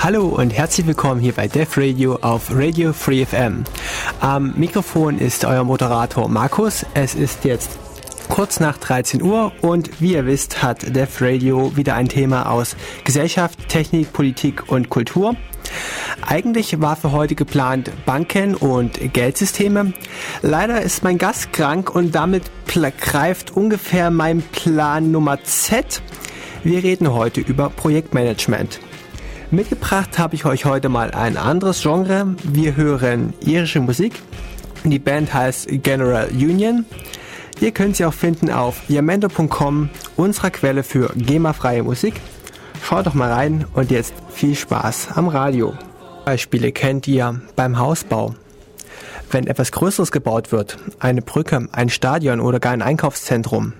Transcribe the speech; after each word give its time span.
Hallo 0.00 0.28
und 0.28 0.50
herzlich 0.50 0.86
willkommen 0.86 1.20
hier 1.20 1.32
bei 1.32 1.48
Def 1.48 1.76
Radio 1.76 2.14
auf 2.20 2.52
Radio 2.54 2.92
Free 2.92 3.26
FM. 3.26 3.64
Am 4.20 4.54
Mikrofon 4.56 5.18
ist 5.18 5.44
euer 5.44 5.64
Moderator 5.64 6.28
Markus. 6.28 6.86
Es 6.94 7.16
ist 7.16 7.44
jetzt 7.44 7.76
kurz 8.28 8.60
nach 8.60 8.78
13 8.78 9.20
Uhr 9.20 9.50
und 9.60 10.00
wie 10.00 10.12
ihr 10.12 10.24
wisst 10.24 10.62
hat 10.62 10.94
Def 10.94 11.20
Radio 11.20 11.76
wieder 11.76 11.96
ein 11.96 12.08
Thema 12.08 12.48
aus 12.48 12.76
Gesellschaft, 13.02 13.68
Technik, 13.68 14.12
Politik 14.12 14.70
und 14.70 14.88
Kultur. 14.88 15.34
Eigentlich 16.24 16.80
war 16.80 16.94
für 16.94 17.10
heute 17.10 17.34
geplant 17.34 17.90
Banken 18.06 18.54
und 18.54 19.12
Geldsysteme. 19.12 19.94
Leider 20.42 20.80
ist 20.80 21.02
mein 21.02 21.18
Gast 21.18 21.52
krank 21.52 21.92
und 21.92 22.14
damit 22.14 22.44
greift 23.00 23.50
ungefähr 23.50 24.12
mein 24.12 24.42
Plan 24.42 25.10
Nummer 25.10 25.42
Z. 25.42 26.02
Wir 26.62 26.84
reden 26.84 27.12
heute 27.12 27.40
über 27.40 27.68
Projektmanagement. 27.68 28.78
Mitgebracht 29.50 30.18
habe 30.18 30.34
ich 30.34 30.44
euch 30.44 30.66
heute 30.66 30.90
mal 30.90 31.12
ein 31.12 31.38
anderes 31.38 31.80
Genre. 31.80 32.34
Wir 32.44 32.76
hören 32.76 33.32
irische 33.40 33.80
Musik. 33.80 34.20
Die 34.84 34.98
Band 34.98 35.32
heißt 35.32 35.68
General 35.82 36.28
Union. 36.28 36.84
Ihr 37.58 37.72
könnt 37.72 37.96
sie 37.96 38.04
auch 38.04 38.12
finden 38.12 38.50
auf 38.50 38.82
yamendo.com, 38.90 39.88
unserer 40.16 40.50
Quelle 40.50 40.82
für 40.82 41.10
GEMA-freie 41.16 41.82
Musik. 41.82 42.20
Schaut 42.84 43.06
doch 43.06 43.14
mal 43.14 43.32
rein 43.32 43.64
und 43.72 43.90
jetzt 43.90 44.12
viel 44.28 44.54
Spaß 44.54 45.08
am 45.14 45.28
Radio. 45.28 45.72
Beispiele 46.26 46.70
kennt 46.70 47.08
ihr 47.08 47.40
beim 47.56 47.78
Hausbau. 47.78 48.34
Wenn 49.30 49.46
etwas 49.46 49.72
Größeres 49.72 50.12
gebaut 50.12 50.52
wird, 50.52 50.76
eine 50.98 51.22
Brücke, 51.22 51.68
ein 51.72 51.88
Stadion 51.88 52.40
oder 52.40 52.60
gar 52.60 52.72
ein 52.72 52.82
Einkaufszentrum, 52.82 53.72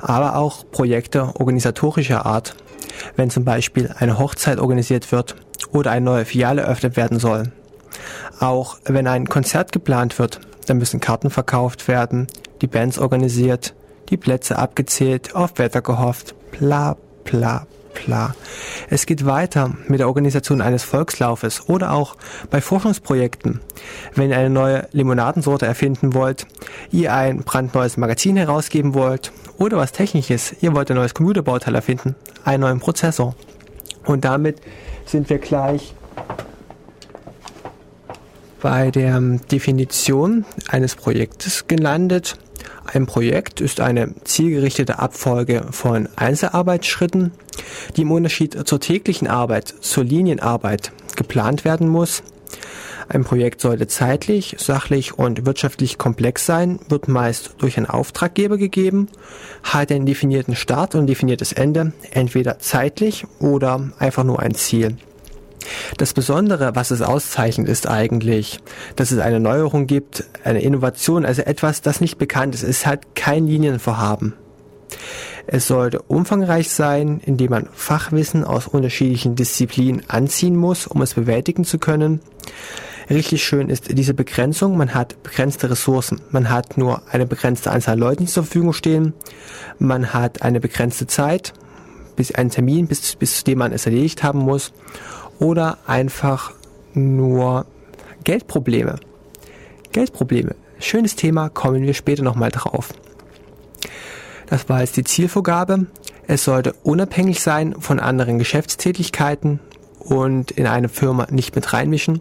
aber 0.00 0.34
auch 0.34 0.68
Projekte 0.72 1.32
organisatorischer 1.38 2.26
Art 2.26 2.56
wenn 3.14 3.30
zum 3.30 3.44
Beispiel 3.44 3.94
eine 3.98 4.18
Hochzeit 4.18 4.58
organisiert 4.58 5.12
wird 5.12 5.36
oder 5.72 5.90
eine 5.90 6.04
neue 6.04 6.24
Filiale 6.24 6.62
eröffnet 6.62 6.96
werden 6.96 7.18
soll. 7.18 7.52
Auch 8.40 8.78
wenn 8.84 9.06
ein 9.06 9.28
Konzert 9.28 9.72
geplant 9.72 10.18
wird, 10.18 10.40
dann 10.66 10.78
müssen 10.78 11.00
Karten 11.00 11.30
verkauft 11.30 11.88
werden, 11.88 12.26
die 12.60 12.66
Bands 12.66 12.98
organisiert, 12.98 13.74
die 14.10 14.16
Plätze 14.16 14.58
abgezählt, 14.58 15.34
auf 15.34 15.58
Wetter 15.58 15.82
gehofft, 15.82 16.34
bla 16.52 16.96
bla 17.24 17.66
bla. 18.04 18.34
Es 18.90 19.06
geht 19.06 19.24
weiter 19.24 19.74
mit 19.88 20.00
der 20.00 20.08
Organisation 20.08 20.60
eines 20.60 20.84
Volkslaufes 20.84 21.68
oder 21.68 21.92
auch 21.92 22.16
bei 22.50 22.60
Forschungsprojekten. 22.60 23.60
Wenn 24.14 24.30
ihr 24.30 24.38
eine 24.38 24.50
neue 24.50 24.88
Limonadensorte 24.92 25.66
erfinden 25.66 26.14
wollt, 26.14 26.46
ihr 26.90 27.14
ein 27.14 27.38
brandneues 27.38 27.96
Magazin 27.96 28.36
herausgeben 28.36 28.94
wollt 28.94 29.32
oder 29.58 29.76
was 29.76 29.92
Technisches, 29.92 30.54
ihr 30.60 30.74
wollt 30.74 30.90
ein 30.90 30.96
neues 30.96 31.14
Computerbauteil 31.14 31.74
erfinden, 31.74 32.14
einen 32.44 32.62
neuen 32.62 32.80
Prozessor. 32.80 33.34
Und 34.04 34.24
damit 34.24 34.60
sind 35.04 35.28
wir 35.30 35.38
gleich 35.38 35.94
bei 38.60 38.90
der 38.90 39.20
Definition 39.20 40.44
eines 40.68 40.96
Projektes 40.96 41.66
gelandet. 41.68 42.36
Ein 42.84 43.06
Projekt 43.06 43.60
ist 43.60 43.80
eine 43.80 44.14
zielgerichtete 44.24 44.98
Abfolge 44.98 45.66
von 45.70 46.08
Einzelarbeitsschritten, 46.16 47.32
die 47.96 48.02
im 48.02 48.12
Unterschied 48.12 48.66
zur 48.66 48.80
täglichen 48.80 49.28
Arbeit, 49.28 49.74
zur 49.80 50.04
Linienarbeit 50.04 50.92
geplant 51.16 51.64
werden 51.64 51.88
muss 51.88 52.22
ein 53.08 53.24
Projekt 53.24 53.60
sollte 53.60 53.86
zeitlich, 53.86 54.56
sachlich 54.58 55.18
und 55.18 55.46
wirtschaftlich 55.46 55.98
komplex 55.98 56.46
sein, 56.46 56.80
wird 56.88 57.08
meist 57.08 57.54
durch 57.58 57.76
einen 57.76 57.86
Auftraggeber 57.86 58.58
gegeben, 58.58 59.08
hat 59.62 59.92
einen 59.92 60.06
definierten 60.06 60.56
Start 60.56 60.94
und 60.94 61.02
ein 61.02 61.06
definiertes 61.06 61.52
Ende, 61.52 61.92
entweder 62.10 62.58
zeitlich 62.58 63.24
oder 63.38 63.90
einfach 63.98 64.24
nur 64.24 64.40
ein 64.40 64.54
Ziel. 64.54 64.96
Das 65.98 66.14
Besondere, 66.14 66.74
was 66.74 66.90
es 66.90 67.02
auszeichnet, 67.02 67.68
ist 67.68 67.88
eigentlich, 67.88 68.60
dass 68.96 69.10
es 69.10 69.18
eine 69.18 69.40
Neuerung 69.40 69.86
gibt, 69.86 70.24
eine 70.44 70.60
Innovation, 70.60 71.24
also 71.24 71.42
etwas, 71.42 71.82
das 71.82 72.00
nicht 72.00 72.18
bekannt 72.18 72.54
ist. 72.54 72.62
Es 72.62 72.86
hat 72.86 73.14
kein 73.14 73.46
Linienvorhaben. 73.46 74.34
Es 75.46 75.68
sollte 75.68 76.02
umfangreich 76.02 76.70
sein, 76.70 77.20
indem 77.24 77.50
man 77.50 77.68
Fachwissen 77.72 78.44
aus 78.44 78.66
unterschiedlichen 78.66 79.36
Disziplinen 79.36 80.02
anziehen 80.08 80.56
muss, 80.56 80.86
um 80.86 81.02
es 81.02 81.14
bewältigen 81.14 81.64
zu 81.64 81.78
können. 81.78 82.20
Richtig 83.08 83.44
schön 83.44 83.68
ist 83.68 83.96
diese 83.96 84.14
Begrenzung. 84.14 84.76
Man 84.76 84.92
hat 84.92 85.22
begrenzte 85.22 85.70
Ressourcen. 85.70 86.20
Man 86.30 86.50
hat 86.50 86.76
nur 86.76 87.02
eine 87.10 87.26
begrenzte 87.26 87.70
Anzahl 87.70 87.98
Leute, 87.98 88.24
die 88.24 88.26
zur 88.26 88.42
Verfügung 88.42 88.72
stehen. 88.72 89.14
Man 89.78 90.12
hat 90.12 90.42
eine 90.42 90.58
begrenzte 90.58 91.06
Zeit, 91.06 91.52
bis 92.16 92.32
einen 92.32 92.50
Termin, 92.50 92.88
bis, 92.88 93.14
bis 93.14 93.38
zu 93.38 93.44
dem 93.44 93.58
man 93.58 93.72
es 93.72 93.86
erledigt 93.86 94.24
haben 94.24 94.40
muss. 94.40 94.72
Oder 95.38 95.78
einfach 95.86 96.52
nur 96.94 97.66
Geldprobleme. 98.24 98.96
Geldprobleme. 99.92 100.56
Schönes 100.80 101.14
Thema, 101.14 101.48
kommen 101.48 101.82
wir 101.82 101.94
später 101.94 102.24
nochmal 102.24 102.50
drauf. 102.50 102.92
Das 104.46 104.68
war 104.68 104.80
jetzt 104.80 104.96
die 104.96 105.04
Zielvorgabe. 105.04 105.86
Es 106.26 106.44
sollte 106.44 106.74
unabhängig 106.82 107.40
sein 107.40 107.76
von 107.78 108.00
anderen 108.00 108.38
Geschäftstätigkeiten 108.38 109.60
und 110.06 110.52
in 110.52 110.66
eine 110.66 110.88
Firma 110.88 111.26
nicht 111.30 111.54
mit 111.54 111.72
reinmischen. 111.72 112.20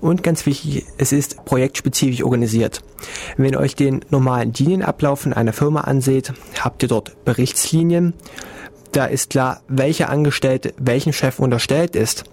Und 0.00 0.22
ganz 0.22 0.46
wichtig, 0.46 0.84
es 0.98 1.12
ist 1.12 1.44
projektspezifisch 1.44 2.22
organisiert. 2.22 2.82
Wenn 3.36 3.52
ihr 3.52 3.60
euch 3.60 3.74
den 3.74 4.04
normalen 4.10 4.52
Linienablauf 4.52 5.26
in 5.26 5.32
einer 5.32 5.52
Firma 5.52 5.82
anseht, 5.82 6.32
habt 6.60 6.82
ihr 6.82 6.88
dort 6.88 7.24
Berichtslinien. 7.24 8.14
Da 8.92 9.04
ist 9.04 9.30
klar, 9.30 9.60
welcher 9.68 10.08
Angestellte 10.08 10.72
welchem 10.78 11.12
Chef 11.12 11.38
unterstellt 11.38 11.94
ist. 11.94 12.24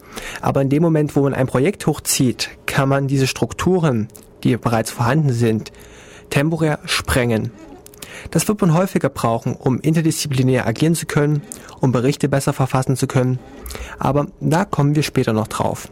Aber 0.42 0.62
in 0.62 0.70
dem 0.70 0.82
Moment, 0.82 1.16
wo 1.16 1.22
man 1.24 1.34
ein 1.34 1.48
Projekt 1.48 1.86
hochzieht, 1.88 2.50
kann 2.66 2.88
man 2.88 3.08
diese 3.08 3.28
Strukturen, 3.28 4.08
die 4.44 4.56
bereits 4.56 4.92
vorhanden 4.92 5.34
sind, 5.34 5.72
temporär 6.30 6.80
sprengen. 6.86 7.52
Das 8.32 8.48
wird 8.48 8.62
man 8.62 8.74
häufiger 8.74 9.10
brauchen, 9.10 9.56
um 9.56 9.80
interdisziplinär 9.80 10.66
agieren 10.68 10.96
zu 10.96 11.06
können, 11.06 11.42
um 11.80 11.92
Berichte 11.92 12.30
besser 12.30 12.54
verfassen 12.54 12.96
zu 12.96 13.08
können. 13.08 13.40
Aber 14.00 14.28
da 14.40 14.66
kommen 14.66 14.96
wir 14.96 15.04
später 15.04 15.34
noch 15.34 15.48
drauf. 15.48 15.88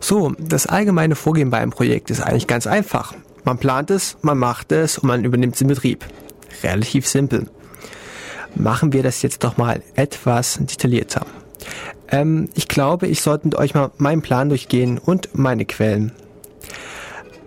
So, 0.00 0.32
das 0.38 0.66
allgemeine 0.66 1.14
Vorgehen 1.14 1.50
bei 1.50 1.58
einem 1.58 1.70
Projekt 1.70 2.10
ist 2.10 2.20
eigentlich 2.20 2.46
ganz 2.46 2.66
einfach. 2.66 3.14
Man 3.44 3.58
plant 3.58 3.90
es, 3.90 4.16
man 4.22 4.38
macht 4.38 4.72
es 4.72 4.98
und 4.98 5.08
man 5.08 5.24
übernimmt 5.24 5.54
es 5.54 5.60
in 5.60 5.68
Betrieb. 5.68 6.04
Relativ 6.62 7.06
simpel. 7.06 7.48
Machen 8.54 8.92
wir 8.92 9.02
das 9.02 9.22
jetzt 9.22 9.44
doch 9.44 9.56
mal 9.56 9.82
etwas 9.94 10.58
detaillierter. 10.60 11.26
Ähm, 12.08 12.50
ich 12.54 12.68
glaube, 12.68 13.06
ich 13.06 13.22
sollte 13.22 13.46
mit 13.46 13.54
euch 13.56 13.74
mal 13.74 13.90
meinen 13.96 14.22
Plan 14.22 14.48
durchgehen 14.48 14.98
und 14.98 15.30
meine 15.36 15.64
Quellen. 15.64 16.12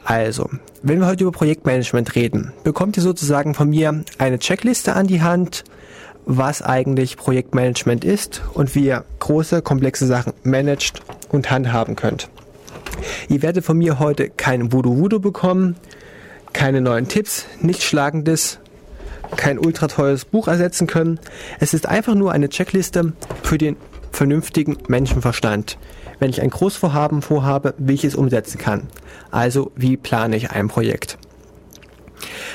Also, 0.03 0.49
wenn 0.87 0.99
wir 0.99 1.07
heute 1.07 1.23
über 1.23 1.31
Projektmanagement 1.31 2.13
reden, 2.13 2.53
bekommt 2.63 2.95
ihr 2.95 3.01
sozusagen 3.01 3.55
von 3.55 3.71
mir 3.71 4.03
eine 4.19 4.37
Checkliste 4.37 4.93
an 4.93 5.07
die 5.07 5.23
Hand, 5.23 5.63
was 6.27 6.61
eigentlich 6.61 7.17
Projektmanagement 7.17 8.05
ist 8.05 8.43
und 8.53 8.75
wie 8.75 8.85
ihr 8.85 9.03
große, 9.17 9.63
komplexe 9.63 10.05
Sachen 10.05 10.33
managt 10.43 11.01
und 11.29 11.49
handhaben 11.49 11.95
könnt. 11.95 12.29
Ihr 13.29 13.41
werdet 13.41 13.65
von 13.65 13.79
mir 13.79 13.97
heute 13.97 14.29
kein 14.29 14.71
Voodoo-Voodoo 14.71 15.19
bekommen, 15.19 15.75
keine 16.53 16.81
neuen 16.81 17.07
Tipps, 17.07 17.47
nichts 17.61 17.83
Schlagendes, 17.83 18.59
kein 19.37 19.57
ultra 19.57 19.87
teures 19.87 20.23
Buch 20.23 20.47
ersetzen 20.47 20.85
können. 20.85 21.19
Es 21.59 21.73
ist 21.73 21.87
einfach 21.87 22.13
nur 22.13 22.31
eine 22.31 22.49
Checkliste 22.49 23.13
für 23.41 23.57
den 23.57 23.75
vernünftigen 24.11 24.77
Menschenverstand, 24.87 25.79
wenn 26.19 26.29
ich 26.29 26.43
ein 26.43 26.51
Großvorhaben 26.51 27.23
vorhabe, 27.23 27.73
wie 27.79 27.95
ich 27.95 28.05
es 28.05 28.13
umsetzen 28.13 28.59
kann. 28.59 28.83
Also 29.35 29.73
wie 29.75 29.97
plane 29.97 30.37
ich 30.37 30.51
ein 30.51 30.69
Projekt. 30.69 31.17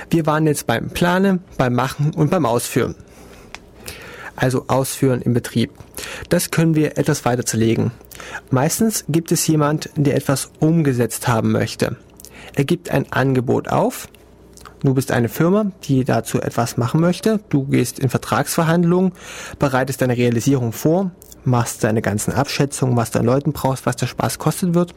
Wir 0.08 0.24
waren 0.24 0.46
jetzt 0.46 0.66
beim 0.66 0.88
Planen, 0.88 1.44
beim 1.58 1.74
Machen 1.74 2.14
und 2.14 2.30
beim 2.30 2.46
Ausführen. 2.46 2.94
Also 4.34 4.64
Ausführen 4.68 5.20
im 5.20 5.34
Betrieb. 5.34 5.72
Das 6.30 6.50
können 6.50 6.74
wir 6.74 6.96
etwas 6.96 7.26
weiter 7.26 7.44
zerlegen. 7.44 7.91
Meistens 8.50 9.04
gibt 9.10 9.30
es 9.30 9.47
jemand, 9.47 9.91
der 9.94 10.16
etwas 10.16 10.53
umgesetzt 10.59 11.28
haben 11.28 11.53
möchte. 11.53 11.98
Er 12.54 12.65
gibt 12.65 12.91
ein 12.91 13.12
Angebot 13.12 13.68
auf. 13.68 14.09
Du 14.82 14.94
bist 14.94 15.12
eine 15.12 15.28
Firma, 15.28 15.72
die 15.84 16.04
dazu 16.04 16.41
etwas 16.41 16.78
machen 16.78 17.00
möchte. 17.00 17.41
Du 17.50 17.65
gehst 17.65 17.98
in 17.98 18.09
Vertragsverhandlungen, 18.09 19.12
bereitest 19.59 20.00
deine 20.00 20.16
Realisierung 20.16 20.72
vor, 20.72 21.10
machst 21.44 21.84
deine 21.84 22.00
ganzen 22.00 22.32
Abschätzungen, 22.32 22.97
was 22.97 23.10
du 23.10 23.18
an 23.18 23.27
Leuten 23.27 23.53
brauchst, 23.53 23.84
was 23.84 23.97
der 23.97 24.06
Spaß 24.06 24.38
kostet 24.38 24.74
wird. 24.74 24.94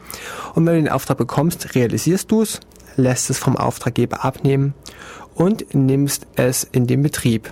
Und 0.56 0.66
wenn 0.66 0.76
du 0.76 0.84
den 0.84 0.92
Auftrag 0.92 1.18
bekommst, 1.18 1.76
realisierst 1.76 2.32
du 2.32 2.44
es, 2.44 2.62
lässt 2.96 3.30
es 3.30 3.40
vom 3.40 3.58
Auftraggeber 3.58 4.24
abnehmen 4.24 4.74
und 5.36 5.74
nimmst 5.74 6.28
es 6.36 6.64
in 6.64 6.88
den 6.88 7.04
Betrieb. 7.04 7.52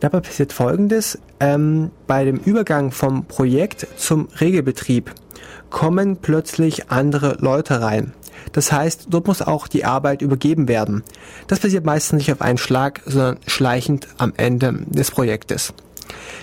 Dabei 0.00 0.20
passiert 0.20 0.52
Folgendes. 0.52 1.18
Ähm, 1.38 1.90
bei 2.06 2.24
dem 2.24 2.38
Übergang 2.38 2.90
vom 2.90 3.26
Projekt 3.26 3.86
zum 3.96 4.28
Regelbetrieb 4.40 5.12
kommen 5.70 6.16
plötzlich 6.16 6.90
andere 6.90 7.36
Leute 7.40 7.80
rein. 7.80 8.12
Das 8.52 8.72
heißt, 8.72 9.08
dort 9.10 9.26
muss 9.26 9.42
auch 9.42 9.68
die 9.68 9.84
Arbeit 9.84 10.22
übergeben 10.22 10.68
werden. 10.68 11.02
Das 11.46 11.60
passiert 11.60 11.84
meistens 11.84 12.18
nicht 12.18 12.32
auf 12.32 12.40
einen 12.40 12.58
Schlag, 12.58 13.02
sondern 13.06 13.38
schleichend 13.46 14.08
am 14.18 14.32
Ende 14.36 14.84
des 14.86 15.10
Projektes. 15.10 15.72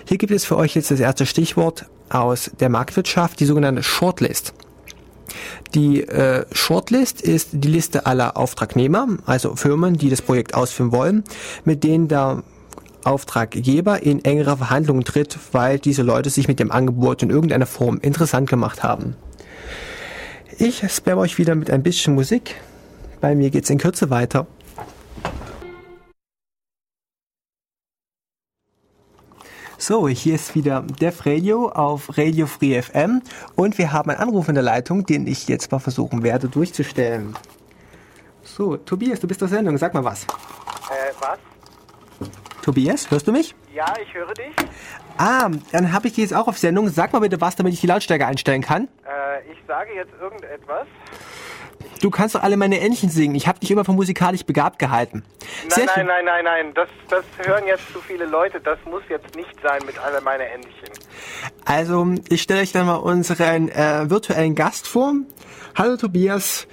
Hier 0.08 0.18
gibt 0.18 0.34
es 0.34 0.46
für 0.46 0.58
euch 0.58 0.76
jetzt 0.76 0.92
das 0.92 1.00
erste 1.00 1.26
Stichwort 1.26 1.86
aus 2.10 2.52
der 2.60 2.70
Marktwirtschaft, 2.70 3.40
die 3.40 3.46
sogenannte 3.46 3.84
Shortlist. 3.84 4.54
Die 5.74 6.02
äh, 6.02 6.46
Shortlist 6.52 7.22
ist 7.22 7.50
die 7.54 7.68
Liste 7.68 8.06
aller 8.06 8.38
Auftragnehmer, 8.38 9.08
also 9.26 9.56
Firmen, 9.56 9.98
die 9.98 10.10
das 10.10 10.22
Projekt 10.22 10.54
ausführen 10.54 10.92
wollen, 10.92 11.24
mit 11.66 11.84
denen 11.84 12.08
der 12.08 12.44
Auftraggeber 13.04 14.04
in 14.04 14.24
engere 14.24 14.58
Verhandlungen 14.58 15.04
tritt, 15.04 15.38
weil 15.52 15.80
diese 15.80 16.04
Leute 16.04 16.30
sich 16.30 16.48
mit 16.48 16.60
dem 16.60 16.72
Angebot 16.72 17.24
in 17.24 17.30
irgendeiner 17.30 17.66
Form 17.66 18.00
interessant 18.02 18.50
gemacht 18.50 18.84
haben. 18.84 19.16
Ich 20.58 20.84
spam 20.92 21.18
euch 21.18 21.38
wieder 21.38 21.56
mit 21.56 21.72
ein 21.72 21.84
bisschen 21.84 22.16
Musik. 22.16 22.56
Bei 23.22 23.36
mir 23.36 23.50
geht's 23.50 23.70
in 23.70 23.78
Kürze 23.78 24.10
weiter. 24.10 24.46
So, 29.78 30.08
hier 30.08 30.36
ist 30.36 30.56
wieder 30.56 30.82
Def 30.82 31.26
Radio 31.26 31.70
auf 31.70 32.18
Radio 32.18 32.48
Free 32.48 32.82
FM 32.82 33.22
und 33.56 33.78
wir 33.78 33.92
haben 33.92 34.12
einen 34.12 34.20
Anruf 34.20 34.48
in 34.48 34.56
der 34.56 34.64
Leitung, 34.64 35.06
den 35.06 35.28
ich 35.28 35.48
jetzt 35.48 35.72
mal 35.72 35.80
versuchen 35.80 36.24
werde 36.24 36.48
durchzustellen. 36.48 37.36
So, 38.44 38.78
Tobias, 38.78 39.20
du 39.20 39.28
bist 39.28 39.44
auf 39.44 39.50
Sendung, 39.50 39.78
sag 39.78 39.94
mal 39.94 40.04
was. 40.04 40.24
Äh, 40.24 41.12
was? 41.20 41.40
Tobias, 42.62 43.12
hörst 43.12 43.28
du 43.28 43.32
mich? 43.32 43.56
Ja, 43.74 43.94
ich 44.02 44.14
höre 44.14 44.34
dich. 44.34 44.54
Ah, 45.18 45.50
dann 45.72 45.94
habe 45.94 46.08
ich 46.08 46.14
dich 46.14 46.24
jetzt 46.24 46.34
auch 46.34 46.48
auf 46.48 46.58
Sendung. 46.58 46.90
Sag 46.90 47.14
mal 47.14 47.20
bitte 47.20 47.40
was, 47.42 47.56
damit 47.56 47.74
ich 47.74 47.82
die 47.82 47.88
Lautstärke 47.88 48.26
einstellen 48.26 48.62
kann. 48.62 48.88
Äh, 49.06 49.52
ich 49.52 49.58
sage 49.68 49.94
jetzt 49.94 50.12
irgendetwas. 50.20 50.88
Du 52.02 52.10
kannst 52.10 52.36
doch 52.36 52.44
alle 52.44 52.58
meine 52.58 52.82
Entchen 52.82 53.10
singen. 53.10 53.34
Ich 53.36 53.48
habe 53.48 53.60
dich 53.60 53.72
immer 53.72 53.86
für 53.86 53.94
musikalisch 53.94 54.44
begabt 54.44 54.78
gehalten. 54.78 55.24
Nein, 55.70 55.88
nein, 55.96 56.06
nein, 56.06 56.26
nein, 56.26 56.44
nein. 56.44 56.74
Das, 56.74 56.90
das 57.10 57.24
hören 57.48 57.66
jetzt 57.66 57.94
zu 57.94 58.00
viele 58.00 58.26
Leute. 58.26 58.60
Das 58.60 58.78
muss 58.86 59.04
jetzt 59.08 59.36
nicht 59.36 59.56
sein 59.64 59.82
mit 59.86 59.98
alle 60.00 60.20
meine 60.20 60.46
Entchen. 60.50 60.90
Also, 61.64 62.06
ich 62.28 62.42
stelle 62.42 62.62
euch 62.62 62.74
dann 62.74 62.88
mal 62.88 62.96
unseren 62.96 63.70
äh, 63.70 64.10
virtuellen 64.10 64.56
Gast 64.56 64.86
vor. 64.86 65.14
Hallo 65.76 65.96
Tobias. 65.96 66.68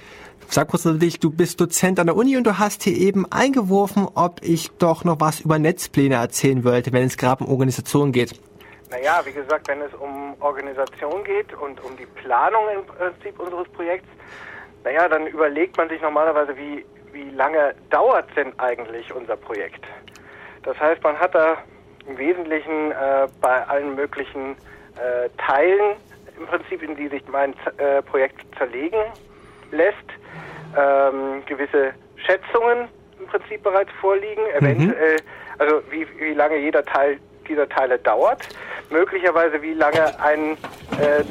Sag 0.53 0.67
kurz 0.67 0.83
natürlich, 0.83 1.17
du 1.17 1.31
bist 1.31 1.61
Dozent 1.61 1.97
an 1.97 2.07
der 2.07 2.15
Uni 2.17 2.35
und 2.35 2.43
du 2.43 2.59
hast 2.59 2.83
hier 2.83 2.97
eben 2.97 3.25
eingeworfen, 3.31 4.05
ob 4.15 4.41
ich 4.43 4.69
doch 4.79 5.05
noch 5.05 5.21
was 5.21 5.39
über 5.39 5.57
Netzpläne 5.57 6.15
erzählen 6.15 6.65
wollte, 6.65 6.91
wenn 6.91 7.05
es 7.05 7.15
gerade 7.15 7.45
um 7.45 7.49
Organisation 7.49 8.11
geht. 8.11 8.33
Naja, 8.89 9.21
wie 9.23 9.31
gesagt, 9.31 9.69
wenn 9.69 9.79
es 9.79 9.93
um 9.93 10.35
Organisation 10.41 11.23
geht 11.23 11.53
und 11.53 11.81
um 11.85 11.95
die 11.95 12.05
Planung 12.05 12.63
im 12.75 12.85
Prinzip 12.85 13.39
unseres 13.39 13.65
Projekts, 13.69 14.09
naja, 14.83 15.07
dann 15.07 15.25
überlegt 15.27 15.77
man 15.77 15.87
sich 15.87 16.01
normalerweise, 16.01 16.53
wie, 16.57 16.85
wie 17.13 17.29
lange 17.29 17.73
dauert 17.89 18.27
denn 18.35 18.51
eigentlich 18.59 19.09
unser 19.15 19.37
Projekt? 19.37 19.85
Das 20.63 20.77
heißt, 20.77 21.01
man 21.01 21.17
hat 21.17 21.33
da 21.33 21.59
im 22.05 22.17
Wesentlichen 22.17 22.91
äh, 22.91 23.29
bei 23.39 23.65
allen 23.69 23.95
möglichen 23.95 24.57
äh, 24.97 25.29
Teilen 25.37 25.95
im 26.37 26.45
Prinzip, 26.45 26.83
in 26.83 26.97
die 26.97 27.07
sich 27.07 27.25
mein 27.29 27.53
äh, 27.77 28.01
Projekt 28.01 28.43
zerlegen 28.57 28.99
lässt, 29.71 29.97
ähm, 30.77 31.43
gewisse 31.45 31.93
Schätzungen 32.17 32.87
im 33.19 33.27
Prinzip 33.27 33.63
bereits 33.63 33.91
vorliegen, 33.99 34.43
mhm. 34.59 34.65
eventuell, 34.65 35.17
also 35.57 35.81
wie, 35.89 36.07
wie 36.19 36.33
lange 36.33 36.57
jeder 36.57 36.83
Teil 36.85 37.19
dieser 37.47 37.67
Teile 37.67 37.99
dauert, 37.99 38.47
möglicherweise 38.89 39.61
wie 39.61 39.73
lange 39.73 40.19
ein 40.21 40.57
äh, 40.99 41.23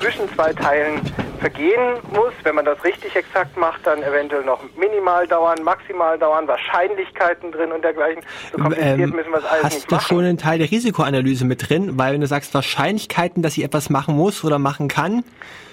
zwischen 0.00 0.28
zwei 0.34 0.52
Teilen 0.52 1.00
vergehen 1.46 1.98
muss. 2.12 2.32
Wenn 2.42 2.56
man 2.56 2.64
das 2.64 2.82
richtig 2.84 3.14
exakt 3.14 3.56
macht, 3.56 3.86
dann 3.86 4.02
eventuell 4.02 4.44
noch 4.44 4.60
minimal 4.76 5.26
dauern, 5.26 5.62
maximal 5.62 6.18
dauern, 6.18 6.48
Wahrscheinlichkeiten 6.48 7.52
drin 7.52 7.70
und 7.72 7.82
dergleichen. 7.82 8.22
So 8.52 8.58
kompliziert 8.58 8.98
ähm, 8.98 9.10
müssen 9.10 9.30
wir 9.30 9.38
es 9.38 9.44
alles 9.44 9.64
hast 9.64 9.74
nicht 9.74 9.90
machen. 9.90 10.00
Hast 10.00 10.10
du 10.10 10.14
schon 10.14 10.24
einen 10.24 10.38
Teil 10.38 10.58
der 10.58 10.70
Risikoanalyse 10.70 11.44
mit 11.44 11.68
drin? 11.68 11.98
Weil 11.98 12.14
wenn 12.14 12.20
du 12.20 12.26
sagst 12.26 12.52
Wahrscheinlichkeiten, 12.54 13.42
dass 13.42 13.56
ich 13.56 13.64
etwas 13.64 13.90
machen 13.90 14.16
muss 14.16 14.44
oder 14.44 14.58
machen 14.58 14.88
kann? 14.88 15.24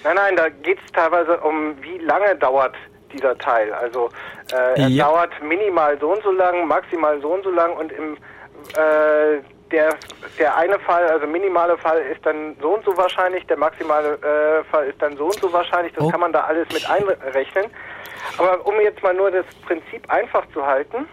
Nein, 0.04 0.14
nein, 0.14 0.36
da 0.36 0.48
geht 0.48 0.78
es 0.84 0.92
teilweise 0.92 1.38
um, 1.38 1.74
wie 1.82 1.98
lange 1.98 2.36
dauert 2.36 2.74
dieser 3.12 3.36
Teil. 3.38 3.72
Also 3.72 4.10
äh, 4.52 4.80
er 4.80 4.88
ja. 4.88 5.06
dauert 5.06 5.30
minimal 5.42 5.98
so 5.98 6.12
und 6.12 6.22
so 6.22 6.30
lang, 6.30 6.68
maximal 6.68 7.20
so 7.20 7.34
und 7.34 7.42
so 7.42 7.50
lang 7.50 7.72
und 7.76 7.90
im 7.90 8.16
äh, 8.76 9.40
der, 9.74 9.96
der 10.38 10.56
eine 10.56 10.78
Fall, 10.78 11.04
also 11.08 11.26
minimale 11.26 11.76
Fall 11.76 12.00
ist 12.12 12.24
dann 12.24 12.54
so 12.60 12.74
und 12.74 12.84
so 12.84 12.96
wahrscheinlich, 12.96 13.44
der 13.46 13.58
maximale 13.58 14.14
äh, 14.14 14.64
Fall 14.70 14.86
ist 14.86 15.02
dann 15.02 15.16
so 15.16 15.26
und 15.26 15.40
so 15.40 15.52
wahrscheinlich, 15.52 15.92
das 15.94 16.04
oh. 16.04 16.10
kann 16.10 16.20
man 16.20 16.32
da 16.32 16.42
alles 16.44 16.68
mit 16.72 16.88
einrechnen. 16.88 17.66
Aber 18.38 18.64
um 18.66 18.74
jetzt 18.80 19.02
mal 19.02 19.14
nur 19.14 19.30
das 19.30 19.44
Prinzip 19.66 20.08
einfach 20.08 20.46
zu 20.52 20.64
halten. 20.64 21.08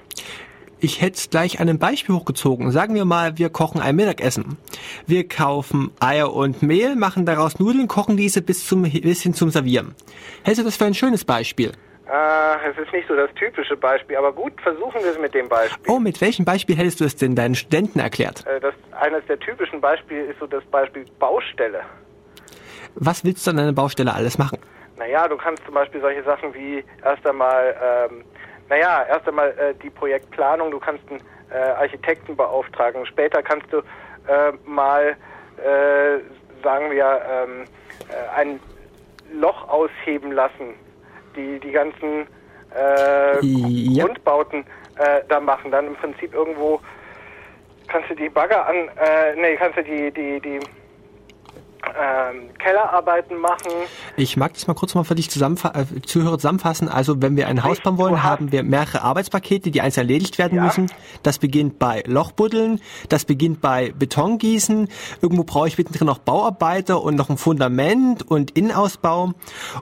Ich 0.79 1.01
hätte 1.01 1.29
gleich 1.29 1.59
ein 1.59 1.79
Beispiel 1.79 2.15
hochgezogen. 2.15 2.71
Sagen 2.71 2.95
wir 2.95 3.05
mal, 3.05 3.37
wir 3.37 3.49
kochen 3.49 3.81
ein 3.81 3.95
Mittagessen. 3.95 4.57
Wir 5.05 5.27
kaufen 5.27 5.91
Eier 5.99 6.33
und 6.33 6.61
Mehl, 6.63 6.95
machen 6.95 7.25
daraus 7.25 7.59
Nudeln, 7.59 7.87
kochen 7.87 8.17
diese 8.17 8.41
bis, 8.41 8.67
zum, 8.67 8.83
bis 8.83 9.21
hin 9.21 9.33
zum 9.33 9.49
Servieren. 9.49 9.95
Hältst 10.43 10.61
du 10.61 10.65
das 10.65 10.77
für 10.77 10.85
ein 10.85 10.93
schönes 10.93 11.25
Beispiel? 11.25 11.71
Äh, 12.07 12.69
es 12.69 12.77
ist 12.77 12.92
nicht 12.92 13.07
so 13.07 13.15
das 13.15 13.31
typische 13.36 13.77
Beispiel, 13.77 14.18
aber 14.18 14.33
gut, 14.33 14.53
versuchen 14.62 15.01
wir 15.03 15.12
es 15.12 15.19
mit 15.19 15.33
dem 15.33 15.48
Beispiel. 15.48 15.92
Oh, 15.92 16.00
mit 16.00 16.19
welchem 16.19 16.45
Beispiel 16.45 16.75
hättest 16.75 17.00
du 17.00 17.06
es 17.06 17.15
denn 17.15 17.36
deinen 17.36 17.56
Studenten 17.56 18.00
erklärt? 18.00 18.45
Äh, 18.48 18.59
das, 18.59 18.74
eines 19.00 19.25
der 19.27 19.39
typischen 19.39 19.80
Beispiele 19.80 20.24
ist 20.24 20.39
so 20.39 20.48
das 20.48 20.63
Beispiel 20.65 21.06
Baustelle. 21.19 21.81
Was 22.95 23.24
willst 23.24 23.45
du 23.45 23.51
an 23.51 23.59
einer 23.59 23.74
Baustelle 23.74 24.13
alles 24.13 24.38
machen? 24.38 24.59
Naja, 24.98 25.27
du 25.27 25.38
kannst 25.38 25.63
zum 25.63 25.74
Beispiel 25.74 26.01
solche 26.01 26.24
Sachen 26.24 26.53
wie 26.53 26.83
erst 27.03 27.25
einmal, 27.25 27.75
ähm, 28.12 28.24
naja, 28.69 29.06
erst 29.07 29.27
einmal 29.27 29.50
äh, 29.51 29.74
die 29.81 29.89
Projektplanung, 29.89 30.71
du 30.71 30.80
kannst 30.80 31.04
einen 31.09 31.21
äh, 31.51 31.56
Architekten 31.56 32.36
beauftragen. 32.36 33.06
Später 33.06 33.42
kannst 33.42 33.71
du 33.71 33.77
äh, 33.77 34.51
mal, 34.65 35.15
äh, 35.57 36.19
sagen 36.63 36.92
wir, 36.92 37.21
ähm, 37.30 37.63
äh, 38.09 38.39
ein 38.39 38.59
Loch 39.33 39.69
ausheben 39.69 40.31
lassen 40.31 40.75
die 41.36 41.60
die 41.60 41.72
ganzen 41.72 42.28
äh, 42.75 43.45
ja. 43.45 44.06
Grundbauten 44.06 44.66
äh, 44.98 45.22
da 45.28 45.39
machen. 45.39 45.72
Dann 45.72 45.88
im 45.88 45.95
Prinzip 45.95 46.33
irgendwo 46.33 46.80
kannst 47.88 48.10
du 48.10 48.16
die 48.16 48.30
Bagger 48.30 48.66
an, 48.68 48.75
äh, 48.75 49.36
nee, 49.36 49.56
kannst 49.57 49.78
du 49.78 49.83
die, 49.83 50.12
die, 50.12 50.39
die 50.39 50.60
ähm, 51.88 52.50
Kellerarbeiten 52.57 53.38
machen. 53.38 53.72
Ich 54.18 54.38
mag 54.38 54.54
das 54.54 54.68
mal 54.68 54.74
kurz 54.74 54.95
mal 54.95 55.04
für 55.04 55.16
dich 55.16 55.30
zusammenfa 55.30 55.69
äh, 55.69 56.01
Zuhörer 56.01 56.38
zusammenfassen. 56.38 56.89
Also 56.89 57.22
wenn 57.22 57.36
wir 57.36 57.48
ein 57.48 57.63
Haus 57.63 57.80
bauen 57.80 57.98
wollen, 57.98 58.24
haben 58.24 58.51
wir 58.51 58.63
mehrere 58.63 59.01
Arbeitspakete, 59.01 59.72
die 59.72 59.81
einzeln 59.81 60.07
erledigt 60.07 60.38
werden 60.38 60.57
ja. 60.57 60.63
müssen. 60.63 60.92
Das 61.24 61.39
beginnt 61.39 61.80
bei 61.80 62.04
Lochbuddeln, 62.06 62.81
das 63.10 63.25
beginnt 63.25 63.62
bei 63.62 63.94
Betongießen. 63.98 64.89
Irgendwo 65.22 65.44
brauche 65.44 65.68
ich 65.68 65.78
mittendrin 65.78 66.07
noch 66.07 66.19
Bauarbeiter 66.19 67.01
und 67.01 67.16
noch 67.16 67.30
ein 67.30 67.38
Fundament 67.38 68.30
und 68.30 68.51
Innenausbau. 68.51 69.33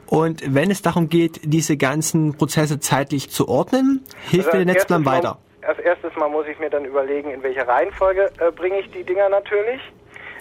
Und 0.08 0.42
wenn 0.54 0.72
es 0.72 0.82
darum 0.82 1.10
geht, 1.10 1.42
diese 1.44 1.78
ganzen 1.78 2.36
Prozesse 2.36 2.80
zeitlich 2.80 3.30
zu 3.30 3.48
ordnen, 3.48 4.04
hilft 4.30 4.48
also 4.48 4.60
mir 4.60 4.66
der 4.66 4.74
Netzplan 4.74 5.06
weiter. 5.06 5.38
Als 5.62 5.80
erstes 5.80 6.16
Mal 6.16 6.30
muss 6.30 6.48
ich 6.48 6.58
mir 6.60 6.70
dann 6.70 6.86
überlegen, 6.86 7.32
in 7.32 7.44
welcher 7.44 7.68
Reihenfolge 7.68 8.32
äh, 8.40 8.52
bringe 8.52 8.80
ich 8.80 8.90
die 8.92 9.04
Dinger 9.04 9.30
natürlich. 9.30 9.82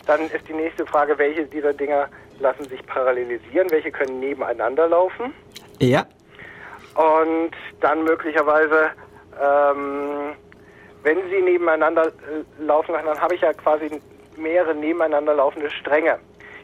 Dann 0.09 0.23
ist 0.23 0.49
die 0.49 0.55
nächste 0.55 0.87
Frage, 0.87 1.19
welche 1.19 1.45
dieser 1.45 1.75
Dinger 1.75 2.09
lassen 2.41 2.65
sich 2.65 2.85
parallelisieren, 2.87 3.71
welche 3.71 3.93
können 3.93 4.21
nebeneinander 4.21 4.89
laufen. 4.89 5.35
Ja. 5.81 6.07
Und 6.95 7.51
dann 7.81 8.05
möglicherweise, 8.05 8.89
ähm, 9.39 10.33
wenn 11.03 11.19
sie 11.29 11.43
nebeneinander 11.43 12.07
äh, 12.07 12.63
laufen, 12.63 12.95
dann 12.95 13.21
habe 13.21 13.35
ich 13.35 13.43
ja 13.43 13.53
quasi 13.53 14.01
mehrere 14.39 14.75
nebeneinander 14.75 15.35
laufende 15.35 15.71
Stränge. 15.71 16.19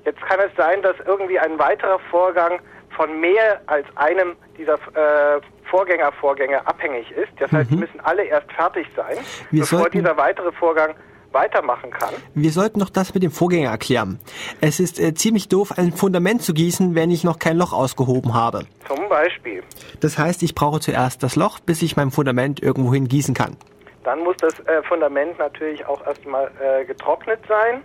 Jetzt 0.06 0.22
kann 0.22 0.40
es 0.40 0.56
sein, 0.56 0.80
dass 0.80 0.96
irgendwie 1.06 1.38
ein 1.38 1.58
weiterer 1.58 1.98
Vorgang 2.10 2.60
von 2.96 3.20
mehr 3.20 3.60
als 3.66 3.86
einem 3.96 4.36
dieser 4.56 4.74
äh, 4.74 5.40
Vorgängervorgänge 5.64 6.66
abhängig 6.66 7.10
ist. 7.10 7.32
Das 7.40 7.52
heißt, 7.52 7.70
mhm. 7.70 7.74
die 7.74 7.80
müssen 7.82 8.00
alle 8.00 8.24
erst 8.24 8.50
fertig 8.52 8.86
sein, 8.96 9.18
Wir 9.50 9.60
bevor 9.60 9.90
dieser 9.90 10.16
weitere 10.16 10.50
Vorgang 10.52 10.94
weitermachen 11.34 11.90
kann. 11.90 12.14
Wir 12.34 12.52
sollten 12.52 12.78
noch 12.78 12.90
das 12.90 13.12
mit 13.12 13.22
dem 13.22 13.30
Vorgänger 13.30 13.70
erklären. 13.70 14.20
Es 14.60 14.80
ist 14.80 14.98
äh, 15.00 15.14
ziemlich 15.14 15.48
doof, 15.48 15.76
ein 15.76 15.92
Fundament 15.92 16.42
zu 16.42 16.54
gießen, 16.54 16.94
wenn 16.94 17.10
ich 17.10 17.24
noch 17.24 17.38
kein 17.38 17.58
Loch 17.58 17.72
ausgehoben 17.72 18.34
habe. 18.34 18.66
Zum 18.86 19.08
Beispiel. 19.08 19.62
Das 20.00 20.18
heißt, 20.18 20.42
ich 20.42 20.54
brauche 20.54 20.80
zuerst 20.80 21.22
das 21.22 21.36
Loch, 21.36 21.60
bis 21.60 21.82
ich 21.82 21.96
mein 21.96 22.10
Fundament 22.10 22.62
irgendwohin 22.62 23.08
gießen 23.08 23.34
kann. 23.34 23.56
Dann 24.04 24.20
muss 24.20 24.36
das 24.38 24.58
äh, 24.60 24.82
Fundament 24.82 25.38
natürlich 25.38 25.84
auch 25.86 26.06
erstmal 26.06 26.50
äh, 26.60 26.84
getrocknet 26.84 27.40
sein. 27.48 27.82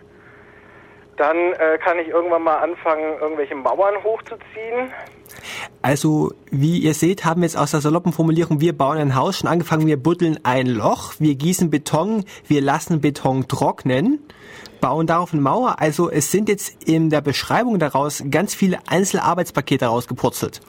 Dann 1.20 1.36
äh, 1.36 1.78
kann 1.84 2.00
ich 2.00 2.08
irgendwann 2.08 2.44
mal 2.44 2.60
anfangen, 2.60 3.20
irgendwelche 3.20 3.54
Mauern 3.54 4.02
hochzuziehen. 4.06 4.90
Also, 5.82 6.32
wie 6.50 6.78
ihr 6.78 6.94
seht, 6.94 7.26
haben 7.26 7.42
wir 7.42 7.46
jetzt 7.46 7.58
aus 7.58 7.72
der 7.72 7.82
saloppen 7.82 8.14
Formulierung, 8.14 8.62
wir 8.62 8.72
bauen 8.72 8.98
ein 8.98 9.16
Haus 9.16 9.40
schon 9.40 9.50
angefangen, 9.50 9.86
wir 9.86 9.98
buddeln 10.02 10.40
ein 10.44 10.66
Loch, 10.66 11.16
wir 11.20 11.36
gießen 11.36 11.70
Beton, 11.70 12.24
wir 12.48 12.62
lassen 12.62 13.02
Beton 13.02 13.50
trocknen, 13.50 14.26
bauen 14.80 15.08
darauf 15.08 15.34
eine 15.34 15.42
Mauer. 15.42 15.76
Also, 15.80 16.10
es 16.10 16.32
sind 16.32 16.48
jetzt 16.48 16.88
in 16.88 17.10
der 17.10 17.20
Beschreibung 17.20 17.80
daraus 17.80 18.24
ganz 18.32 18.56
viele 18.56 18.80
Einzelarbeitspakete 18.90 19.88
rausgepurzelt. 19.88 20.62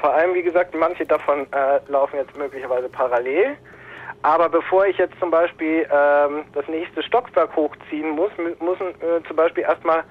Vor 0.00 0.12
allem, 0.12 0.34
wie 0.34 0.42
gesagt, 0.42 0.74
manche 0.74 1.06
davon 1.06 1.46
äh, 1.52 1.78
laufen 1.86 2.16
jetzt 2.16 2.36
möglicherweise 2.36 2.88
parallel. 2.88 3.56
Aber 4.22 4.48
bevor 4.48 4.86
ich 4.86 4.96
jetzt 4.98 5.18
zum 5.18 5.30
Beispiel 5.30 5.86
ähm, 5.90 6.44
das 6.54 6.66
nächste 6.68 7.02
Stockwerk 7.02 7.54
hochziehen 7.56 8.10
muss, 8.10 8.30
müssen 8.38 8.88
äh, 9.00 9.22
zum 9.26 9.36
Beispiel 9.36 9.64
erstmal 9.64 10.04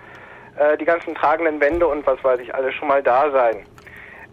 äh, 0.57 0.77
die 0.77 0.85
ganzen 0.85 1.15
tragenden 1.15 1.59
Wände 1.61 1.87
und 1.87 2.05
was 2.05 2.21
weiß 2.23 2.39
ich 2.41 2.53
alles 2.53 2.73
schon 2.75 2.89
mal 2.89 3.01
da 3.01 3.31
sein. 3.31 3.65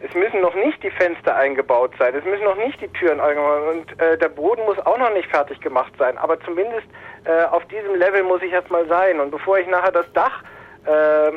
Es 0.00 0.14
müssen 0.14 0.40
noch 0.40 0.54
nicht 0.54 0.80
die 0.82 0.90
Fenster 0.90 1.34
eingebaut 1.34 1.92
sein, 1.98 2.14
es 2.14 2.24
müssen 2.24 2.44
noch 2.44 2.56
nicht 2.56 2.80
die 2.80 2.88
Türen 2.88 3.20
eingebaut 3.20 3.62
sein 3.64 3.78
und 3.78 4.00
äh, 4.00 4.18
der 4.18 4.28
Boden 4.28 4.64
muss 4.64 4.78
auch 4.86 4.98
noch 4.98 5.12
nicht 5.12 5.28
fertig 5.28 5.60
gemacht 5.60 5.92
sein. 5.98 6.16
Aber 6.18 6.40
zumindest 6.40 6.86
äh, 7.24 7.44
auf 7.44 7.64
diesem 7.66 7.94
Level 7.96 8.22
muss 8.22 8.42
ich 8.42 8.52
erstmal 8.52 8.86
sein. 8.86 9.20
Und 9.20 9.30
bevor 9.30 9.58
ich 9.58 9.66
nachher 9.66 9.92
das 9.92 10.10
Dach 10.12 10.42
äh, 10.86 11.32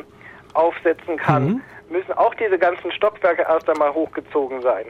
aufsetzen 0.54 1.16
kann, 1.16 1.44
mhm. 1.44 1.62
müssen 1.90 2.12
auch 2.12 2.34
diese 2.34 2.58
ganzen 2.58 2.90
Stockwerke 2.92 3.42
erst 3.42 3.68
einmal 3.68 3.92
hochgezogen 3.92 4.62
sein. 4.62 4.86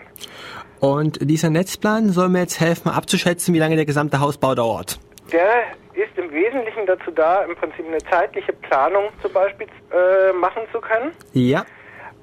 Und 0.82 1.30
dieser 1.30 1.48
Netzplan 1.48 2.08
soll 2.08 2.28
mir 2.28 2.40
jetzt 2.40 2.58
helfen, 2.58 2.90
abzuschätzen, 2.90 3.54
wie 3.54 3.60
lange 3.60 3.76
der 3.76 3.84
gesamte 3.84 4.18
Hausbau 4.18 4.56
dauert. 4.56 4.98
Der 5.30 5.62
ist 5.94 6.18
im 6.18 6.28
Wesentlichen 6.32 6.86
dazu 6.86 7.12
da, 7.12 7.44
im 7.44 7.54
Prinzip 7.54 7.86
eine 7.86 7.98
zeitliche 8.10 8.52
Planung 8.52 9.04
zum 9.22 9.32
Beispiel 9.32 9.68
äh, 9.92 10.32
machen 10.32 10.62
zu 10.72 10.80
können. 10.80 11.12
Ja. 11.34 11.64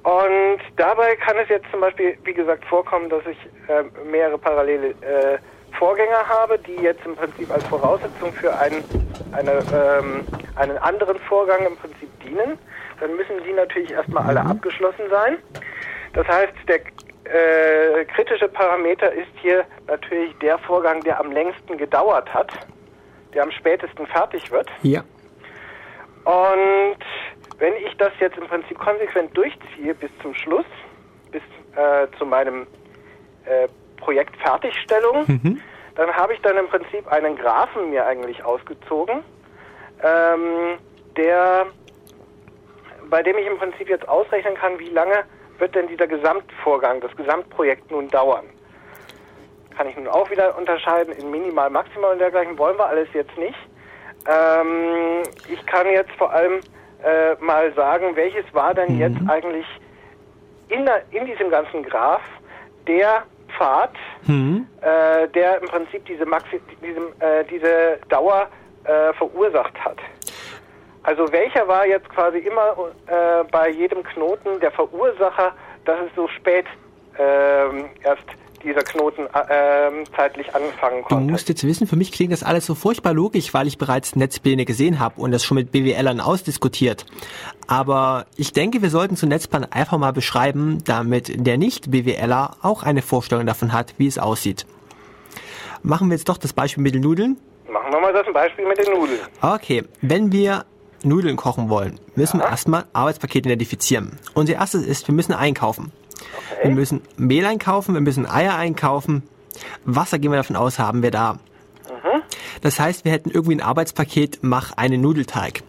Und 0.03 0.59
dabei 0.75 1.15
kann 1.15 1.37
es 1.41 1.47
jetzt 1.47 1.67
zum 1.71 1.79
Beispiel, 1.79 2.17
wie 2.25 2.33
gesagt, 2.33 2.65
vorkommen, 2.65 3.07
dass 3.07 3.21
ich 3.27 3.37
äh, 3.69 3.83
mehrere 4.11 4.37
parallele 4.37 4.89
äh, 4.89 5.37
Vorgänger 5.77 6.27
habe, 6.27 6.59
die 6.59 6.83
jetzt 6.83 7.05
im 7.05 7.15
Prinzip 7.15 7.49
als 7.51 7.63
Voraussetzung 7.63 8.33
für 8.33 8.53
einen, 8.59 8.83
eine, 9.31 9.51
ähm, 9.73 10.25
einen 10.57 10.77
anderen 10.79 11.17
Vorgang 11.29 11.65
im 11.65 11.77
Prinzip 11.77 12.09
dienen. 12.25 12.57
Dann 12.99 13.15
müssen 13.15 13.41
die 13.47 13.53
natürlich 13.53 13.91
erstmal 13.91 14.25
alle 14.25 14.43
mhm. 14.43 14.51
abgeschlossen 14.51 15.05
sein. 15.09 15.37
Das 16.11 16.27
heißt, 16.27 16.51
der 16.67 16.81
äh, 17.29 18.05
kritische 18.05 18.47
Parameter 18.47 19.11
ist 19.11 19.31
hier 19.41 19.65
natürlich 19.87 20.35
der 20.39 20.57
Vorgang, 20.59 21.01
der 21.01 21.19
am 21.19 21.31
längsten 21.31 21.77
gedauert 21.77 22.33
hat, 22.33 22.51
der 23.33 23.43
am 23.43 23.51
spätesten 23.51 24.07
fertig 24.07 24.51
wird. 24.51 24.67
Ja. 24.81 25.01
Und 26.25 26.97
wenn 27.59 27.73
ich 27.85 27.95
das 27.97 28.11
jetzt 28.19 28.37
im 28.37 28.47
Prinzip 28.47 28.77
konsequent 28.79 29.35
durchziehe 29.35 29.93
bis 29.93 30.09
zum 30.21 30.33
Schluss, 30.33 30.65
bis 31.31 31.41
äh, 31.75 32.07
zu 32.17 32.25
meinem 32.25 32.67
äh, 33.45 33.67
Projekt 33.97 34.35
Fertigstellung, 34.37 35.25
mhm. 35.27 35.61
dann 35.95 36.11
habe 36.13 36.33
ich 36.33 36.41
dann 36.41 36.57
im 36.57 36.67
Prinzip 36.67 37.07
einen 37.11 37.35
Graphen 37.35 37.91
mir 37.91 38.05
eigentlich 38.05 38.43
ausgezogen, 38.43 39.23
ähm, 40.03 40.77
der, 41.15 41.67
bei 43.09 43.21
dem 43.21 43.37
ich 43.37 43.45
im 43.45 43.57
Prinzip 43.57 43.89
jetzt 43.89 44.07
ausrechnen 44.07 44.55
kann, 44.55 44.79
wie 44.79 44.89
lange 44.89 45.25
wird 45.59 45.75
denn 45.75 45.87
dieser 45.87 46.07
Gesamtvorgang, 46.07 47.01
das 47.01 47.15
Gesamtprojekt 47.15 47.91
nun 47.91 48.07
dauern. 48.09 48.45
Kann 49.75 49.87
ich 49.87 49.95
nun 49.95 50.07
auch 50.07 50.29
wieder 50.29 50.57
unterscheiden 50.57 51.13
in 51.13 51.31
Minimal, 51.31 51.69
Maximal 51.69 52.13
und 52.13 52.19
dergleichen, 52.19 52.57
wollen 52.57 52.77
wir 52.77 52.87
alles 52.87 53.07
jetzt 53.13 53.37
nicht. 53.37 53.57
Ähm, 54.27 55.23
ich 55.47 55.65
kann 55.65 55.87
jetzt 55.87 56.11
vor 56.17 56.31
allem 56.31 56.59
äh, 57.03 57.35
mal 57.39 57.73
sagen, 57.73 58.15
welches 58.15 58.45
war 58.53 58.73
denn 58.73 58.95
mhm. 58.95 58.99
jetzt 58.99 59.17
eigentlich 59.27 59.65
in, 60.67 60.85
der, 60.85 61.03
in 61.11 61.25
diesem 61.25 61.49
ganzen 61.49 61.83
Graph 61.83 62.21
der 62.87 63.23
Pfad, 63.57 63.93
mhm. 64.27 64.67
äh, 64.81 65.27
der 65.29 65.61
im 65.61 65.67
Prinzip 65.67 66.05
diese, 66.05 66.25
Maxi 66.25 66.59
diesem, 66.81 67.07
äh, 67.19 67.43
diese 67.45 67.99
Dauer 68.09 68.47
äh, 68.83 69.13
verursacht 69.13 69.73
hat. 69.83 69.97
Also 71.03 71.31
welcher 71.31 71.67
war 71.67 71.87
jetzt 71.87 72.09
quasi 72.09 72.39
immer 72.39 72.75
äh, 73.07 73.43
bei 73.51 73.69
jedem 73.69 74.03
Knoten 74.03 74.59
der 74.59 74.71
Verursacher, 74.71 75.53
dass 75.85 75.99
es 76.01 76.15
so 76.15 76.27
spät 76.27 76.65
ähm, 77.17 77.85
erst 78.03 78.25
dieser 78.63 78.81
Knoten 78.81 79.25
äh, 79.27 80.03
zeitlich 80.15 80.53
anfangen 80.53 81.03
konnte. 81.03 81.25
Du 81.25 81.31
musst 81.31 81.49
jetzt 81.49 81.65
wissen, 81.65 81.87
für 81.87 81.95
mich 81.95 82.11
klingt 82.11 82.33
das 82.33 82.43
alles 82.43 82.65
so 82.65 82.75
furchtbar 82.75 83.13
logisch, 83.13 83.53
weil 83.53 83.67
ich 83.67 83.77
bereits 83.77 84.15
Netzpläne 84.15 84.65
gesehen 84.65 84.99
habe 84.99 85.21
und 85.21 85.31
das 85.31 85.43
schon 85.43 85.55
mit 85.55 85.71
BWLern 85.71 86.19
ausdiskutiert. 86.19 87.05
Aber 87.67 88.25
ich 88.35 88.53
denke, 88.53 88.81
wir 88.81 88.89
sollten 88.89 89.15
zu 89.15 89.27
Netzplan 89.27 89.65
einfach 89.71 89.97
mal 89.97 90.11
beschreiben, 90.11 90.83
damit 90.85 91.45
der 91.45 91.57
Nicht-BWLer 91.57 92.57
auch 92.61 92.83
eine 92.83 93.01
Vorstellung 93.01 93.45
davon 93.45 93.73
hat, 93.73 93.93
wie 93.97 94.07
es 94.07 94.17
aussieht. 94.17 94.65
Machen 95.81 96.09
wir 96.09 96.15
jetzt 96.15 96.27
doch 96.27 96.37
das 96.37 96.51
Beispiel 96.51 96.83
mit 96.83 96.93
den 96.93 97.01
Nudeln? 97.01 97.37
Machen 97.71 97.93
wir 97.93 97.99
mal 98.01 98.13
das 98.13 98.31
Beispiel 98.33 98.67
mit 98.67 98.77
den 98.77 98.93
Nudeln. 98.93 99.19
Okay, 99.41 99.83
wenn 100.01 100.31
wir 100.31 100.65
Nudeln 101.03 101.35
kochen 101.35 101.69
wollen, 101.69 101.99
müssen 102.15 102.39
ja. 102.39 102.45
wir 102.45 102.49
erstmal 102.49 102.85
Arbeitspakete 102.93 103.49
identifizieren. 103.49 104.17
Unser 104.33 104.53
erstes 104.53 104.85
ist, 104.85 105.07
wir 105.07 105.15
müssen 105.15 105.33
einkaufen. 105.33 105.91
Okay. 106.51 106.69
Wir 106.69 106.75
müssen 106.75 107.01
Mehl 107.17 107.45
einkaufen, 107.45 107.93
wir 107.93 108.01
müssen 108.01 108.25
Eier 108.25 108.55
einkaufen. 108.55 109.23
Wasser 109.85 110.19
gehen 110.19 110.31
wir 110.31 110.37
davon 110.37 110.55
aus, 110.55 110.79
haben 110.79 111.01
wir 111.01 111.11
da. 111.11 111.33
Mhm. 111.33 112.21
Das 112.61 112.79
heißt, 112.79 113.05
wir 113.05 113.11
hätten 113.11 113.31
irgendwie 113.31 113.55
ein 113.55 113.61
Arbeitspaket, 113.61 114.39
mach 114.41 114.73
einen 114.73 115.01
Nudelteig. 115.01 115.63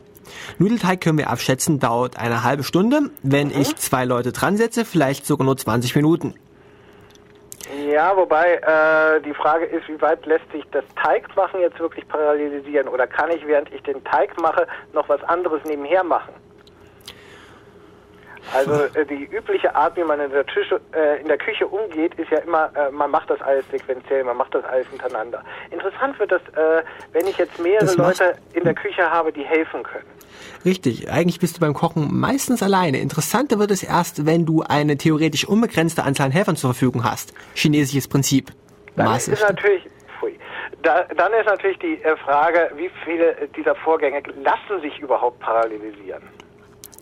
Nudelteig 0.58 1.00
können 1.00 1.18
wir 1.18 1.30
abschätzen, 1.30 1.78
dauert 1.78 2.16
eine 2.16 2.42
halbe 2.42 2.64
Stunde. 2.64 3.10
Wenn 3.22 3.48
mhm. 3.48 3.60
ich 3.60 3.76
zwei 3.76 4.04
Leute 4.04 4.32
dran 4.32 4.56
setze, 4.56 4.84
vielleicht 4.84 5.26
sogar 5.26 5.44
nur 5.44 5.56
20 5.56 5.94
Minuten. 5.96 6.34
Ja, 7.90 8.16
wobei 8.16 8.54
äh, 8.54 9.20
die 9.22 9.34
Frage 9.34 9.64
ist, 9.64 9.88
wie 9.88 10.00
weit 10.00 10.24
lässt 10.24 10.50
sich 10.52 10.64
das 10.70 10.84
Teigmachen 11.02 11.60
jetzt 11.60 11.80
wirklich 11.80 12.06
parallelisieren? 12.06 12.86
Oder 12.86 13.08
kann 13.08 13.30
ich, 13.32 13.44
während 13.44 13.72
ich 13.72 13.82
den 13.82 14.04
Teig 14.04 14.40
mache, 14.40 14.68
noch 14.92 15.08
was 15.08 15.20
anderes 15.24 15.60
nebenher 15.64 16.04
machen? 16.04 16.32
Also 18.54 18.84
äh, 18.98 19.06
die 19.06 19.24
übliche 19.24 19.74
Art, 19.74 19.96
wie 19.96 20.04
man 20.04 20.20
in 20.20 20.30
der, 20.30 20.46
Tische, 20.46 20.80
äh, 20.94 21.20
in 21.20 21.28
der 21.28 21.38
Küche 21.38 21.66
umgeht, 21.66 22.14
ist 22.14 22.30
ja 22.30 22.38
immer, 22.38 22.70
äh, 22.74 22.90
man 22.90 23.10
macht 23.10 23.30
das 23.30 23.40
alles 23.42 23.64
sequenziell, 23.70 24.24
man 24.24 24.36
macht 24.36 24.54
das 24.54 24.64
alles 24.64 24.86
hintereinander. 24.88 25.42
Interessant 25.70 26.18
wird 26.18 26.32
das, 26.32 26.42
äh, 26.56 26.82
wenn 27.12 27.26
ich 27.26 27.38
jetzt 27.38 27.58
mehrere 27.58 27.94
Leute 27.94 28.36
in 28.52 28.64
der 28.64 28.74
Küche 28.74 29.08
habe, 29.10 29.32
die 29.32 29.44
helfen 29.44 29.82
können. 29.82 30.06
Richtig, 30.64 31.10
eigentlich 31.10 31.38
bist 31.38 31.56
du 31.56 31.60
beim 31.60 31.74
Kochen 31.74 32.08
meistens 32.18 32.62
alleine. 32.62 32.98
Interessanter 32.98 33.58
wird 33.58 33.70
es 33.70 33.82
erst, 33.82 34.26
wenn 34.26 34.46
du 34.46 34.62
eine 34.62 34.96
theoretisch 34.96 35.46
unbegrenzte 35.46 36.02
Anzahl 36.04 36.26
an 36.26 36.32
Helfern 36.32 36.56
zur 36.56 36.74
Verfügung 36.74 37.04
hast. 37.04 37.34
Chinesisches 37.54 38.08
Prinzip. 38.08 38.50
Dann 38.96 39.14
ist 39.14 39.28
natürlich, 39.42 39.88
da, 40.82 41.04
dann 41.16 41.32
ist 41.32 41.46
natürlich 41.46 41.78
die 41.78 42.02
äh, 42.02 42.16
Frage, 42.16 42.70
wie 42.76 42.90
viele 43.04 43.48
dieser 43.56 43.74
Vorgänge 43.76 44.22
lassen 44.42 44.80
sich 44.82 44.98
überhaupt 44.98 45.40
parallelisieren. 45.40 46.22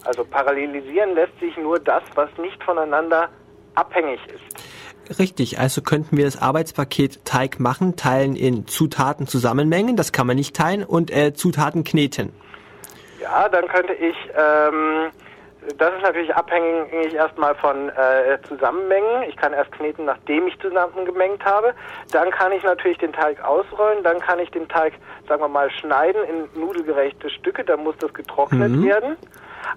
Also 0.09 0.25
parallelisieren 0.25 1.15
lässt 1.15 1.39
sich 1.39 1.55
nur 1.59 1.79
das, 1.79 2.03
was 2.15 2.31
nicht 2.39 2.65
voneinander 2.65 3.29
abhängig 3.75 4.19
ist. 4.29 5.19
Richtig, 5.19 5.59
also 5.59 5.83
könnten 5.83 6.17
wir 6.17 6.25
das 6.25 6.41
Arbeitspaket 6.41 7.27
Teig 7.27 7.61
machen, 7.61 7.95
teilen 7.97 8.35
in 8.35 8.67
Zutaten 8.67 9.27
zusammenmengen, 9.27 9.97
das 9.97 10.11
kann 10.13 10.27
man 10.27 10.37
nicht 10.37 10.57
teilen, 10.57 10.83
und 10.83 11.11
äh, 11.11 11.35
Zutaten 11.35 11.85
kneten. 11.85 12.33
Ja, 13.21 13.51
dann 13.51 13.69
könnte 13.69 13.93
ich, 13.93 14.17
ähm, 14.35 15.11
das 15.77 15.95
ist 15.95 16.03
natürlich 16.03 16.35
abhängig 16.35 17.13
erstmal 17.13 17.55
von 17.57 17.91
äh, 17.91 18.39
Zusammenmengen. 18.49 19.25
Ich 19.29 19.37
kann 19.37 19.53
erst 19.53 19.73
kneten, 19.73 20.07
nachdem 20.07 20.47
ich 20.47 20.59
zusammengemengt 20.59 21.45
habe. 21.45 21.75
Dann 22.13 22.31
kann 22.31 22.53
ich 22.53 22.63
natürlich 22.63 22.97
den 22.97 23.13
Teig 23.13 23.45
ausrollen, 23.45 24.03
dann 24.05 24.21
kann 24.21 24.39
ich 24.39 24.51
den 24.53 24.69
Teig, 24.69 24.95
sagen 25.29 25.43
wir 25.43 25.49
mal, 25.49 25.71
schneiden 25.71 26.23
in 26.25 26.59
nudelgerechte 26.59 27.29
Stücke, 27.29 27.63
dann 27.63 27.85
muss 27.85 27.97
das 27.99 28.15
getrocknet 28.15 28.71
mhm. 28.71 28.87
werden. 28.87 29.17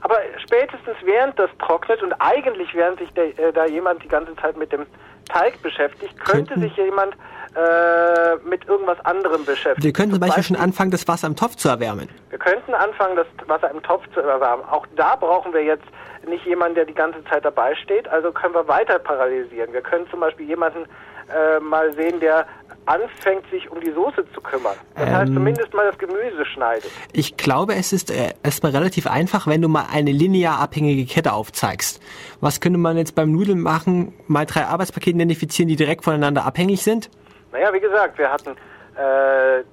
Aber 0.02 0.16
spätestens 0.46 0.96
während 1.04 1.38
das 1.38 1.50
trocknet 1.60 2.02
und 2.02 2.14
eigentlich 2.14 2.74
während 2.74 3.00
sich 3.00 3.12
der, 3.14 3.38
äh, 3.38 3.54
da 3.54 3.66
jemand 3.66 4.04
die 4.04 4.08
ganze 4.08 4.36
Zeit 4.38 4.58
mit 4.58 4.72
dem 4.72 4.86
Teig 5.30 5.62
beschäftigt, 5.62 6.20
könnte 6.20 6.54
Könnten. 6.54 6.62
sich 6.62 6.76
jemand 6.78 7.16
äh, 7.56 8.36
mit 8.48 8.66
irgendwas 8.68 9.00
anderem 9.06 9.46
beschäftigen. 9.46 9.84
Wir 9.84 9.94
könnten 9.94 10.14
zum 10.14 10.22
Beispiel, 10.22 10.44
schon 10.44 10.56
anfangen, 10.56 10.92
das 10.92 11.08
Wasser 11.08 11.28
im 11.28 11.36
Topf 11.36 11.56
zu 11.58 11.70
erwärmen. 11.70 12.10
Wir 12.30 12.40
könnten 12.40 12.74
anfangen, 12.74 13.16
das 13.16 13.28
Wasser 13.48 13.70
im 13.72 13.82
Topf 13.84 14.04
zu 14.14 14.22
erwärmen. 14.22 14.64
Auch 14.70 14.88
da 14.96 15.16
brauchen 15.16 15.54
wir 15.54 15.64
jetzt 15.64 15.86
nicht 16.28 16.46
jemanden, 16.46 16.76
der 16.76 16.86
die 16.86 16.94
ganze 16.94 17.24
Zeit 17.26 17.44
dabei 17.44 17.76
steht. 17.76 18.08
Also 18.08 18.32
können 18.32 18.54
wir 18.54 18.68
weiter 18.68 19.00
parallelisieren. 19.00 19.74
Wir 19.74 19.82
können 19.82 20.08
zum 20.10 20.22
Beispiel 20.22 20.48
jemanden 20.48 20.86
äh, 21.34 21.60
mal 21.60 21.92
sehen, 21.94 22.20
der 22.20 22.46
anfängt, 22.86 23.50
sich 23.52 23.70
um 23.70 23.80
die 23.80 23.92
Soße 23.92 24.26
zu 24.34 24.42
kümmern. 24.42 24.76
Das 24.96 25.08
ähm, 25.08 25.16
heißt, 25.16 25.34
zumindest 25.34 25.74
mal 25.74 25.86
das 25.88 25.98
Gemüse 25.98 26.46
schneidet. 26.46 26.92
Ich 27.14 27.38
glaube, 27.38 27.76
es 27.76 27.94
ist 27.94 28.12
äh, 28.12 28.34
erstmal 28.44 28.72
relativ 28.72 29.08
einfach, 29.08 29.48
wenn 29.48 29.62
du 29.62 29.68
mal 29.68 29.86
eine 29.92 30.12
linear 30.12 30.60
abhängige 30.60 31.06
Kette 31.06 31.34
aufzeigst. 31.34 32.02
Was 32.40 32.60
könnte 32.60 32.80
man 32.80 32.98
jetzt 32.98 33.16
beim 33.16 33.32
Nudeln 33.32 33.62
machen? 33.62 34.14
Mal 34.28 34.46
drei 34.46 34.66
Arbeitspakete 34.66 35.12
identifizieren, 35.12 35.70
die 35.70 35.76
direkt 35.76 36.04
voneinander 36.04 36.46
abhängig 36.46 36.82
sind? 36.82 37.10
Naja, 37.52 37.74
wie 37.74 37.80
gesagt, 37.80 38.18
wir 38.18 38.32
hatten 38.32 38.56
äh, 38.98 39.60
äh, 39.60 39.64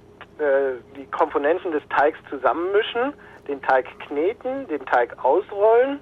die 0.95 1.05
Komponenten 1.07 1.71
des 1.71 1.83
Teigs 1.89 2.17
zusammenmischen, 2.29 3.13
den 3.47 3.61
Teig 3.61 3.87
kneten, 4.07 4.67
den 4.67 4.85
Teig 4.85 5.15
ausrollen, 5.23 5.99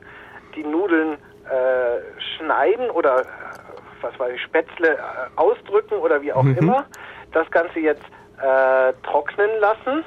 die 0.55 0.63
Nudeln 0.63 1.13
äh, 1.13 2.01
schneiden 2.37 2.89
oder 2.89 3.25
was 4.01 4.17
weiß 4.19 4.33
ich, 4.35 4.41
Spätzle 4.41 4.93
äh, 4.93 4.97
ausdrücken 5.35 5.95
oder 5.95 6.21
wie 6.21 6.33
auch 6.33 6.43
mhm. 6.43 6.57
immer. 6.57 6.85
Das 7.31 7.49
Ganze 7.51 7.79
jetzt 7.79 8.05
äh, 8.41 8.93
trocknen 9.03 9.49
lassen 9.59 10.03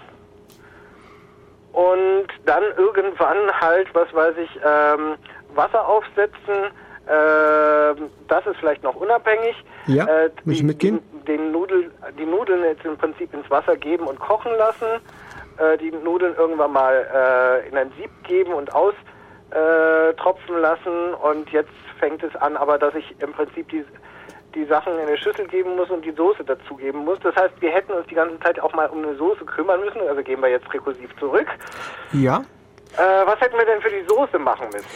und 1.72 2.26
dann 2.46 2.62
irgendwann 2.76 3.60
halt, 3.60 3.88
was 3.94 4.12
weiß 4.12 4.34
ich, 4.38 4.60
ähm, 4.64 5.16
Wasser 5.54 5.86
aufsetzen. 5.86 6.70
Äh, 7.06 7.94
das 8.28 8.46
ist 8.46 8.56
vielleicht 8.58 8.82
noch 8.82 8.96
unabhängig. 8.96 9.54
Ja, 9.86 10.06
äh, 10.06 10.30
die, 10.44 10.62
mitgehen? 10.62 11.00
Den 11.26 11.52
Nudel, 11.52 11.90
die 12.18 12.26
Nudeln 12.26 12.62
jetzt 12.64 12.84
im 12.84 12.96
Prinzip 12.96 13.32
ins 13.34 13.48
Wasser 13.50 13.76
geben 13.76 14.06
und 14.06 14.18
kochen 14.18 14.52
lassen. 14.58 15.00
Äh, 15.58 15.78
die 15.78 15.90
Nudeln 15.90 16.34
irgendwann 16.36 16.72
mal 16.72 17.06
äh, 17.64 17.68
in 17.68 17.76
ein 17.76 17.92
Sieb 17.98 18.10
geben 18.24 18.52
und 18.52 18.74
aus 18.74 18.94
äh, 19.50 20.12
lassen 20.60 21.14
und 21.14 21.50
jetzt 21.50 21.70
fängt 22.00 22.22
es 22.22 22.34
an, 22.36 22.56
aber 22.56 22.78
dass 22.78 22.94
ich 22.94 23.14
im 23.20 23.32
Prinzip 23.32 23.68
die, 23.68 23.84
die 24.54 24.64
Sachen 24.64 24.94
in 24.94 25.06
eine 25.06 25.16
Schüssel 25.16 25.46
geben 25.46 25.76
muss 25.76 25.90
und 25.90 26.04
die 26.04 26.12
Soße 26.12 26.44
dazugeben 26.44 27.04
muss. 27.04 27.18
Das 27.20 27.36
heißt, 27.36 27.54
wir 27.60 27.70
hätten 27.70 27.92
uns 27.92 28.06
die 28.08 28.14
ganze 28.14 28.40
Zeit 28.40 28.58
auch 28.60 28.72
mal 28.74 28.86
um 28.86 29.04
eine 29.04 29.14
Soße 29.16 29.44
kümmern 29.44 29.80
müssen. 29.80 30.00
Also 30.08 30.22
gehen 30.22 30.40
wir 30.40 30.48
jetzt 30.48 30.72
rekursiv 30.72 31.10
zurück. 31.18 31.46
Ja. 32.12 32.42
Äh, 32.96 33.26
was 33.26 33.40
hätten 33.40 33.56
wir 33.56 33.64
denn 33.64 33.80
für 33.80 33.90
die 33.90 34.04
Soße 34.06 34.38
machen 34.38 34.66
müssen? 34.72 34.86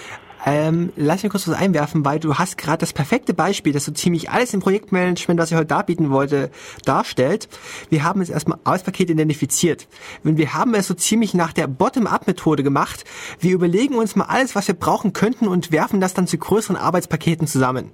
Ähm, 0.47 0.93
lass 0.97 1.23
mich 1.23 1.31
kurz 1.31 1.49
was 1.49 1.57
einwerfen, 1.57 2.05
weil 2.05 2.21
du 2.21 2.35
hast 2.37 2.59
gerade 2.59 2.79
das 2.79 2.93
perfekte 2.93 3.33
Beispiel, 3.33 3.73
das 3.73 3.87
so 3.87 3.93
ziemlich 3.93 4.29
alles 4.29 4.53
im 4.53 4.61
Projektmanagement, 4.61 5.41
was 5.41 5.51
ich 5.51 5.57
heute 5.57 5.67
darbieten 5.67 6.11
wollte, 6.11 6.51
darstellt. 6.85 7.49
Wir 7.89 8.05
haben 8.05 8.21
jetzt 8.21 8.31
erstmal 8.31 8.59
Arbeitspakete 8.65 9.13
identifiziert. 9.13 9.89
Und 10.23 10.37
wir 10.37 10.53
haben 10.53 10.75
es 10.75 10.87
so 10.87 10.95
ziemlich 10.95 11.33
nach 11.33 11.53
der 11.53 11.67
Bottom-up-Methode 11.67 12.63
gemacht. 12.63 13.05
Wir 13.41 13.55
überlegen 13.55 13.95
uns 13.95 14.17
mal 14.17 14.27
alles, 14.27 14.55
was 14.55 14.69
wir 14.69 14.75
brauchen 14.75 15.15
könnten 15.15 15.49
und 15.49 15.73
werfen 15.73 16.01
das 16.01 16.13
dann 16.13 16.27
zu 16.27 16.37
größeren 16.37 16.77
Arbeitspaketen 16.77 17.47
zusammen. 17.47 17.91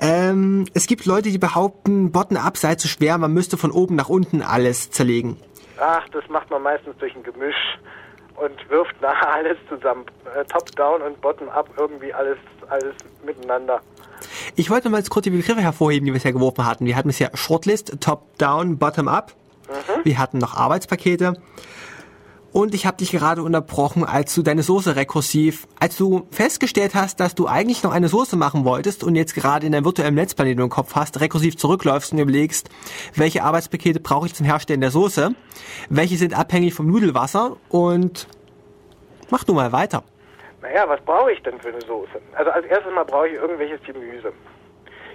Ähm, 0.00 0.66
es 0.74 0.86
gibt 0.86 1.06
Leute, 1.06 1.30
die 1.30 1.38
behaupten, 1.38 2.10
Bottom-up 2.10 2.56
sei 2.56 2.74
zu 2.74 2.88
schwer, 2.88 3.16
man 3.16 3.32
müsste 3.32 3.56
von 3.56 3.70
oben 3.70 3.94
nach 3.94 4.08
unten 4.08 4.42
alles 4.42 4.90
zerlegen. 4.90 5.36
Ach, 5.78 6.06
das 6.10 6.28
macht 6.28 6.50
man 6.50 6.62
meistens 6.62 6.96
durch 6.98 7.14
ein 7.14 7.22
Gemisch 7.22 7.78
und 8.36 8.70
wirft 8.70 9.00
nachher 9.00 9.32
alles 9.32 9.56
zusammen. 9.68 10.04
Äh, 10.34 10.44
Top-down 10.44 11.02
und 11.02 11.20
Bottom-up 11.20 11.70
irgendwie 11.76 12.12
alles, 12.12 12.38
alles 12.68 12.94
miteinander. 13.24 13.80
Ich 14.56 14.70
wollte 14.70 14.88
mal 14.88 14.98
jetzt 14.98 15.10
kurz 15.10 15.24
die 15.24 15.30
Begriffe 15.30 15.60
hervorheben, 15.60 16.06
die 16.06 16.12
wir 16.12 16.14
bisher 16.14 16.32
geworfen 16.32 16.66
hatten. 16.66 16.86
Wir 16.86 16.96
hatten 16.96 17.08
bisher 17.08 17.30
Shortlist, 17.34 18.00
Top-Down, 18.00 18.78
Bottom-Up. 18.78 19.32
Wir 20.04 20.18
hatten 20.18 20.38
noch 20.38 20.54
Arbeitspakete. 20.54 21.34
Und 22.54 22.72
ich 22.72 22.86
habe 22.86 22.96
dich 22.98 23.10
gerade 23.10 23.42
unterbrochen, 23.42 24.04
als 24.04 24.32
du 24.32 24.42
deine 24.42 24.62
Soße 24.62 24.94
rekursiv, 24.94 25.66
als 25.80 25.96
du 25.96 26.28
festgestellt 26.30 26.94
hast, 26.94 27.18
dass 27.18 27.34
du 27.34 27.48
eigentlich 27.48 27.82
noch 27.82 27.90
eine 27.90 28.06
Soße 28.06 28.36
machen 28.36 28.64
wolltest 28.64 29.02
und 29.02 29.16
jetzt 29.16 29.34
gerade 29.34 29.66
in 29.66 29.72
deinem 29.72 29.84
virtuellen 29.84 30.14
Netzplan, 30.14 30.46
den 30.46 30.58
du 30.58 30.62
im 30.62 30.70
Kopf 30.70 30.94
hast, 30.94 31.20
rekursiv 31.20 31.56
zurückläufst 31.56 32.12
und 32.12 32.20
überlegst, 32.20 32.70
welche 33.16 33.42
Arbeitspakete 33.42 33.98
brauche 33.98 34.26
ich 34.26 34.34
zum 34.34 34.46
Herstellen 34.46 34.80
der 34.80 34.92
Soße, 34.92 35.34
welche 35.90 36.16
sind 36.16 36.38
abhängig 36.38 36.74
vom 36.74 36.86
Nudelwasser 36.86 37.56
und 37.70 38.28
mach 39.30 39.42
du 39.42 39.52
mal 39.52 39.72
weiter. 39.72 40.04
Naja, 40.62 40.88
was 40.88 41.00
brauche 41.00 41.32
ich 41.32 41.42
denn 41.42 41.58
für 41.58 41.70
eine 41.70 41.80
Soße? 41.80 42.22
Also 42.36 42.52
als 42.52 42.64
erstes 42.66 42.94
mal 42.94 43.04
brauche 43.04 43.26
ich 43.26 43.34
irgendwelches 43.34 43.82
Gemüse. 43.82 44.32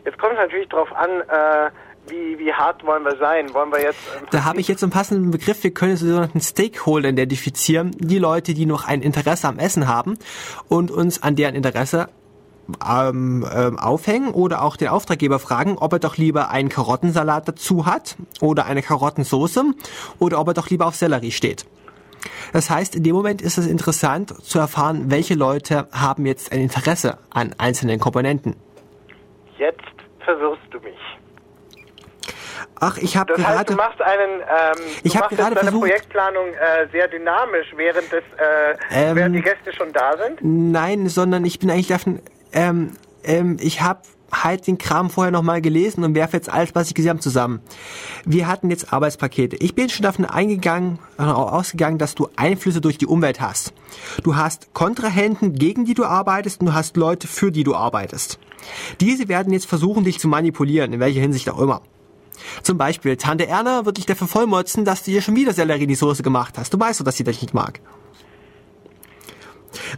Jetzt 0.04 0.18
kommt 0.18 0.34
es 0.34 0.40
natürlich 0.40 0.68
darauf 0.68 0.92
an, 0.92 1.10
äh, 1.10 1.72
wie, 2.10 2.40
wie 2.40 2.54
hart 2.54 2.86
wollen 2.86 3.04
wir 3.04 3.18
sein? 3.18 3.54
Wollen 3.54 3.72
wir 3.72 3.82
jetzt... 3.82 4.00
im 4.20 4.28
Da 4.32 4.44
habe 4.44 4.60
ich 4.60 4.68
jetzt 4.68 4.84
einen 4.84 4.92
passenden 4.92 5.32
Begriff. 5.32 5.64
Wir 5.64 5.74
können 5.74 5.96
so 5.98 6.06
sogenannten 6.06 6.42
Stakeholder 6.42 7.10
identifizieren. 7.10 7.92
Die 8.00 8.20
Leute, 8.20 8.54
die 8.54 8.66
noch 8.66 8.88
ein 8.88 9.02
Interesse 9.02 9.48
am 9.48 9.60
Essen 9.60 9.88
haben 9.88 10.18
und 10.68 10.92
uns 10.92 11.22
an 11.24 11.36
deren 11.36 11.56
Interesse 11.56 12.10
ähm, 12.88 13.46
ähm, 13.52 13.80
aufhängen 13.80 14.32
oder 14.32 14.62
auch 14.64 14.78
den 14.78 14.90
Auftraggeber 14.90 15.40
fragen, 15.40 15.78
ob 15.78 15.94
er 15.94 16.00
doch 16.00 16.18
lieber 16.18 16.50
einen 16.50 16.70
Karottensalat 16.70 17.48
dazu 17.48 17.86
hat 17.86 18.16
oder 18.42 18.66
eine 18.66 18.82
Karottensoße 18.82 19.64
oder 20.20 20.40
ob 20.40 20.48
er 20.50 20.54
doch 20.54 20.70
lieber 20.70 20.86
auf 20.86 20.96
Sellerie 20.96 21.32
steht. 21.32 21.66
Das 22.52 22.70
heißt, 22.70 22.96
in 22.96 23.04
dem 23.04 23.16
Moment 23.16 23.42
ist 23.42 23.58
es 23.58 23.66
interessant 23.66 24.34
zu 24.44 24.60
erfahren, 24.60 25.10
welche 25.10 25.36
Leute 25.36 25.88
haben 25.92 26.26
jetzt 26.26 26.52
ein 26.52 26.60
Interesse 26.60 27.18
an 27.30 27.56
einzelnen 27.58 28.00
Komponenten. 28.00 28.56
Jetzt 29.58 29.82
verwirrst 30.20 30.62
du 30.72 30.80
mich. 30.80 30.99
Ach, 32.80 32.98
ich 32.98 33.18
habe 33.18 33.34
Das 33.34 33.46
heißt, 33.46 33.56
gerade 33.56 33.72
du 33.72 33.76
machst 33.78 34.02
einen, 34.02 34.40
ähm, 34.42 34.86
Ich 35.04 35.12
du 35.14 35.20
hab 35.20 35.26
machst 35.26 35.38
gerade 35.38 35.56
deine 35.56 35.66
versucht- 35.68 35.82
Projektplanung 35.88 36.48
äh, 36.54 36.88
sehr 36.92 37.08
dynamisch, 37.08 37.68
während 37.76 38.06
das, 38.12 38.24
äh, 38.92 39.10
Ähm, 39.10 39.16
während 39.16 39.36
die 39.36 39.42
Gäste 39.42 39.74
schon 39.76 39.92
da 39.94 40.16
sind. 40.18 40.40
Nein, 40.42 41.08
sondern 41.10 41.44
ich 41.46 41.60
bin 41.60 41.70
eigentlich 41.70 41.88
davon, 41.88 42.20
ähm, 42.54 42.92
ähm, 43.24 43.58
ich 43.60 43.82
habe 43.82 44.00
halt 44.32 44.68
den 44.68 44.78
Kram 44.78 45.10
vorher 45.10 45.32
nochmal 45.32 45.60
gelesen 45.60 46.04
und 46.04 46.14
werfe 46.14 46.38
jetzt 46.38 46.50
alles, 46.54 46.76
was 46.76 46.88
ich 46.88 46.94
gesehen 46.94 47.10
habe, 47.10 47.20
zusammen. 47.20 47.62
Wir 48.26 48.48
hatten 48.48 48.70
jetzt 48.70 48.94
Arbeitspakete. 48.94 49.56
Ich 49.56 49.74
bin 49.74 49.90
schon 49.90 50.04
davon 50.04 50.24
eingegangen, 50.26 51.00
äh, 51.18 51.24
ausgegangen, 51.24 51.98
dass 51.98 52.14
du 52.14 52.30
Einflüsse 52.36 52.80
durch 52.80 53.00
die 53.00 53.08
Umwelt 53.08 53.42
hast. 53.42 53.74
Du 54.24 54.36
hast 54.36 54.72
Kontrahenten, 54.76 55.54
gegen 55.56 55.84
die 55.86 55.96
du 55.96 56.06
arbeitest 56.06 56.62
und 56.62 56.68
du 56.68 56.74
hast 56.76 56.96
Leute, 56.96 57.28
für 57.28 57.52
die 57.52 57.64
du 57.64 57.74
arbeitest. 57.76 58.38
Diese 59.02 59.28
werden 59.30 59.52
jetzt 59.52 59.66
versuchen, 59.66 60.04
dich 60.04 60.20
zu 60.20 60.28
manipulieren, 60.28 60.94
in 60.94 61.00
welcher 61.00 61.22
Hinsicht 61.22 61.50
auch 61.50 61.60
immer. 61.60 61.82
Zum 62.64 62.78
Beispiel, 62.78 63.18
Tante 63.18 63.48
Erna 63.48 63.86
wird 63.86 63.98
dich 63.98 64.06
dafür 64.06 64.28
vollmotzen, 64.28 64.86
dass 64.86 65.04
du 65.04 65.12
ihr 65.12 65.22
schon 65.22 65.36
wieder 65.36 65.54
Sellerie 65.54 65.84
in 65.84 65.90
die 65.90 65.96
Soße 65.96 66.24
gemacht 66.24 66.58
hast. 66.58 66.74
Du 66.74 66.80
weißt 66.80 67.00
doch, 67.00 67.06
dass 67.06 67.18
sie 67.18 67.24
dich 67.24 67.42
nicht 67.42 67.54
mag. 67.54 67.80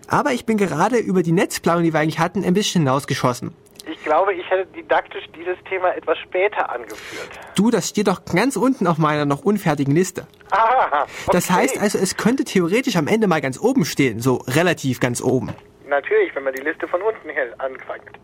Aber 0.08 0.32
ich 0.34 0.46
bin 0.46 0.58
gerade 0.58 0.98
über 0.98 1.24
die 1.24 1.32
Netzplanung, 1.32 1.84
die 1.84 1.94
wir 1.94 2.00
eigentlich 2.00 2.20
hatten, 2.20 2.44
ein 2.44 2.54
bisschen 2.54 2.82
hinausgeschossen. 2.82 3.54
Ich 3.90 4.04
glaube, 4.04 4.34
ich 4.34 4.48
hätte 4.50 4.68
didaktisch 4.74 5.24
dieses 5.36 5.58
Thema 5.68 5.96
etwas 5.96 6.18
später 6.20 6.70
angeführt. 6.70 7.30
Du, 7.56 7.72
das 7.72 7.90
steht 7.90 8.08
doch 8.08 8.26
ganz 8.26 8.56
unten 8.56 8.86
auf 8.86 8.98
meiner 8.98 9.26
noch 9.26 9.42
unfertigen 9.42 9.94
Liste. 9.94 10.28
Ah, 10.52 11.04
okay. 11.04 11.12
Das 11.32 11.50
heißt 11.50 11.80
also, 11.80 11.98
es 11.98 12.16
könnte 12.16 12.44
theoretisch 12.44 12.96
am 12.96 13.08
Ende 13.08 13.28
mal 13.28 13.42
ganz 13.42 13.60
oben 13.60 13.86
stehen, 13.86 14.20
so 14.20 14.36
relativ 14.48 15.00
ganz 15.00 15.22
oben. 15.22 15.50
Natürlich, 15.88 16.36
wenn 16.36 16.44
man 16.44 16.54
die 16.54 16.62
Liste 16.62 16.88
von 16.88 17.02
unten 17.02 17.30
her 17.30 17.48
anfängt. 17.58 18.18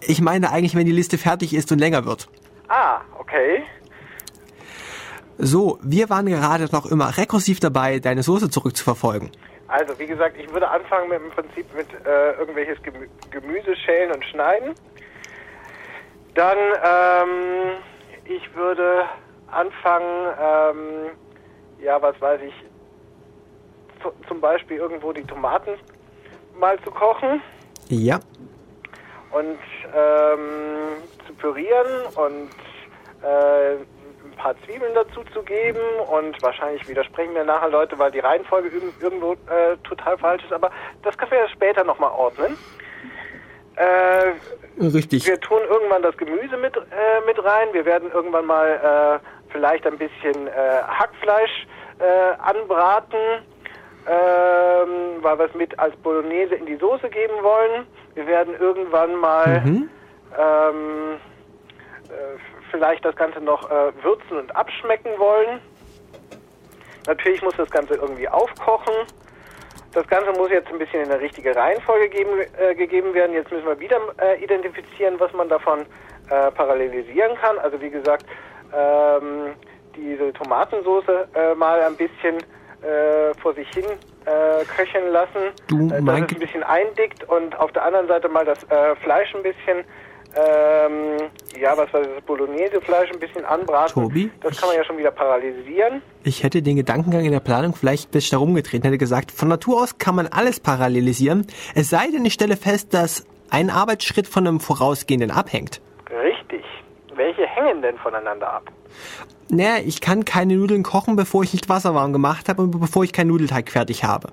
Ich 0.00 0.20
meine 0.20 0.50
eigentlich, 0.50 0.74
wenn 0.74 0.86
die 0.86 0.92
Liste 0.92 1.18
fertig 1.18 1.54
ist 1.54 1.70
und 1.70 1.78
länger 1.78 2.04
wird. 2.04 2.28
Ah, 2.72 3.02
okay. 3.18 3.64
So, 5.36 5.78
wir 5.82 6.08
waren 6.08 6.24
gerade 6.24 6.68
noch 6.72 6.86
immer 6.86 7.18
rekursiv 7.18 7.60
dabei, 7.60 7.98
deine 7.98 8.22
Soße 8.22 8.48
zurückzuverfolgen. 8.48 9.30
Also, 9.68 9.98
wie 9.98 10.06
gesagt, 10.06 10.38
ich 10.38 10.50
würde 10.50 10.68
anfangen 10.68 11.10
mit 11.10 11.20
im 11.20 11.30
Prinzip 11.30 11.66
mit 11.74 11.88
äh, 12.06 12.32
irgendwelches 12.38 12.82
Gemü 12.82 13.08
Gemüse 13.30 13.76
schälen 13.76 14.12
und 14.12 14.24
schneiden. 14.24 14.74
Dann, 16.34 16.56
ähm, 16.56 17.76
ich 18.24 18.54
würde 18.54 19.04
anfangen, 19.48 20.34
ähm, 20.40 21.10
ja, 21.82 22.00
was 22.00 22.18
weiß 22.22 22.40
ich, 22.40 22.54
zu, 24.02 24.12
zum 24.28 24.40
Beispiel 24.40 24.78
irgendwo 24.78 25.12
die 25.12 25.24
Tomaten 25.24 25.72
mal 26.58 26.78
zu 26.84 26.90
kochen 26.90 27.42
Ja, 27.88 28.18
und 29.32 29.58
ähm, 29.94 30.38
pürieren 31.42 32.06
und 32.14 32.50
äh, 33.22 33.72
ein 33.74 34.36
paar 34.36 34.54
Zwiebeln 34.64 34.94
dazu 34.94 35.22
zu 35.34 35.42
geben 35.42 35.80
und 36.08 36.40
wahrscheinlich 36.42 36.88
widersprechen 36.88 37.32
mir 37.34 37.44
nachher 37.44 37.68
Leute, 37.68 37.98
weil 37.98 38.12
die 38.12 38.20
Reihenfolge 38.20 38.68
irg- 38.68 39.02
irgendwo 39.02 39.32
äh, 39.32 39.76
total 39.82 40.16
falsch 40.18 40.44
ist, 40.44 40.52
aber 40.52 40.70
das 41.02 41.18
können 41.18 41.32
wir 41.32 41.38
ja 41.40 41.48
später 41.48 41.82
nochmal 41.84 42.12
ordnen. 42.12 42.56
Äh, 43.76 44.32
richtig. 44.80 45.26
wir 45.26 45.40
tun 45.40 45.60
irgendwann 45.68 46.02
das 46.02 46.16
Gemüse 46.16 46.56
mit, 46.58 46.76
äh, 46.76 46.80
mit 47.26 47.42
rein. 47.42 47.68
Wir 47.72 47.84
werden 47.84 48.10
irgendwann 48.12 48.46
mal 48.46 49.20
äh, 49.20 49.50
vielleicht 49.52 49.86
ein 49.86 49.98
bisschen 49.98 50.46
äh, 50.46 50.50
Hackfleisch 50.86 51.66
äh, 51.98 52.34
anbraten, 52.42 53.18
ähm, 54.06 55.22
weil 55.22 55.38
wir 55.38 55.46
es 55.46 55.54
mit 55.54 55.78
als 55.78 55.96
Bolognese 55.96 56.54
in 56.54 56.66
die 56.66 56.76
Soße 56.76 57.08
geben 57.08 57.34
wollen. 57.42 57.86
Wir 58.14 58.26
werden 58.26 58.54
irgendwann 58.60 59.14
mal 59.16 59.60
Mhm. 59.64 59.88
ähm, 60.38 61.16
äh, 61.16 61.31
vielleicht 62.70 63.04
das 63.04 63.16
Ganze 63.16 63.40
noch 63.40 63.70
äh, 63.70 63.92
würzen 64.02 64.38
und 64.38 64.54
abschmecken 64.56 65.10
wollen. 65.18 65.60
Natürlich 67.06 67.42
muss 67.42 67.56
das 67.56 67.70
Ganze 67.70 67.94
irgendwie 67.94 68.28
aufkochen. 68.28 68.94
Das 69.92 70.06
Ganze 70.06 70.32
muss 70.32 70.50
jetzt 70.50 70.68
ein 70.72 70.78
bisschen 70.78 71.02
in 71.02 71.08
der 71.08 71.20
richtige 71.20 71.54
Reihenfolge 71.54 72.08
geben, 72.08 72.30
äh, 72.58 72.74
gegeben 72.74 73.12
werden. 73.12 73.34
Jetzt 73.34 73.50
müssen 73.50 73.66
wir 73.66 73.78
wieder 73.78 74.00
äh, 74.20 74.42
identifizieren, 74.42 75.20
was 75.20 75.32
man 75.32 75.48
davon 75.48 75.80
äh, 76.30 76.50
parallelisieren 76.52 77.36
kann. 77.36 77.58
Also 77.58 77.80
wie 77.80 77.90
gesagt, 77.90 78.24
ähm, 78.74 79.54
diese 79.94 80.32
Tomatensoße 80.32 81.28
äh, 81.34 81.54
mal 81.54 81.82
ein 81.82 81.96
bisschen 81.96 82.38
äh, 82.82 83.34
vor 83.40 83.54
sich 83.54 83.68
hin 83.68 83.84
äh, 84.24 84.64
köcheln 84.64 85.12
lassen, 85.12 85.52
Du, 85.68 85.88
äh, 85.88 86.02
dass 86.02 86.20
es 86.20 86.32
ein 86.32 86.38
bisschen 86.38 86.62
eindickt 86.62 87.24
und 87.24 87.58
auf 87.58 87.72
der 87.72 87.84
anderen 87.84 88.08
Seite 88.08 88.28
mal 88.28 88.44
das 88.44 88.62
äh, 88.64 88.96
Fleisch 88.96 89.34
ein 89.34 89.42
bisschen, 89.42 89.84
ähm, 90.34 91.28
ja, 91.60 91.76
was 91.76 91.92
weiß 91.92 92.06
ich, 92.06 92.14
das 92.14 92.24
Bolognese-Fleisch 92.24 93.10
ein 93.12 93.18
bisschen 93.18 93.44
anbraten. 93.44 93.92
Tobi, 93.92 94.30
das 94.40 94.58
kann 94.58 94.68
man 94.68 94.78
ja 94.78 94.84
schon 94.84 94.98
wieder 94.98 95.10
parallelisieren. 95.10 96.02
Ich 96.24 96.42
hätte 96.42 96.62
den 96.62 96.76
Gedankengang 96.76 97.24
in 97.24 97.32
der 97.32 97.40
Planung 97.40 97.74
vielleicht 97.74 98.08
ein 98.08 98.12
bisschen 98.12 98.38
herumgetreten, 98.38 98.84
hätte 98.84 98.98
gesagt, 98.98 99.30
von 99.30 99.48
Natur 99.48 99.82
aus 99.82 99.98
kann 99.98 100.14
man 100.14 100.26
alles 100.26 100.60
parallelisieren, 100.60 101.46
es 101.74 101.90
sei 101.90 102.08
denn, 102.12 102.24
ich 102.24 102.32
stelle 102.32 102.56
fest, 102.56 102.94
dass 102.94 103.26
ein 103.50 103.68
Arbeitsschritt 103.68 104.26
von 104.26 104.46
einem 104.46 104.60
vorausgehenden 104.60 105.30
abhängt. 105.30 105.80
Richtig. 106.10 106.64
Welche 107.14 107.46
hängen 107.46 107.82
denn 107.82 107.98
voneinander 107.98 108.50
ab? 108.50 108.70
Naja, 109.50 109.82
ich 109.84 110.00
kann 110.00 110.24
keine 110.24 110.56
Nudeln 110.56 110.82
kochen, 110.82 111.14
bevor 111.14 111.42
ich 111.42 111.52
nicht 111.52 111.68
Wasser 111.68 111.94
warm 111.94 112.14
gemacht 112.14 112.48
habe 112.48 112.62
und 112.62 112.70
bevor 112.80 113.04
ich 113.04 113.12
keinen 113.12 113.28
Nudelteig 113.28 113.70
fertig 113.70 114.04
habe. 114.04 114.32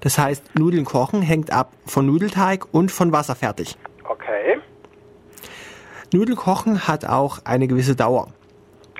Das 0.00 0.16
heißt, 0.16 0.56
Nudeln 0.56 0.84
kochen 0.84 1.22
hängt 1.22 1.52
ab 1.52 1.72
von 1.86 2.06
Nudelteig 2.06 2.66
und 2.72 2.92
von 2.92 3.10
Wasser 3.10 3.34
fertig. 3.34 3.76
Okay. 4.08 4.49
Nudeln 6.12 6.36
kochen 6.36 6.88
hat 6.88 7.04
auch 7.04 7.40
eine 7.44 7.68
gewisse 7.68 7.96
Dauer. 7.96 8.28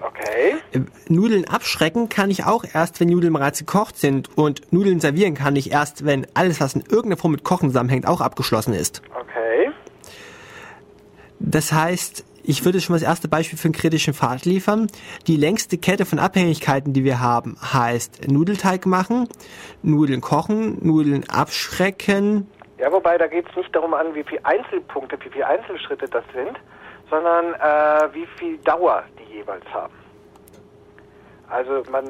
Okay. 0.01 0.31
Okay. 0.41 0.57
Äh, 0.73 0.81
Nudeln 1.09 1.47
abschrecken 1.47 2.09
kann 2.09 2.31
ich 2.31 2.45
auch 2.45 2.65
erst, 2.73 3.01
wenn 3.01 3.09
Nudeln 3.09 3.33
bereits 3.33 3.59
gekocht 3.59 3.97
sind. 3.97 4.37
Und 4.37 4.73
Nudeln 4.73 5.01
servieren 5.01 5.35
kann 5.35 5.57
ich 5.57 5.73
erst, 5.73 6.05
wenn 6.05 6.27
alles, 6.35 6.61
was 6.61 6.75
in 6.75 6.83
irgendeiner 6.83 7.17
Form 7.17 7.33
mit 7.33 7.45
Kochen 7.45 7.71
zusammenhängt, 7.71 8.07
auch 8.07 8.21
abgeschlossen 8.21 8.75
ist. 8.75 9.03
Okay. 9.15 9.71
Das 11.39 11.73
heißt, 11.73 12.25
ich 12.43 12.65
würde 12.65 12.81
schon 12.81 12.95
mal 12.95 13.01
das 13.01 13.09
erste 13.09 13.29
Beispiel 13.29 13.59
für 13.59 13.67
einen 13.67 13.75
kritischen 13.75 14.15
Pfad 14.15 14.45
liefern. 14.45 14.87
Die 15.27 15.37
längste 15.37 15.79
Kette 15.79 16.07
von 16.07 16.19
Abhängigkeiten, 16.19 16.93
die 16.93 17.05
wir 17.05 17.21
haben, 17.21 17.57
heißt 17.61 18.29
Nudelteig 18.29 18.87
machen, 18.87 19.29
Nudeln 19.83 20.21
kochen, 20.21 20.79
Nudeln 20.87 21.29
abschrecken. 21.29 22.47
Ja, 22.79 22.91
wobei 22.91 23.19
da 23.19 23.27
geht 23.27 23.47
es 23.51 23.57
nicht 23.57 23.75
darum 23.77 23.93
an, 23.93 24.15
wie 24.15 24.25
viele 24.25 24.45
Einzelpunkte, 24.45 25.19
wie 25.23 25.29
viele 25.29 25.47
Einzelschritte 25.47 26.07
das 26.07 26.25
sind, 26.35 26.59
sondern 27.11 27.55
äh, 27.55 28.15
wie 28.15 28.27
viel 28.39 28.59
Dauer 28.59 29.03
die 29.19 29.35
jeweils 29.35 29.65
haben. 29.73 29.95
Also 31.49 31.83
man 31.91 32.09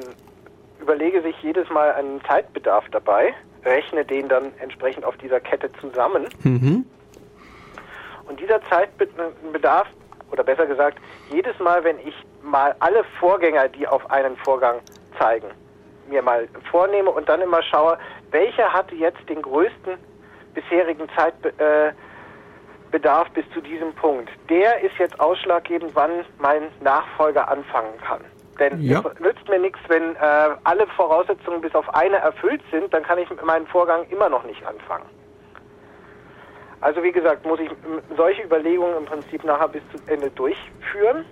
überlege 0.79 1.21
sich 1.21 1.35
jedes 1.41 1.69
Mal 1.69 1.91
einen 1.93 2.21
Zeitbedarf 2.25 2.85
dabei, 2.91 3.33
rechne 3.65 4.05
den 4.05 4.29
dann 4.29 4.51
entsprechend 4.59 5.03
auf 5.03 5.17
dieser 5.17 5.39
Kette 5.39 5.71
zusammen. 5.79 6.27
Mhm. 6.43 6.85
Und 8.27 8.39
dieser 8.39 8.61
Zeitbedarf 8.69 9.87
oder 10.31 10.43
besser 10.43 10.65
gesagt, 10.65 10.99
jedes 11.29 11.57
Mal, 11.59 11.83
wenn 11.83 11.99
ich 11.99 12.15
mal 12.41 12.75
alle 12.79 13.03
Vorgänger, 13.19 13.67
die 13.67 13.87
auf 13.87 14.09
einen 14.09 14.37
Vorgang 14.37 14.79
zeigen, 15.19 15.47
mir 16.07 16.21
mal 16.21 16.47
vornehme 16.69 17.09
und 17.09 17.27
dann 17.27 17.41
immer 17.41 17.61
schaue, 17.63 17.97
welcher 18.31 18.71
hatte 18.71 18.95
jetzt 18.95 19.27
den 19.27 19.41
größten 19.41 19.97
bisherigen 20.53 21.07
Zeitbedarf 21.15 21.59
äh, 21.59 21.93
bis 23.33 23.49
zu 23.53 23.61
diesem 23.61 23.93
Punkt. 23.95 24.29
Der 24.49 24.81
ist 24.81 24.97
jetzt 24.97 25.19
ausschlaggebend, 25.19 25.91
wann 25.93 26.25
mein 26.39 26.63
Nachfolger 26.81 27.47
anfangen 27.47 27.97
kann. 28.05 28.21
Denn 28.59 28.81
ja. 28.81 28.99
es 28.99 29.19
nützt 29.19 29.47
mir 29.49 29.59
nichts, 29.59 29.79
wenn 29.87 30.15
äh, 30.15 30.49
alle 30.63 30.85
Voraussetzungen 30.95 31.61
bis 31.61 31.73
auf 31.73 31.93
eine 31.95 32.17
erfüllt 32.17 32.61
sind, 32.69 32.93
dann 32.93 33.03
kann 33.03 33.17
ich 33.17 33.29
mit 33.29 33.43
meinem 33.43 33.65
Vorgang 33.67 34.05
immer 34.09 34.29
noch 34.29 34.43
nicht 34.43 34.63
anfangen. 34.65 35.05
Also 36.81 37.01
wie 37.03 37.11
gesagt, 37.11 37.45
muss 37.45 37.59
ich 37.59 37.69
solche 38.17 38.43
Überlegungen 38.43 38.97
im 38.97 39.05
Prinzip 39.05 39.43
nachher 39.43 39.67
bis 39.67 39.83
zu 39.91 40.11
Ende 40.11 40.31
durchführen 40.31 41.25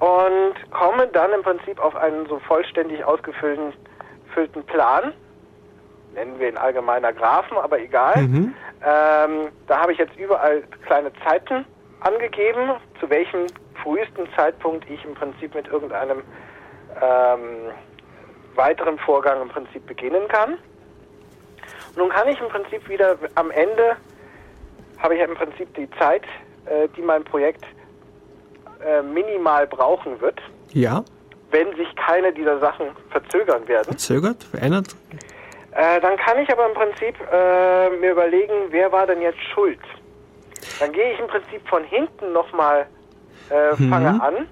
und 0.00 0.70
komme 0.72 1.06
dann 1.08 1.32
im 1.32 1.42
Prinzip 1.42 1.80
auf 1.80 1.96
einen 1.96 2.26
so 2.26 2.38
vollständig 2.40 3.04
ausgefüllten 3.04 3.72
Plan. 4.66 5.12
Nennen 6.16 6.38
wir 6.40 6.48
ihn 6.48 6.56
allgemeiner 6.56 7.12
Graphen, 7.12 7.56
aber 7.58 7.78
egal. 7.78 8.22
Mhm. 8.22 8.54
Ähm, 8.84 9.48
da 9.66 9.80
habe 9.80 9.92
ich 9.92 9.98
jetzt 9.98 10.16
überall 10.16 10.62
kleine 10.86 11.12
Zeiten 11.24 11.64
angegeben, 12.00 12.72
zu 13.00 13.08
welchem 13.08 13.46
frühesten 13.82 14.26
Zeitpunkt 14.34 14.88
ich 14.90 15.04
im 15.04 15.14
Prinzip 15.14 15.54
mit 15.54 15.68
irgendeinem 15.68 16.22
ähm, 17.00 17.70
weiteren 18.54 18.98
Vorgang 18.98 19.42
im 19.42 19.48
Prinzip 19.48 19.86
beginnen 19.86 20.26
kann. 20.28 20.56
nun 21.96 22.08
kann 22.08 22.26
ich 22.28 22.40
im 22.40 22.48
Prinzip 22.48 22.88
wieder 22.88 23.16
am 23.34 23.50
Ende 23.50 23.96
habe 24.98 25.14
ich 25.14 25.20
ja 25.20 25.26
im 25.26 25.34
Prinzip 25.34 25.72
die 25.74 25.88
Zeit, 25.98 26.22
äh, 26.64 26.88
die 26.96 27.02
mein 27.02 27.24
Projekt 27.24 27.64
äh, 28.84 29.02
minimal 29.02 29.66
brauchen 29.66 30.20
wird. 30.20 30.40
Ja. 30.72 31.04
Wenn 31.50 31.74
sich 31.76 31.94
keine 31.96 32.32
dieser 32.32 32.58
Sachen 32.58 32.88
verzögern 33.10 33.66
werden. 33.68 33.84
Verzögert? 33.84 34.42
Verändert? 34.44 34.96
Äh, 35.76 36.00
dann 36.00 36.16
kann 36.16 36.38
ich 36.38 36.50
aber 36.50 36.66
im 36.66 36.74
Prinzip 36.74 37.14
äh, 37.30 37.90
mir 37.90 38.12
überlegen, 38.12 38.54
wer 38.70 38.90
war 38.92 39.06
denn 39.06 39.20
jetzt 39.20 39.40
schuld? 39.52 39.80
Dann 40.80 40.92
gehe 40.92 41.12
ich 41.12 41.20
im 41.20 41.26
Prinzip 41.26 41.68
von 41.68 41.84
hinten 41.84 42.32
nochmal, 42.32 42.86
äh, 43.50 43.72
mhm. 43.76 43.90
fange 43.90 44.22
an, 44.22 44.48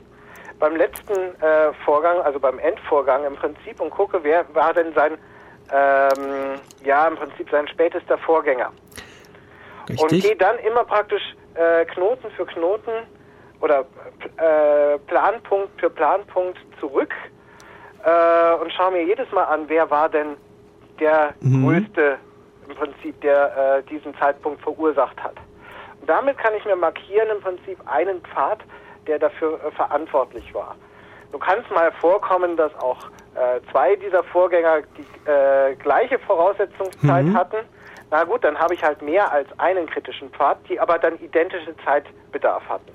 beim 0.58 0.76
letzten 0.76 1.14
äh, 1.40 1.72
Vorgang, 1.84 2.20
also 2.20 2.38
beim 2.38 2.58
Endvorgang 2.58 3.24
im 3.24 3.37
Prinzip 3.37 3.80
und 3.80 3.90
gucke, 3.90 4.22
wer 4.22 4.44
war 4.54 4.74
denn 4.74 4.92
sein, 4.92 5.12
ähm, 5.72 6.60
ja, 6.84 7.08
im 7.08 7.16
Prinzip 7.16 7.48
sein 7.50 7.66
spätester 7.68 8.18
Vorgänger. 8.18 8.70
Richtig. 9.88 10.02
Und 10.02 10.22
gehe 10.22 10.37
dann 10.37 10.58
immer 10.58 10.84
praktisch 10.84 11.22
äh, 11.54 11.87
Knoten 11.87 12.30
für 12.32 12.44
Knoten 12.44 12.92
oder 13.60 13.87
äh, 14.37 14.98
Planpunkt 15.06 15.80
für 15.80 15.88
Planpunkt 15.88 16.58
zurück 16.80 17.14
äh, 18.04 18.54
und 18.62 18.70
schaue 18.74 18.92
mir 18.92 19.04
jedes 19.04 19.30
Mal 19.32 19.44
an, 19.44 19.64
wer 19.68 19.90
war 19.90 20.10
denn 20.10 20.37
der 21.00 21.35
mhm. 21.40 21.64
größte 21.64 22.18
im 22.68 22.74
Prinzip, 22.74 23.20
der 23.20 23.57
äh, 23.78 23.83
diesen 23.90 24.14
Zeitpunkt 24.16 24.62
verursacht 24.62 25.22
hat. 25.22 25.37
Und 26.00 26.09
damit 26.09 26.38
kann 26.38 26.54
ich 26.54 26.64
mir 26.64 26.76
markieren 26.76 27.28
im 27.37 27.40
Prinzip 27.40 27.78
einen 27.87 28.20
Pfad, 28.22 28.61
der 29.07 29.18
dafür 29.18 29.61
äh, 29.64 29.70
verantwortlich 29.72 30.54
war. 30.54 30.76
Du 31.33 31.38
kannst 31.38 31.70
mal 31.70 31.90
vorkommen, 31.92 32.57
dass 32.57 32.74
auch 32.76 33.07
äh, 33.35 33.61
zwei 33.70 33.96
dieser 33.96 34.22
Vorgänger 34.22 34.83
die 34.96 35.30
äh, 35.30 35.74
gleiche 35.76 36.18
Voraussetzungszeit 36.20 37.26
mhm. 37.26 37.37
hatten 37.37 37.59
na 38.14 38.22
gut, 38.22 38.44
dann 38.44 38.57
habe 38.57 38.74
ich 38.74 38.83
halt 38.85 39.02
mehr 39.02 39.33
als 39.33 39.48
einen 39.59 39.87
kritischen 39.87 40.30
Pfad, 40.30 40.59
die 40.68 40.78
aber 40.78 40.98
dann 40.98 41.18
identische 41.18 41.74
Zeitbedarf 41.85 42.62
hatten. 42.68 42.92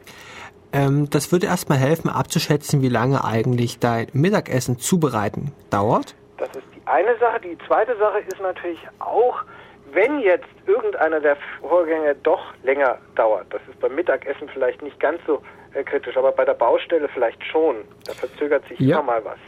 Ähm, 0.72 1.10
das 1.10 1.34
würde 1.34 1.48
erstmal 1.48 1.78
helfen, 1.78 2.10
abzuschätzen, 2.10 2.82
wie 2.82 2.88
lange 2.88 3.26
eigentlich 3.26 3.80
dein 3.80 4.08
Mittagessen 4.14 4.78
zubereiten 4.80 5.52
dauert. 5.70 6.16
Das 6.38 6.48
ist 6.50 6.64
die 6.74 6.79
eine 6.90 7.18
Sache. 7.18 7.40
Die 7.42 7.58
zweite 7.68 7.96
Sache 7.98 8.20
ist 8.20 8.40
natürlich 8.42 8.80
auch, 9.00 9.44
wenn 9.92 10.20
jetzt 10.20 10.48
irgendeiner 10.66 11.20
der 11.20 11.38
Vorgänge 11.60 12.16
doch 12.16 12.54
länger 12.64 12.98
dauert, 13.16 13.48
das 13.52 13.62
ist 13.70 13.80
beim 13.80 13.96
Mittagessen 13.96 14.50
vielleicht 14.50 14.82
nicht 14.82 15.00
ganz 15.00 15.20
so 15.26 15.42
äh, 15.74 15.84
kritisch, 15.84 16.18
aber 16.18 16.32
bei 16.32 16.46
der 16.46 16.54
Baustelle 16.54 17.08
vielleicht 17.10 17.44
schon, 17.46 17.78
da 18.06 18.14
verzögert 18.14 18.68
sich 18.68 18.80
ja. 18.80 19.00
immer 19.00 19.04
mal 19.04 19.26
was, 19.26 19.40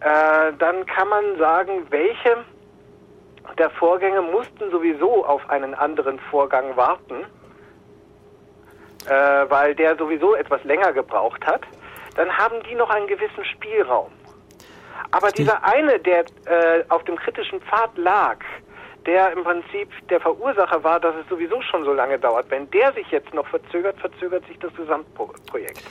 äh, 0.00 0.52
dann 0.58 0.84
kann 0.86 1.08
man 1.08 1.38
sagen, 1.38 1.86
welche 1.90 2.44
der 3.56 3.70
Vorgänge 3.70 4.20
mussten 4.22 4.70
sowieso 4.70 5.24
auf 5.24 5.48
einen 5.48 5.74
anderen 5.74 6.18
Vorgang 6.30 6.76
warten, 6.76 7.24
äh, 9.06 9.10
weil 9.48 9.74
der 9.74 9.96
sowieso 9.96 10.34
etwas 10.34 10.62
länger 10.64 10.92
gebraucht 10.92 11.46
hat, 11.46 11.62
dann 12.16 12.36
haben 12.36 12.56
die 12.68 12.74
noch 12.74 12.90
einen 12.90 13.06
gewissen 13.06 13.44
Spielraum. 13.44 14.10
Aber 15.10 15.30
dieser 15.30 15.64
eine, 15.64 15.98
der 15.98 16.20
äh, 16.46 16.84
auf 16.88 17.04
dem 17.04 17.16
kritischen 17.16 17.60
Pfad 17.62 17.96
lag, 17.96 18.38
der 19.06 19.32
im 19.32 19.42
Prinzip 19.42 19.88
der 20.10 20.20
Verursacher 20.20 20.84
war, 20.84 21.00
dass 21.00 21.14
es 21.16 21.28
sowieso 21.28 21.62
schon 21.62 21.84
so 21.84 21.92
lange 21.92 22.18
dauert, 22.18 22.50
wenn 22.50 22.70
der 22.70 22.92
sich 22.92 23.10
jetzt 23.10 23.32
noch 23.32 23.46
verzögert, 23.46 23.98
verzögert 24.00 24.46
sich 24.46 24.58
das 24.58 24.74
Gesamtprojekt. 24.74 25.82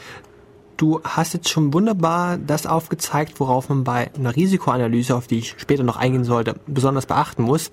Du 0.78 1.02
hast 1.04 1.34
jetzt 1.34 1.50
schon 1.50 1.74
wunderbar 1.74 2.38
das 2.38 2.68
aufgezeigt, 2.68 3.40
worauf 3.40 3.70
man 3.70 3.84
bei 3.84 4.12
einer 4.16 4.36
Risikoanalyse, 4.36 5.16
auf 5.16 5.26
die 5.26 5.40
ich 5.40 5.56
später 5.58 5.84
noch 5.84 5.98
eingehen 5.98 6.24
sollte, 6.24 6.60
besonders 6.68 7.08
beachten 7.08 7.42
muss. 7.42 7.72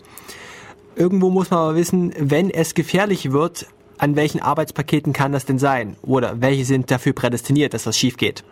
Irgendwo 0.96 1.28
muss 1.28 1.50
man 1.50 1.60
aber 1.60 1.74
wissen, 1.74 2.14
wenn 2.16 2.48
es 2.48 2.74
gefährlich 2.74 3.32
wird, 3.32 3.66
an 3.98 4.16
welchen 4.16 4.40
Arbeitspaketen 4.40 5.12
kann 5.12 5.32
das 5.32 5.44
denn 5.44 5.58
sein? 5.58 5.96
Oder 6.00 6.40
welche 6.40 6.64
sind 6.64 6.90
dafür 6.90 7.12
prädestiniert, 7.12 7.74
dass 7.74 7.86
was 7.86 7.98
schief 7.98 8.16
geht? 8.16 8.44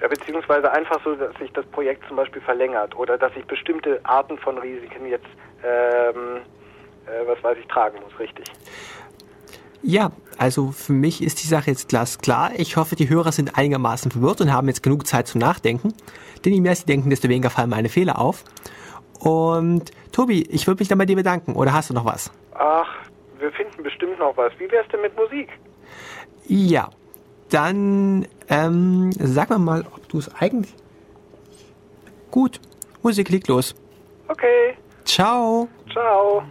Ja, 0.00 0.08
beziehungsweise 0.08 0.70
einfach 0.70 1.02
so, 1.04 1.14
dass 1.14 1.34
sich 1.36 1.50
das 1.52 1.64
Projekt 1.66 2.06
zum 2.06 2.16
Beispiel 2.16 2.42
verlängert 2.42 2.94
oder 2.96 3.16
dass 3.16 3.32
ich 3.34 3.44
bestimmte 3.46 4.00
Arten 4.04 4.36
von 4.38 4.58
Risiken 4.58 5.06
jetzt, 5.06 5.26
ähm, 5.64 6.42
äh, 7.06 7.26
was 7.26 7.42
weiß 7.42 7.56
ich, 7.58 7.66
tragen 7.66 7.98
muss, 8.02 8.18
richtig. 8.18 8.44
Ja, 9.82 10.10
also 10.36 10.72
für 10.72 10.92
mich 10.92 11.22
ist 11.22 11.42
die 11.42 11.46
Sache 11.46 11.70
jetzt 11.70 11.88
glasklar. 11.88 12.50
Ich 12.56 12.76
hoffe, 12.76 12.96
die 12.96 13.08
Hörer 13.08 13.32
sind 13.32 13.56
einigermaßen 13.56 14.10
verwirrt 14.10 14.40
und 14.40 14.52
haben 14.52 14.68
jetzt 14.68 14.82
genug 14.82 15.06
Zeit 15.06 15.28
zum 15.28 15.40
Nachdenken. 15.40 15.94
Denn 16.44 16.52
je 16.52 16.60
mehr 16.60 16.74
sie 16.74 16.86
denken, 16.86 17.08
desto 17.08 17.28
weniger 17.28 17.50
fallen 17.50 17.70
meine 17.70 17.88
Fehler 17.88 18.18
auf. 18.18 18.44
Und 19.20 19.92
Tobi, 20.12 20.42
ich 20.50 20.66
würde 20.66 20.80
mich 20.80 20.88
dann 20.88 20.98
bei 20.98 21.06
dir 21.06 21.16
bedanken. 21.16 21.54
Oder 21.54 21.72
hast 21.72 21.90
du 21.90 21.94
noch 21.94 22.04
was? 22.04 22.30
Ach, 22.54 22.88
wir 23.38 23.50
finden 23.52 23.82
bestimmt 23.82 24.18
noch 24.18 24.36
was. 24.36 24.52
Wie 24.58 24.70
wär's 24.70 24.88
denn 24.88 25.00
mit 25.00 25.16
Musik? 25.16 25.48
Ja, 26.48 26.90
dann 27.50 28.26
ähm, 28.48 29.12
sag 29.18 29.50
mir 29.50 29.58
mal, 29.58 29.84
ob 29.94 30.08
du 30.08 30.18
es 30.18 30.34
eigentlich... 30.34 30.74
Gut, 32.30 32.60
Musik 33.02 33.28
liegt 33.28 33.48
los. 33.48 33.74
Okay. 34.28 34.76
Ciao. 35.04 35.68
Ciao. 35.92 36.42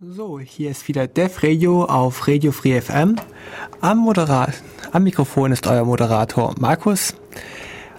So, 0.00 0.38
hier 0.38 0.70
ist 0.70 0.86
wieder 0.86 1.06
Def 1.06 1.42
Radio 1.42 1.84
auf 1.84 2.28
Radio 2.28 2.52
Free 2.52 2.80
FM. 2.80 3.16
Am, 3.80 3.98
Moderat 3.98 4.62
am 4.92 5.02
Mikrofon 5.02 5.50
ist 5.50 5.66
euer 5.66 5.84
Moderator 5.84 6.54
Markus. 6.60 7.14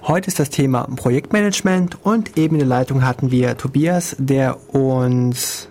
Heute 0.03 0.27
ist 0.27 0.39
das 0.39 0.49
Thema 0.49 0.87
Projektmanagement 0.95 2.05
und 2.05 2.37
eben 2.37 2.55
in 2.55 2.59
der 2.59 2.67
Leitung 2.67 3.03
hatten 3.03 3.31
wir 3.31 3.57
Tobias, 3.57 4.15
der 4.17 4.73
uns 4.73 5.67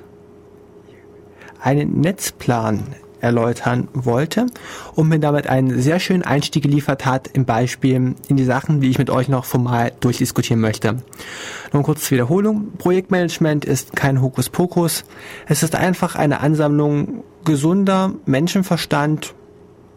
einen 1.64 2.00
Netzplan 2.00 2.84
erläutern 3.20 3.88
wollte 3.94 4.46
und 4.94 5.08
mir 5.08 5.18
damit 5.18 5.46
einen 5.46 5.80
sehr 5.80 5.98
schönen 5.98 6.22
Einstieg 6.22 6.62
geliefert 6.62 7.06
hat 7.06 7.28
im 7.32 7.46
Beispiel 7.46 8.14
in 8.28 8.36
die 8.36 8.44
Sachen, 8.44 8.82
die 8.82 8.90
ich 8.90 8.98
mit 8.98 9.08
euch 9.08 9.28
noch 9.28 9.46
formal 9.46 9.92
durchdiskutieren 10.00 10.60
möchte. 10.60 11.02
Nun 11.72 11.82
kurz 11.82 12.02
zur 12.02 12.12
Wiederholung. 12.12 12.72
Projektmanagement 12.76 13.64
ist 13.64 13.96
kein 13.96 14.20
Hokuspokus. 14.20 15.04
Es 15.46 15.62
ist 15.62 15.74
einfach 15.74 16.16
eine 16.16 16.40
Ansammlung 16.40 17.24
gesunder 17.46 18.12
Menschenverstand 18.26 19.34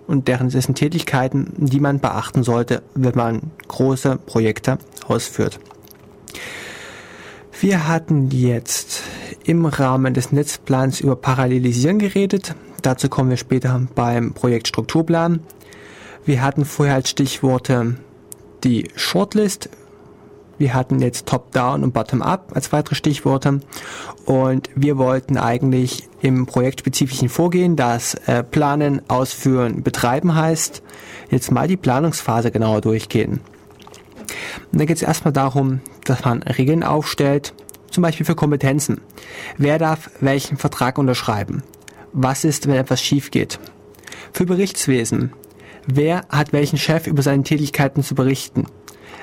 und 0.08 0.30
deren 0.30 0.50
Tätigkeiten, 0.50 1.52
die 1.58 1.82
man 1.82 2.00
beachten 2.00 2.44
sollte, 2.44 2.82
wenn 2.96 3.16
man 3.16 3.52
große 3.68 4.18
Projekte 4.26 4.78
ausführt. 5.06 5.60
Wir 7.60 7.88
hatten 7.88 8.30
jetzt 8.30 9.02
im 9.44 9.66
Rahmen 9.66 10.14
des 10.14 10.32
Netzplans 10.32 11.02
über 11.02 11.16
Parallelisieren 11.16 11.98
geredet. 11.98 12.54
Dazu 12.84 13.10
kommen 13.10 13.32
wir 13.32 13.38
später 13.38 13.82
beim 13.96 14.34
Projekt 14.34 14.68
Strukturplan. 14.68 15.40
Wir 16.24 16.44
hatten 16.44 16.66
vorher 16.66 16.94
als 16.94 17.10
Stichworte 17.10 17.96
die 18.64 18.90
Shortlist. 18.96 19.70
Wir 20.60 20.76
hatten 20.76 21.00
jetzt 21.00 21.26
Top-Down 21.26 21.84
und 21.84 21.96
Bottom-Up 21.96 22.52
als 22.54 22.72
weitere 22.72 22.94
Stichworte. 22.94 23.62
Und 24.26 24.70
wir 24.76 25.00
wollten 25.00 25.38
eigentlich 25.38 26.08
im 26.22 26.46
projektspezifischen 26.46 27.30
Vorgehen, 27.30 27.76
das 27.76 28.14
äh, 28.28 28.44
Planen, 28.44 29.02
Ausführen, 29.10 29.82
Betreiben 29.82 30.36
heißt, 30.36 30.84
jetzt 31.32 31.52
mal 31.52 31.68
die 31.68 31.78
Planungsphase 31.78 32.52
genauer 32.52 32.82
durchgehen. 32.82 33.40
Da 34.72 34.86
geht 34.86 34.98
es 34.98 35.04
erstmal 35.04 35.34
darum, 35.34 35.82
dass 36.06 36.24
man 36.24 36.44
Regeln 36.44 36.84
aufstellt, 36.84 37.54
zum 37.92 38.04
Beispiel 38.04 38.26
für 38.26 38.36
Kompetenzen. 38.36 39.02
Wer 39.58 39.80
darf 39.80 40.10
welchen 40.20 40.58
Vertrag 40.58 40.98
unterschreiben? 40.98 41.64
Was 42.14 42.44
ist, 42.44 42.68
wenn 42.68 42.76
etwas 42.76 43.02
schief 43.02 43.32
geht? 43.32 43.60
Für 44.34 44.46
Berichtswesen. 44.46 45.34
Wer 45.86 46.26
hat 46.30 46.54
welchen 46.54 46.78
Chef 46.78 47.08
über 47.08 47.22
seine 47.22 47.44
Tätigkeiten 47.44 48.04
zu 48.04 48.16
berichten? 48.16 48.66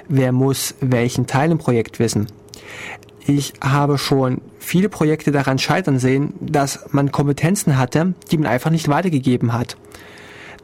Wer 0.08 0.32
muss 0.32 0.74
welchen 0.80 1.26
Teil 1.26 1.50
im 1.50 1.58
Projekt 1.58 1.98
wissen? 1.98 2.26
Ich 3.26 3.54
habe 3.62 3.96
schon 3.96 4.40
viele 4.58 4.88
Projekte 4.88 5.32
daran 5.32 5.58
scheitern 5.58 5.98
sehen, 5.98 6.34
dass 6.40 6.86
man 6.90 7.12
Kompetenzen 7.12 7.78
hatte, 7.78 8.14
die 8.30 8.38
man 8.38 8.46
einfach 8.46 8.70
nicht 8.70 8.88
weitergegeben 8.88 9.52
hat 9.52 9.76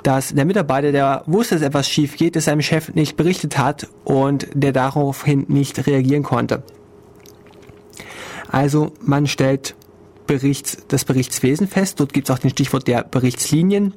dass 0.02 0.34
der 0.34 0.44
Mitarbeiter, 0.44 0.92
der 0.92 1.22
wusste, 1.26 1.56
dass 1.56 1.62
etwas 1.62 1.88
schief 1.88 2.16
geht, 2.16 2.36
es 2.36 2.46
seinem 2.46 2.62
Chef 2.62 2.94
nicht 2.94 3.16
berichtet 3.16 3.58
hat 3.58 3.88
und 4.04 4.48
der 4.54 4.72
daraufhin 4.72 5.44
nicht 5.48 5.86
reagieren 5.86 6.22
konnte. 6.22 6.62
Also 8.48 8.92
man 9.02 9.26
stellt 9.26 9.76
Berichts, 10.26 10.78
das 10.88 11.04
Berichtswesen 11.04 11.66
fest. 11.66 11.98
Dort 11.98 12.12
gibt 12.12 12.28
es 12.28 12.34
auch 12.34 12.38
den 12.38 12.50
Stichwort 12.50 12.86
der 12.86 13.02
Berichtslinien. 13.02 13.94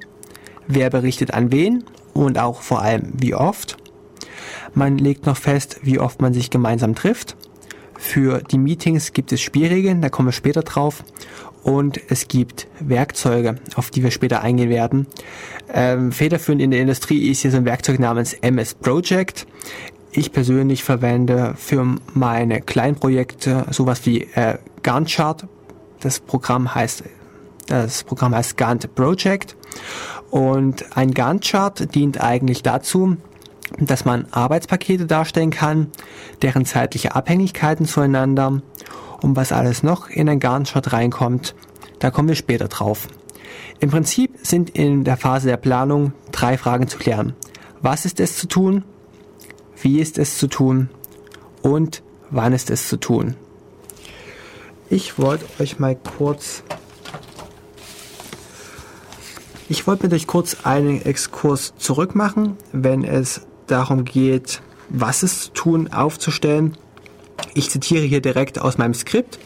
Wer 0.67 0.89
berichtet 0.89 1.33
an 1.33 1.51
wen 1.51 1.83
und 2.13 2.39
auch 2.39 2.61
vor 2.61 2.81
allem 2.81 3.13
wie 3.19 3.35
oft. 3.35 3.77
Man 4.73 4.97
legt 4.97 5.25
noch 5.25 5.37
fest, 5.37 5.79
wie 5.83 5.99
oft 5.99 6.21
man 6.21 6.33
sich 6.33 6.49
gemeinsam 6.49 6.95
trifft. 6.95 7.35
Für 7.97 8.41
die 8.41 8.57
Meetings 8.57 9.13
gibt 9.13 9.31
es 9.31 9.41
Spielregeln, 9.41 10.01
da 10.01 10.09
kommen 10.09 10.29
wir 10.29 10.33
später 10.33 10.63
drauf 10.63 11.03
und 11.63 11.99
es 12.09 12.27
gibt 12.27 12.67
Werkzeuge, 12.79 13.55
auf 13.75 13.89
die 13.89 14.03
wir 14.03 14.11
später 14.11 14.41
eingehen 14.41 14.69
werden. 14.69 15.07
Ähm, 15.73 16.11
federführend 16.11 16.61
in 16.61 16.71
der 16.71 16.81
Industrie 16.81 17.29
ist 17.29 17.41
hier 17.41 17.51
so 17.51 17.57
ein 17.57 17.65
Werkzeug 17.65 17.99
namens 17.99 18.33
MS 18.33 18.75
Project. 18.75 19.47
Ich 20.11 20.31
persönlich 20.31 20.83
verwende 20.83 21.55
für 21.57 21.95
meine 22.13 22.61
kleinen 22.61 22.95
Projekte 22.95 23.65
sowas 23.71 24.05
wie 24.05 24.27
äh, 24.35 24.57
Gantt 24.83 25.09
Chart. 25.09 25.47
Das 26.01 26.19
Programm 26.19 26.75
heißt 26.75 27.03
das 27.67 28.03
Programm 28.03 28.35
heißt 28.35 28.57
Gantt 28.57 28.93
Project 28.93 29.55
und 30.29 30.97
ein 30.97 31.13
Gantt 31.13 31.45
Chart 31.45 31.95
dient 31.95 32.19
eigentlich 32.19 32.61
dazu, 32.61 33.17
dass 33.79 34.05
man 34.05 34.27
Arbeitspakete 34.31 35.05
darstellen 35.05 35.51
kann, 35.51 35.87
deren 36.41 36.65
zeitliche 36.65 37.15
Abhängigkeiten 37.15 37.85
zueinander 37.85 38.61
und 39.23 39.35
was 39.37 39.51
alles 39.51 39.81
noch 39.81 40.09
in 40.09 40.29
ein 40.29 40.39
Gantt-Chart 40.39 40.93
reinkommt, 40.93 41.55
da 41.99 42.11
kommen 42.11 42.27
wir 42.27 42.35
später 42.35 42.67
drauf. 42.67 43.07
Im 43.79 43.89
Prinzip 43.89 44.37
sind 44.43 44.69
in 44.69 45.03
der 45.03 45.17
Phase 45.17 45.47
der 45.47 45.57
Planung 45.57 46.13
drei 46.31 46.57
Fragen 46.57 46.87
zu 46.87 46.97
klären. 46.97 47.33
Was 47.81 48.05
ist 48.05 48.19
es 48.19 48.37
zu 48.37 48.47
tun? 48.47 48.83
Wie 49.81 49.99
ist 49.99 50.17
es 50.17 50.37
zu 50.37 50.47
tun? 50.47 50.89
Und 51.61 52.03
wann 52.29 52.53
ist 52.53 52.69
es 52.69 52.87
zu 52.87 52.97
tun? 52.97 53.35
Ich 54.89 55.17
wollte 55.17 55.45
euch 55.59 55.79
mal 55.79 55.95
kurz 55.95 56.63
ich 59.69 59.87
wollte 59.87 60.03
mit 60.03 60.13
euch 60.13 60.27
kurz 60.27 60.57
einen 60.65 61.01
Exkurs 61.01 61.73
zurück 61.77 62.15
machen, 62.15 62.57
wenn 62.73 63.03
es 63.03 63.47
darum 63.65 64.03
geht, 64.03 64.61
was 64.89 65.23
es 65.23 65.45
zu 65.45 65.53
tun, 65.53 65.91
aufzustellen 65.91 66.77
ich 67.53 67.69
zitiere 67.69 68.03
hier 68.03 68.21
direkt 68.21 68.59
aus 68.59 68.77
meinem 68.77 68.93
Skript. 68.93 69.39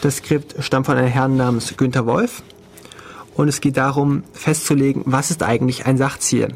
Das 0.00 0.16
Skript 0.16 0.56
stammt 0.60 0.86
von 0.86 0.96
einem 0.96 1.08
Herrn 1.08 1.36
namens 1.36 1.76
Günter 1.76 2.06
Wolf 2.06 2.42
und 3.34 3.48
es 3.48 3.60
geht 3.60 3.76
darum 3.76 4.24
festzulegen, 4.32 5.02
was 5.06 5.30
ist 5.30 5.42
eigentlich 5.42 5.86
ein 5.86 5.98
Sachziel. 5.98 6.54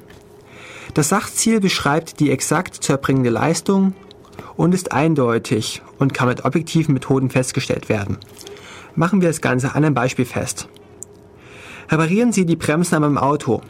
Das 0.94 1.08
Sachziel 1.08 1.60
beschreibt 1.60 2.20
die 2.20 2.30
exakt 2.30 2.74
zu 2.82 2.92
erbringende 2.92 3.30
Leistung 3.30 3.94
und 4.56 4.74
ist 4.74 4.92
eindeutig 4.92 5.82
und 5.98 6.14
kann 6.14 6.28
mit 6.28 6.44
objektiven 6.44 6.94
Methoden 6.94 7.30
festgestellt 7.30 7.88
werden. 7.88 8.18
Machen 8.94 9.20
wir 9.20 9.28
das 9.28 9.40
Ganze 9.40 9.74
an 9.74 9.84
einem 9.84 9.94
Beispiel 9.94 10.24
fest. 10.24 10.68
Reparieren 11.88 12.32
Sie 12.32 12.44
die 12.44 12.56
Bremsen 12.56 12.96
an 12.96 13.02
meinem 13.02 13.18
Auto. 13.18 13.62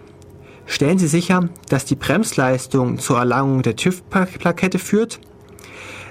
Stellen 0.66 0.98
Sie 0.98 1.08
sicher, 1.08 1.48
dass 1.68 1.84
die 1.84 1.94
Bremsleistung 1.94 2.98
zur 2.98 3.18
Erlangung 3.18 3.62
der 3.62 3.76
TÜV-Plakette 3.76 4.78
führt 4.78 5.20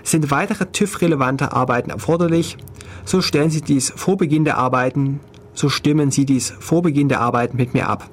sind 0.04 0.32
weitere 0.32 0.66
TÜV-relevante 0.66 1.54
Arbeiten 1.54 1.90
erforderlich, 1.90 2.58
so 3.06 3.22
stellen 3.22 3.50
Sie 3.50 3.62
dies 3.62 3.92
vor 3.96 4.18
Beginn 4.18 4.46
der 4.46 4.58
Arbeiten, 4.58 5.20
so 5.54 5.70
stimmen 5.70 6.12
Sie 6.12 6.26
dies 6.26 6.54
vor 6.60 6.82
Beginn 6.82 7.10
der 7.10 7.22
Arbeiten 7.22 7.58
mit 7.58 7.74
mir 7.74 7.88
ab. 7.88 8.10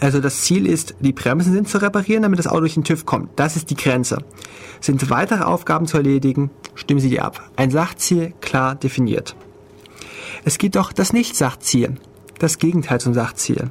Also 0.00 0.20
das 0.20 0.40
Ziel 0.42 0.66
ist, 0.66 0.96
die 0.98 1.12
Bremsen 1.12 1.52
sind 1.52 1.68
zu 1.68 1.80
reparieren, 1.80 2.24
damit 2.24 2.40
das 2.40 2.48
Auto 2.48 2.60
durch 2.60 2.74
den 2.74 2.82
TÜV 2.82 3.06
kommt. 3.06 3.30
Das 3.38 3.54
ist 3.54 3.70
die 3.70 3.76
Grenze. 3.76 4.18
Sind 4.80 5.10
weitere 5.10 5.44
Aufgaben 5.44 5.86
zu 5.86 5.96
erledigen, 5.96 6.50
stimmen 6.74 6.98
Sie 6.98 7.08
die 7.08 7.20
ab. 7.20 7.50
Ein 7.54 7.70
Sachziel 7.70 8.34
klar 8.40 8.74
definiert. 8.74 9.36
Es 10.44 10.58
gibt 10.58 10.76
auch 10.76 10.92
das 10.92 11.12
Nicht-Sachziel, 11.12 11.94
das 12.40 12.58
Gegenteil 12.58 13.00
zum 13.00 13.14
Sachziel. 13.14 13.70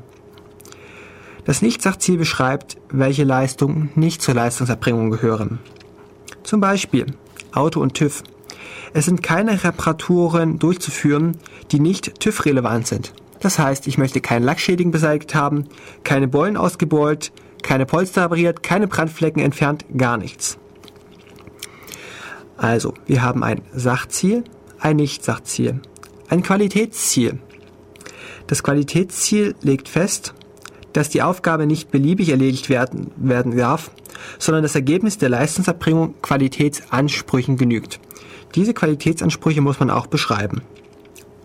Das 1.43 1.61
Nicht-Sachziel 1.61 2.17
beschreibt, 2.17 2.77
welche 2.89 3.25
Leistungen 3.25 3.89
nicht 3.95 4.21
zur 4.21 4.35
Leistungserbringung 4.35 5.11
gehören. 5.11 5.59
Zum 6.51 6.59
Beispiel 6.59 7.05
Auto 7.53 7.79
und 7.79 7.93
TÜV. 7.93 8.23
Es 8.93 9.05
sind 9.05 9.23
keine 9.23 9.63
Reparaturen 9.63 10.59
durchzuführen, 10.59 11.37
die 11.71 11.79
nicht 11.79 12.19
TÜV-relevant 12.19 12.87
sind. 12.87 13.13
Das 13.39 13.57
heißt, 13.57 13.87
ich 13.87 13.97
möchte 13.97 14.19
keinen 14.19 14.43
Lackschädigen 14.43 14.91
beseitigt 14.91 15.33
haben, 15.33 15.69
keine 16.03 16.27
Beulen 16.27 16.57
ausgebeult, 16.57 17.31
keine 17.63 17.85
Polster 17.85 18.25
repariert, 18.25 18.63
keine 18.63 18.89
Brandflecken 18.89 19.41
entfernt, 19.41 19.85
gar 19.95 20.17
nichts. 20.17 20.57
Also, 22.57 22.95
wir 23.05 23.21
haben 23.21 23.45
ein 23.45 23.61
Sachziel, 23.73 24.43
ein 24.77 24.97
Nicht-Sachziel, 24.97 25.79
ein 26.27 26.43
Qualitätsziel. 26.43 27.39
Das 28.47 28.61
Qualitätsziel 28.61 29.55
legt 29.61 29.87
fest, 29.87 30.33
dass 30.91 31.07
die 31.07 31.21
Aufgabe 31.21 31.65
nicht 31.65 31.91
beliebig 31.91 32.27
erledigt 32.27 32.67
werden, 32.67 33.11
werden 33.15 33.55
darf, 33.55 33.89
sondern 34.39 34.63
das 34.63 34.75
Ergebnis 34.75 35.17
der 35.17 35.29
Leistungserbringung 35.29 36.15
Qualitätsansprüchen 36.21 37.57
genügt. 37.57 37.99
Diese 38.55 38.73
Qualitätsansprüche 38.73 39.61
muss 39.61 39.79
man 39.79 39.89
auch 39.89 40.07
beschreiben. 40.07 40.61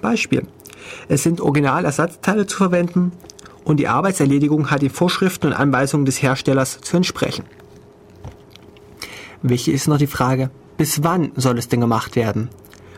Beispiel. 0.01 0.43
Es 1.09 1.23
sind 1.23 1.41
Originalersatzteile 1.41 2.47
zu 2.47 2.57
verwenden 2.57 3.13
und 3.65 3.79
die 3.79 3.89
Arbeitserledigung 3.89 4.71
hat 4.71 4.83
den 4.83 4.91
Vorschriften 4.91 5.49
und 5.49 5.53
Anweisungen 5.53 6.07
des 6.07 6.23
Herstellers 6.23 6.81
zu 6.81 6.97
entsprechen. 6.97 7.45
Wichtig 9.43 9.75
ist 9.75 9.89
noch 9.89 9.99
die 9.99 10.07
Frage, 10.07 10.51
bis 10.77 11.03
wann 11.03 11.33
soll 11.37 11.59
es 11.59 11.69
denn 11.69 11.81
gemacht 11.81 12.17
werden? 12.17 12.49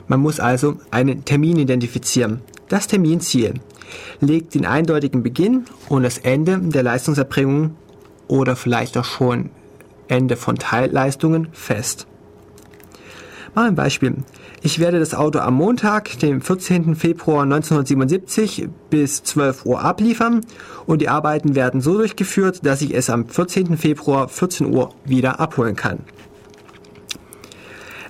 Man 0.06 0.20
muss 0.20 0.40
also 0.40 0.78
einen 0.90 1.24
Termin 1.24 1.58
identifizieren, 1.58 2.42
das 2.68 2.86
Terminziel 2.86 3.54
legt 4.20 4.54
den 4.54 4.66
eindeutigen 4.66 5.22
Beginn 5.22 5.64
und 5.88 6.02
das 6.02 6.18
Ende 6.18 6.58
der 6.58 6.82
Leistungserbringung 6.82 7.76
oder 8.26 8.56
vielleicht 8.56 8.98
auch 8.98 9.04
schon 9.04 9.50
Ende 10.08 10.36
von 10.36 10.56
Teilleistungen 10.56 11.48
fest. 11.52 12.06
Mal 13.54 13.68
ein 13.68 13.74
Beispiel. 13.74 14.16
Ich 14.60 14.78
werde 14.78 14.98
das 14.98 15.14
Auto 15.14 15.38
am 15.38 15.54
Montag, 15.54 16.18
dem 16.18 16.40
14. 16.40 16.96
Februar 16.96 17.44
1977 17.44 18.68
bis 18.90 19.22
12 19.22 19.66
Uhr 19.66 19.82
abliefern 19.82 20.44
und 20.86 21.00
die 21.00 21.08
Arbeiten 21.08 21.54
werden 21.54 21.80
so 21.80 21.96
durchgeführt, 21.96 22.66
dass 22.66 22.82
ich 22.82 22.94
es 22.94 23.08
am 23.08 23.28
14. 23.28 23.76
Februar 23.76 24.28
14 24.28 24.74
Uhr 24.74 24.94
wieder 25.04 25.38
abholen 25.38 25.76
kann. 25.76 26.00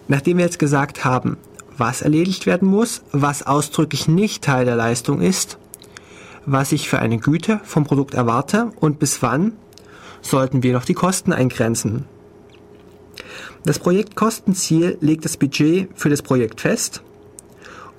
Nachdem 0.08 0.38
wir 0.38 0.46
jetzt 0.46 0.58
gesagt 0.58 1.04
haben, 1.04 1.36
was 1.76 2.02
erledigt 2.02 2.46
werden 2.46 2.68
muss, 2.68 3.02
was 3.12 3.46
ausdrücklich 3.46 4.08
nicht 4.08 4.42
Teil 4.42 4.64
der 4.64 4.76
Leistung 4.76 5.20
ist, 5.20 5.58
was 6.46 6.72
ich 6.72 6.88
für 6.88 6.98
eine 6.98 7.18
Güte 7.18 7.60
vom 7.64 7.84
Produkt 7.84 8.14
erwarte 8.14 8.72
und 8.80 8.98
bis 8.98 9.22
wann 9.22 9.52
sollten 10.28 10.62
wir 10.62 10.72
noch 10.72 10.84
die 10.84 10.94
Kosten 10.94 11.32
eingrenzen. 11.32 12.04
Das 13.64 13.78
Projektkostenziel 13.78 14.98
legt 15.00 15.24
das 15.24 15.36
Budget 15.36 15.88
für 15.94 16.08
das 16.08 16.22
Projekt 16.22 16.60
fest 16.60 17.02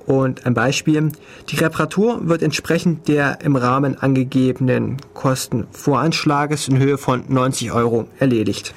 Und 0.09 0.47
ein 0.47 0.55
Beispiel, 0.55 1.11
die 1.49 1.57
Reparatur 1.57 2.27
wird 2.27 2.41
entsprechend 2.41 3.07
der 3.07 3.41
im 3.41 3.55
Rahmen 3.55 3.95
angegebenen 3.95 4.97
Kostenvoranschlages 5.13 6.67
in 6.67 6.79
Höhe 6.79 6.97
von 6.97 7.25
90 7.27 7.71
Euro 7.73 8.07
erledigt. 8.17 8.73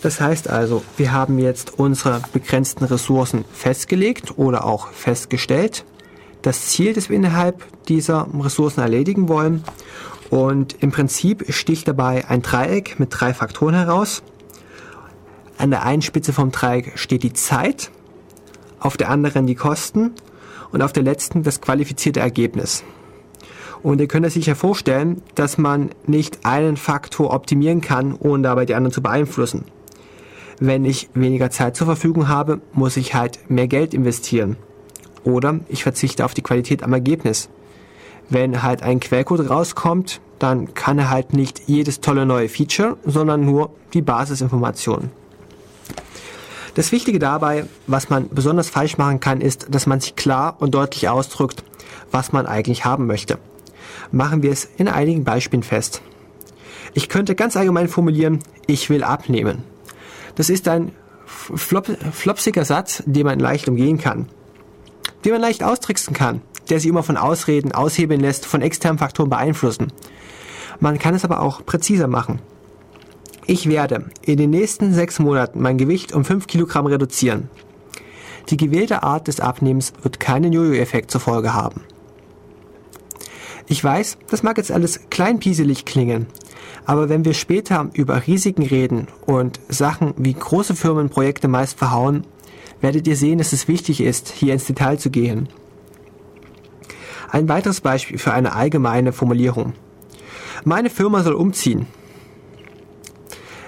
Das 0.00 0.18
heißt 0.18 0.48
also, 0.48 0.82
wir 0.96 1.12
haben 1.12 1.38
jetzt 1.38 1.78
unsere 1.78 2.22
begrenzten 2.32 2.84
Ressourcen 2.84 3.44
festgelegt 3.52 4.38
oder 4.38 4.64
auch 4.64 4.88
festgestellt, 4.92 5.84
das 6.40 6.68
Ziel, 6.68 6.94
das 6.94 7.10
wir 7.10 7.16
innerhalb 7.16 7.64
dieser 7.88 8.26
Ressourcen 8.32 8.80
erledigen 8.80 9.28
wollen. 9.28 9.62
Und 10.30 10.82
im 10.82 10.90
Prinzip 10.90 11.52
sticht 11.52 11.88
dabei 11.88 12.28
ein 12.28 12.42
Dreieck 12.42 12.98
mit 12.98 13.08
drei 13.10 13.32
Faktoren 13.32 13.74
heraus. 13.74 14.22
An 15.58 15.70
der 15.70 15.84
einen 15.84 16.02
Spitze 16.02 16.32
vom 16.32 16.50
Dreieck 16.50 16.98
steht 16.98 17.22
die 17.22 17.32
Zeit, 17.32 17.90
auf 18.78 18.96
der 18.96 19.08
anderen 19.08 19.46
die 19.46 19.54
Kosten 19.54 20.12
und 20.72 20.82
auf 20.82 20.92
der 20.92 21.02
letzten 21.02 21.42
das 21.42 21.60
qualifizierte 21.60 22.20
Ergebnis. 22.20 22.84
Und 23.82 24.00
ihr 24.00 24.08
könnt 24.08 24.30
sich 24.32 24.46
ja 24.46 24.54
vorstellen, 24.54 25.22
dass 25.34 25.58
man 25.58 25.90
nicht 26.06 26.44
einen 26.44 26.76
Faktor 26.76 27.32
optimieren 27.32 27.80
kann, 27.80 28.14
ohne 28.14 28.42
dabei 28.42 28.66
die 28.66 28.74
anderen 28.74 28.92
zu 28.92 29.02
beeinflussen 29.02 29.64
wenn 30.58 30.84
ich 30.84 31.08
weniger 31.14 31.50
Zeit 31.50 31.76
zur 31.76 31.86
Verfügung 31.86 32.28
habe, 32.28 32.60
muss 32.72 32.96
ich 32.96 33.14
halt 33.14 33.50
mehr 33.50 33.68
Geld 33.68 33.94
investieren. 33.94 34.56
Oder 35.24 35.60
ich 35.68 35.82
verzichte 35.82 36.24
auf 36.24 36.34
die 36.34 36.42
Qualität 36.42 36.82
am 36.82 36.92
Ergebnis. 36.92 37.48
Wenn 38.28 38.62
halt 38.62 38.82
ein 38.82 39.00
Quellcode 39.00 39.48
rauskommt, 39.48 40.20
dann 40.38 40.74
kann 40.74 40.98
er 40.98 41.10
halt 41.10 41.32
nicht 41.32 41.62
jedes 41.66 42.00
tolle 42.00 42.26
neue 42.26 42.48
Feature, 42.48 42.96
sondern 43.04 43.44
nur 43.44 43.70
die 43.94 44.02
Basisinformationen. 44.02 45.10
Das 46.74 46.92
Wichtige 46.92 47.18
dabei, 47.18 47.64
was 47.86 48.10
man 48.10 48.28
besonders 48.28 48.68
falsch 48.68 48.98
machen 48.98 49.18
kann, 49.20 49.40
ist, 49.40 49.68
dass 49.70 49.86
man 49.86 50.00
sich 50.00 50.14
klar 50.14 50.56
und 50.58 50.74
deutlich 50.74 51.08
ausdrückt, 51.08 51.64
was 52.10 52.32
man 52.32 52.46
eigentlich 52.46 52.84
haben 52.84 53.06
möchte. 53.06 53.38
Machen 54.12 54.42
wir 54.42 54.52
es 54.52 54.68
in 54.76 54.88
einigen 54.88 55.24
Beispielen 55.24 55.62
fest. 55.62 56.02
Ich 56.92 57.08
könnte 57.08 57.34
ganz 57.34 57.56
allgemein 57.56 57.88
formulieren, 57.88 58.40
ich 58.66 58.90
will 58.90 59.04
abnehmen. 59.04 59.62
Das 60.34 60.50
ist 60.50 60.68
ein 60.68 60.92
flop, 61.24 61.86
flopsiger 62.12 62.64
Satz, 62.64 63.02
den 63.06 63.24
man 63.24 63.38
leicht 63.38 63.68
umgehen 63.68 63.98
kann. 63.98 64.28
Den 65.24 65.32
man 65.32 65.40
leicht 65.40 65.62
austricksen 65.62 66.14
kann, 66.14 66.40
der 66.68 66.80
sich 66.80 66.88
immer 66.88 67.02
von 67.02 67.16
Ausreden 67.16 67.72
aushebeln 67.72 68.20
lässt, 68.20 68.46
von 68.46 68.62
externen 68.62 68.98
Faktoren 68.98 69.30
beeinflussen. 69.30 69.92
Man 70.80 70.98
kann 70.98 71.14
es 71.14 71.24
aber 71.24 71.40
auch 71.40 71.64
präziser 71.64 72.06
machen. 72.06 72.40
Ich 73.46 73.68
werde 73.68 74.06
in 74.22 74.38
den 74.38 74.50
nächsten 74.50 74.92
sechs 74.92 75.18
Monaten 75.18 75.62
mein 75.62 75.78
Gewicht 75.78 76.12
um 76.12 76.24
fünf 76.24 76.46
Kilogramm 76.46 76.86
reduzieren. 76.86 77.48
Die 78.50 78.56
gewählte 78.56 79.02
Art 79.02 79.28
des 79.28 79.40
Abnehmens 79.40 79.92
wird 80.02 80.20
keinen 80.20 80.52
Jojo-Effekt 80.52 81.10
zur 81.10 81.20
Folge 81.20 81.54
haben. 81.54 81.82
Ich 83.68 83.82
weiß, 83.82 84.18
das 84.28 84.42
mag 84.44 84.58
jetzt 84.58 84.70
alles 84.70 85.08
kleinpieselig 85.10 85.84
klingen, 85.84 86.26
aber 86.84 87.08
wenn 87.08 87.24
wir 87.24 87.34
später 87.34 87.90
über 87.94 88.26
Risiken 88.26 88.62
reden 88.62 89.08
und 89.26 89.60
Sachen 89.68 90.14
wie 90.16 90.34
große 90.34 90.76
Firmen 90.76 91.08
Projekte 91.08 91.48
meist 91.48 91.76
verhauen, 91.76 92.24
werdet 92.80 93.06
ihr 93.06 93.16
sehen, 93.16 93.38
dass 93.38 93.52
es 93.52 93.68
wichtig 93.68 94.00
ist, 94.00 94.28
hier 94.28 94.52
ins 94.52 94.66
Detail 94.66 94.98
zu 94.98 95.10
gehen. 95.10 95.48
Ein 97.30 97.48
weiteres 97.48 97.80
Beispiel 97.80 98.18
für 98.18 98.32
eine 98.32 98.54
allgemeine 98.54 99.12
Formulierung. 99.12 99.74
Meine 100.64 100.90
Firma 100.90 101.22
soll 101.22 101.34
umziehen. 101.34 101.86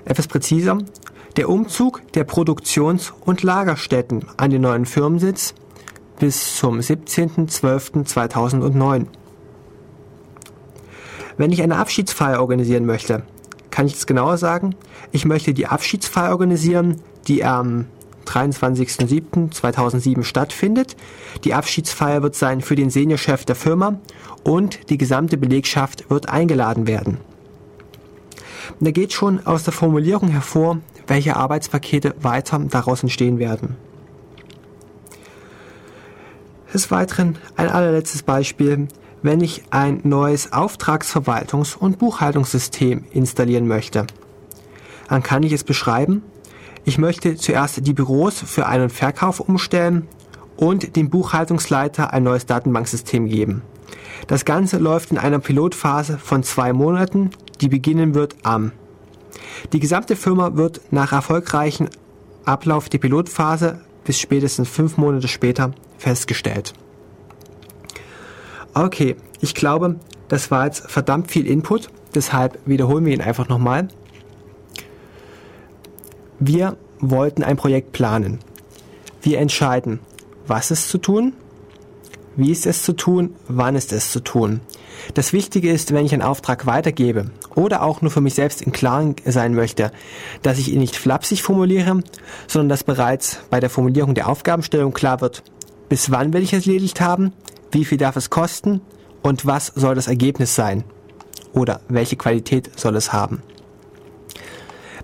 Etwas 0.04 0.28
präziser, 0.28 0.78
der 1.36 1.48
Umzug 1.48 2.02
der 2.12 2.24
Produktions- 2.24 3.14
und 3.24 3.42
Lagerstätten 3.42 4.26
an 4.36 4.50
den 4.50 4.60
neuen 4.62 4.86
Firmensitz 4.86 5.54
bis 6.18 6.56
zum 6.56 6.80
17.12.2009. 6.80 9.06
Wenn 11.36 11.52
ich 11.52 11.62
eine 11.62 11.76
Abschiedsfeier 11.76 12.40
organisieren 12.40 12.86
möchte, 12.86 13.22
kann 13.70 13.86
ich 13.86 13.94
es 13.94 14.06
genauer 14.06 14.38
sagen? 14.38 14.74
Ich 15.12 15.24
möchte 15.24 15.54
die 15.54 15.68
Abschiedsfeier 15.68 16.32
organisieren, 16.32 17.00
die 17.28 17.44
am 17.44 17.86
23.07.2007 18.28 20.22
stattfindet. 20.24 20.96
Die 21.44 21.54
Abschiedsfeier 21.54 22.22
wird 22.22 22.34
sein 22.34 22.60
für 22.60 22.76
den 22.76 22.90
Seniorchef 22.90 23.44
der 23.44 23.56
Firma 23.56 23.98
und 24.44 24.90
die 24.90 24.98
gesamte 24.98 25.36
Belegschaft 25.36 26.10
wird 26.10 26.28
eingeladen 26.28 26.86
werden. 26.86 27.18
Da 28.80 28.90
geht 28.90 29.12
schon 29.12 29.46
aus 29.46 29.64
der 29.64 29.72
Formulierung 29.72 30.28
hervor, 30.28 30.80
welche 31.06 31.36
Arbeitspakete 31.36 32.14
weiter 32.20 32.58
daraus 32.68 33.02
entstehen 33.02 33.38
werden. 33.38 33.76
Des 36.72 36.90
Weiteren 36.90 37.38
ein 37.56 37.70
allerletztes 37.70 38.22
Beispiel 38.22 38.88
wenn 39.22 39.40
ich 39.40 39.62
ein 39.70 40.00
neues 40.04 40.52
Auftragsverwaltungs- 40.52 41.76
und 41.76 41.98
Buchhaltungssystem 41.98 43.04
installieren 43.10 43.66
möchte. 43.66 44.06
Dann 45.08 45.22
kann 45.22 45.42
ich 45.42 45.52
es 45.52 45.64
beschreiben. 45.64 46.22
Ich 46.88 46.96
möchte 46.96 47.36
zuerst 47.36 47.86
die 47.86 47.92
Büros 47.92 48.40
für 48.40 48.64
Ein- 48.64 48.80
und 48.80 48.92
Verkauf 48.92 49.40
umstellen 49.40 50.08
und 50.56 50.96
dem 50.96 51.10
Buchhaltungsleiter 51.10 52.14
ein 52.14 52.22
neues 52.22 52.46
Datenbanksystem 52.46 53.28
geben. 53.28 53.60
Das 54.26 54.46
Ganze 54.46 54.78
läuft 54.78 55.10
in 55.10 55.18
einer 55.18 55.38
Pilotphase 55.38 56.16
von 56.16 56.42
zwei 56.44 56.72
Monaten, 56.72 57.28
die 57.60 57.68
beginnen 57.68 58.14
wird 58.14 58.36
am. 58.42 58.72
Die 59.74 59.80
gesamte 59.80 60.16
Firma 60.16 60.56
wird 60.56 60.80
nach 60.90 61.12
erfolgreichen 61.12 61.90
Ablauf 62.46 62.88
der 62.88 62.96
Pilotphase 62.96 63.82
bis 64.04 64.18
spätestens 64.18 64.70
fünf 64.70 64.96
Monate 64.96 65.28
später 65.28 65.72
festgestellt. 65.98 66.72
Okay, 68.72 69.16
ich 69.42 69.54
glaube, 69.54 69.96
das 70.28 70.50
war 70.50 70.64
jetzt 70.64 70.90
verdammt 70.90 71.30
viel 71.30 71.46
Input, 71.46 71.90
deshalb 72.14 72.58
wiederholen 72.64 73.04
wir 73.04 73.12
ihn 73.12 73.20
einfach 73.20 73.50
nochmal. 73.50 73.88
Wir 76.40 76.76
wollten 77.00 77.42
ein 77.42 77.56
Projekt 77.56 77.92
planen. 77.92 78.38
Wir 79.22 79.40
entscheiden, 79.40 79.98
was 80.46 80.70
ist 80.70 80.88
zu 80.88 80.98
tun, 80.98 81.32
wie 82.36 82.52
ist 82.52 82.66
es 82.66 82.84
zu 82.84 82.92
tun, 82.92 83.34
wann 83.48 83.74
ist 83.74 83.92
es 83.92 84.12
zu 84.12 84.20
tun. 84.20 84.60
Das 85.14 85.32
Wichtige 85.32 85.72
ist, 85.72 85.92
wenn 85.92 86.06
ich 86.06 86.12
einen 86.12 86.22
Auftrag 86.22 86.66
weitergebe 86.66 87.32
oder 87.56 87.82
auch 87.82 88.02
nur 88.02 88.12
für 88.12 88.20
mich 88.20 88.34
selbst 88.34 88.62
im 88.62 88.70
Klaren 88.70 89.16
sein 89.24 89.54
möchte, 89.54 89.90
dass 90.42 90.58
ich 90.58 90.72
ihn 90.72 90.78
nicht 90.78 90.94
flapsig 90.94 91.42
formuliere, 91.42 92.02
sondern 92.46 92.68
dass 92.68 92.84
bereits 92.84 93.40
bei 93.50 93.58
der 93.58 93.70
Formulierung 93.70 94.14
der 94.14 94.28
Aufgabenstellung 94.28 94.92
klar 94.92 95.20
wird, 95.20 95.42
bis 95.88 96.12
wann 96.12 96.32
will 96.32 96.42
ich 96.44 96.52
es 96.52 96.66
erledigt 96.66 97.00
haben, 97.00 97.32
wie 97.72 97.84
viel 97.84 97.98
darf 97.98 98.14
es 98.14 98.30
kosten 98.30 98.80
und 99.22 99.44
was 99.44 99.72
soll 99.74 99.96
das 99.96 100.06
Ergebnis 100.06 100.54
sein 100.54 100.84
oder 101.52 101.80
welche 101.88 102.16
Qualität 102.16 102.70
soll 102.78 102.94
es 102.94 103.12
haben. 103.12 103.42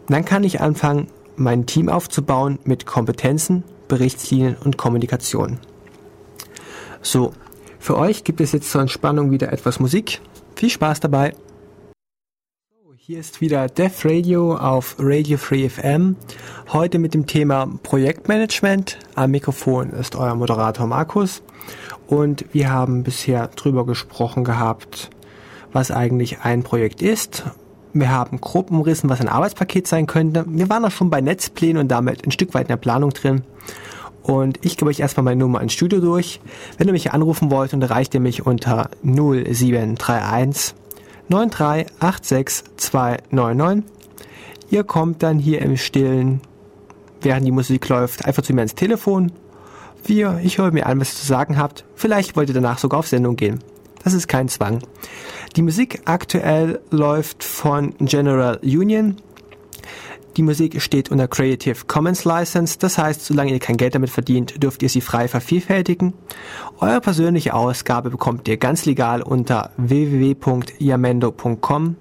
Dann 0.09 0.25
kann 0.25 0.44
ich 0.44 0.61
anfangen, 0.61 1.09
mein 1.37 1.66
Team 1.66 1.88
aufzubauen 1.88 2.59
mit 2.64 2.87
Kompetenzen, 2.87 3.64
Berichtslinien 3.88 4.57
und 4.64 4.77
Kommunikation. 4.77 5.59
So, 7.03 7.33
für 7.79 7.99
euch 7.99 8.25
gibt 8.25 8.40
es 8.40 8.53
jetzt 8.53 8.70
zur 8.70 8.81
Entspannung 8.81 9.31
wieder 9.31 9.53
etwas 9.53 9.81
Musik. 9.81 10.20
Viel 10.55 10.70
Spaß 10.70 11.01
dabei! 11.01 11.35
Hier 13.07 13.20
ist 13.20 13.42
wieder 13.42 13.66
Death 13.66 14.07
Radio 14.07 14.57
auf 14.57 14.97
Radio 14.99 15.37
Free 15.37 15.68
FM. 15.68 16.16
Heute 16.73 16.99
mit 16.99 17.12
dem 17.12 17.27
Thema 17.27 17.68
Projektmanagement. 17.83 18.99
Am 19.14 19.31
Mikrofon 19.31 19.90
ist 19.90 20.16
euer 20.16 20.35
Moderator 20.35 20.87
Markus. 20.87 21.42
Und 22.07 22.47
wir 22.53 22.70
haben 22.70 23.03
bisher 23.03 23.49
drüber 23.49 23.85
gesprochen 23.85 24.42
gehabt, 24.42 25.11
was 25.70 25.90
eigentlich 25.90 26.38
ein 26.44 26.62
Projekt 26.62 27.03
ist. 27.03 27.44
Wir 27.94 28.11
haben 28.11 28.40
grob 28.40 28.72
umrissen, 28.72 29.09
was 29.09 29.20
ein 29.20 29.28
Arbeitspaket 29.28 29.87
sein 29.87 30.07
könnte. 30.07 30.44
Wir 30.48 30.68
waren 30.68 30.85
auch 30.85 30.90
schon 30.90 31.11
bei 31.11 31.20
Netzplänen 31.20 31.78
und 31.78 31.88
damit 31.88 32.26
ein 32.26 32.33
Stück 32.33 32.52
weit 32.52 32.62
in 32.62 32.68
der 32.68 32.76
Planung 32.76 33.11
drin. 33.11 33.44
Und 34.24 34.59
ich 34.62 34.76
gebe 34.76 34.90
euch 34.90 34.98
erstmal 34.98 35.22
meine 35.22 35.40
Nummer 35.40 35.61
ins 35.61 35.74
Studio 35.74 36.00
durch. 36.00 36.40
Wenn 36.76 36.88
ihr 36.88 36.92
mich 36.92 37.12
anrufen 37.12 37.52
wollt, 37.52 37.72
erreicht 37.72 38.14
ihr 38.14 38.20
mich 38.20 38.44
unter 38.44 38.90
0731 39.04 40.74
9386299. 41.30 43.85
Ihr 44.71 44.83
kommt 44.83 45.23
dann 45.23 45.38
hier 45.38 45.62
im 45.62 45.77
Stillen, 45.77 46.40
während 47.21 47.46
die 47.46 47.52
Musik 47.52 47.88
läuft, 47.88 48.25
einfach 48.25 48.42
zu 48.42 48.52
mir 48.54 48.62
ins 48.62 48.75
Telefon. 48.75 49.31
Wir, 50.04 50.40
ich 50.42 50.58
höre 50.58 50.73
mir 50.73 50.87
an, 50.87 50.98
was 51.00 51.12
ihr 51.12 51.19
zu 51.21 51.27
sagen 51.27 51.58
habt. 51.58 51.85
Vielleicht 51.94 52.35
wollt 52.35 52.48
ihr 52.48 52.54
danach 52.54 52.79
sogar 52.79 52.98
auf 52.98 53.06
Sendung 53.06 53.37
gehen. 53.37 53.60
Das 54.02 54.14
ist 54.14 54.27
kein 54.29 54.48
Zwang. 54.48 54.81
Die 55.57 55.63
Musik 55.63 56.02
aktuell 56.05 56.81
läuft 56.90 57.42
von 57.44 57.94
General 58.00 58.59
Union. 58.63 59.17
Die 60.37 60.42
Musik 60.42 60.83
steht 60.83 61.13
unter 61.13 61.29
Creative 61.29 61.77
Commons 61.87 62.25
License, 62.25 62.77
das 62.77 62.98
heißt, 62.98 63.25
solange 63.25 63.52
ihr 63.52 63.61
kein 63.61 63.77
Geld 63.77 63.94
damit 63.94 64.11
verdient, 64.11 64.61
dürft 64.61 64.83
ihr 64.83 64.88
sie 64.88 65.00
frei 65.00 65.29
vervielfältigen. 65.29 66.13
Eure 66.81 67.00
persönliche 67.00 67.55
Ausgabe 67.55 68.11
bekommt 68.11 68.48
ihr 68.48 68.57
ganz 68.57 68.85
legal 68.85 69.23
unter 69.23 69.71
www.yamendo.com. 69.77 71.96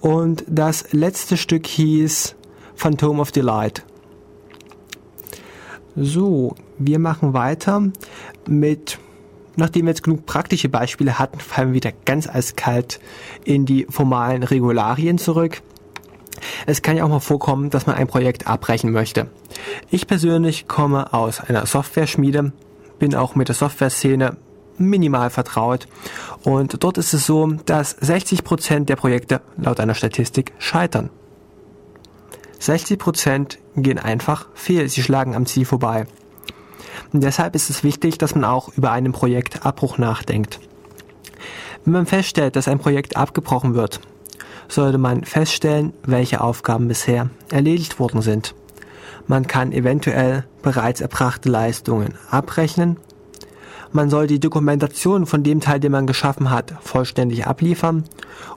Und 0.00 0.44
das 0.48 0.94
letzte 0.94 1.36
Stück 1.36 1.66
hieß 1.66 2.36
Phantom 2.74 3.20
of 3.20 3.32
Delight. 3.32 3.84
So, 5.94 6.54
wir 6.78 6.98
machen 6.98 7.34
weiter 7.34 7.82
mit, 8.48 8.98
nachdem 9.56 9.86
wir 9.86 9.90
jetzt 9.90 10.02
genug 10.02 10.26
praktische 10.26 10.68
Beispiele 10.68 11.18
hatten, 11.18 11.38
fallen 11.40 11.68
wir 11.68 11.74
wieder 11.74 11.92
ganz 12.04 12.28
eiskalt 12.28 13.00
in 13.44 13.66
die 13.66 13.86
formalen 13.88 14.42
Regularien 14.42 15.18
zurück. 15.18 15.62
Es 16.66 16.82
kann 16.82 16.96
ja 16.96 17.04
auch 17.04 17.08
mal 17.08 17.20
vorkommen, 17.20 17.70
dass 17.70 17.86
man 17.86 17.96
ein 17.96 18.06
Projekt 18.06 18.46
abbrechen 18.46 18.90
möchte. 18.90 19.28
Ich 19.90 20.06
persönlich 20.06 20.66
komme 20.68 21.12
aus 21.12 21.40
einer 21.40 21.66
Software-Schmiede, 21.66 22.52
bin 22.98 23.14
auch 23.14 23.34
mit 23.34 23.48
der 23.48 23.54
Software-Szene 23.54 24.36
minimal 24.78 25.30
vertraut 25.30 25.86
und 26.44 26.82
dort 26.82 26.98
ist 26.98 27.12
es 27.12 27.26
so, 27.26 27.46
dass 27.66 27.90
60 27.90 28.42
Prozent 28.42 28.88
der 28.88 28.96
Projekte 28.96 29.42
laut 29.56 29.80
einer 29.80 29.94
Statistik 29.94 30.52
scheitern. 30.58 31.10
60 32.58 32.98
Prozent 32.98 33.58
gehen 33.76 33.98
einfach 33.98 34.46
fehl, 34.54 34.88
sie 34.88 35.02
schlagen 35.02 35.34
am 35.34 35.46
Ziel 35.46 35.64
vorbei. 35.64 36.06
Und 37.12 37.22
deshalb 37.22 37.54
ist 37.54 37.70
es 37.70 37.84
wichtig, 37.84 38.18
dass 38.18 38.34
man 38.34 38.44
auch 38.44 38.70
über 38.76 38.92
einen 38.92 39.12
Projektabbruch 39.12 39.98
nachdenkt. 39.98 40.60
Wenn 41.84 41.92
man 41.92 42.06
feststellt, 42.06 42.56
dass 42.56 42.68
ein 42.68 42.78
Projekt 42.78 43.16
abgebrochen 43.16 43.74
wird, 43.74 44.00
sollte 44.68 44.98
man 44.98 45.24
feststellen, 45.24 45.92
welche 46.04 46.40
Aufgaben 46.40 46.88
bisher 46.88 47.30
erledigt 47.50 47.98
worden 47.98 48.22
sind. 48.22 48.54
Man 49.26 49.46
kann 49.46 49.72
eventuell 49.72 50.44
bereits 50.62 51.00
erbrachte 51.00 51.48
Leistungen 51.48 52.14
abrechnen. 52.30 52.96
Man 53.92 54.08
soll 54.08 54.26
die 54.26 54.40
Dokumentation 54.40 55.26
von 55.26 55.42
dem 55.42 55.60
Teil, 55.60 55.78
den 55.78 55.92
man 55.92 56.06
geschaffen 56.06 56.50
hat, 56.50 56.72
vollständig 56.80 57.46
abliefern 57.46 58.04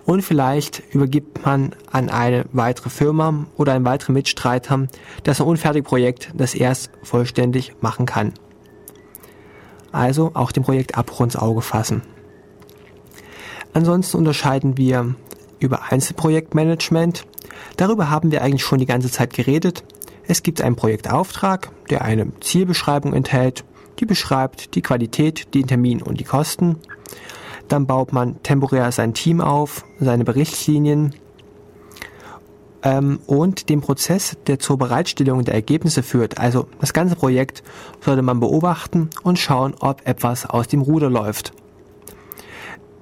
und 0.05 0.21
vielleicht 0.21 0.81
übergibt 0.91 1.45
man 1.45 1.75
an 1.91 2.09
eine 2.09 2.45
weitere 2.53 2.89
Firma 2.89 3.45
oder 3.57 3.73
einen 3.73 3.86
weiteren 3.86 4.13
Mitstreiter 4.13 4.88
das 5.23 5.41
ein 5.41 5.47
unfertiges 5.47 5.88
Projekt, 5.88 6.31
das 6.36 6.55
erst 6.55 6.89
vollständig 7.03 7.75
machen 7.81 8.05
kann. 8.05 8.33
Also 9.91 10.31
auch 10.33 10.51
dem 10.51 10.63
Projekt 10.63 10.97
Abbruch 10.97 11.21
ins 11.21 11.36
Auge 11.36 11.61
fassen. 11.61 12.01
Ansonsten 13.73 14.17
unterscheiden 14.17 14.77
wir 14.77 15.15
über 15.59 15.91
Einzelprojektmanagement. 15.91 17.25
Darüber 17.75 18.09
haben 18.09 18.31
wir 18.31 18.41
eigentlich 18.41 18.63
schon 18.63 18.79
die 18.79 18.86
ganze 18.86 19.11
Zeit 19.11 19.33
geredet. 19.33 19.83
Es 20.27 20.43
gibt 20.43 20.61
einen 20.61 20.77
Projektauftrag, 20.77 21.71
der 21.89 22.03
eine 22.03 22.31
Zielbeschreibung 22.39 23.13
enthält, 23.13 23.65
die 23.99 24.05
beschreibt 24.05 24.75
die 24.75 24.81
Qualität, 24.81 25.53
den 25.53 25.67
Termin 25.67 26.01
und 26.01 26.19
die 26.19 26.23
Kosten. 26.23 26.77
Dann 27.67 27.87
baut 27.87 28.13
man 28.13 28.41
temporär 28.43 28.91
sein 28.91 29.13
Team 29.13 29.41
auf, 29.41 29.85
seine 29.99 30.23
Berichtslinien 30.23 31.15
ähm, 32.83 33.19
und 33.25 33.69
den 33.69 33.81
Prozess, 33.81 34.37
der 34.47 34.59
zur 34.59 34.77
Bereitstellung 34.77 35.43
der 35.43 35.55
Ergebnisse 35.55 36.03
führt. 36.03 36.37
Also 36.37 36.67
das 36.79 36.93
ganze 36.93 37.15
Projekt 37.15 37.63
sollte 38.01 38.21
man 38.21 38.39
beobachten 38.39 39.09
und 39.23 39.39
schauen, 39.39 39.73
ob 39.79 40.07
etwas 40.07 40.45
aus 40.45 40.67
dem 40.67 40.81
Ruder 40.81 41.09
läuft. 41.09 41.53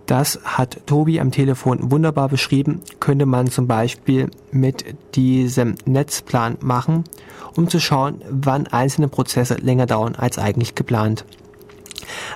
Das 0.05 0.39
hat 0.43 0.81
Tobi 0.85 1.19
am 1.19 1.31
Telefon 1.31 1.91
wunderbar 1.91 2.27
beschrieben, 2.27 2.81
könnte 2.99 3.25
man 3.25 3.47
zum 3.47 3.67
Beispiel 3.67 4.29
mit 4.51 4.83
diesem 5.15 5.75
Netzplan 5.85 6.57
machen, 6.61 7.05
um 7.55 7.69
zu 7.69 7.79
schauen, 7.79 8.21
wann 8.29 8.67
einzelne 8.67 9.07
Prozesse 9.07 9.55
länger 9.55 9.85
dauern 9.85 10.15
als 10.15 10.37
eigentlich 10.37 10.75
geplant. 10.75 11.23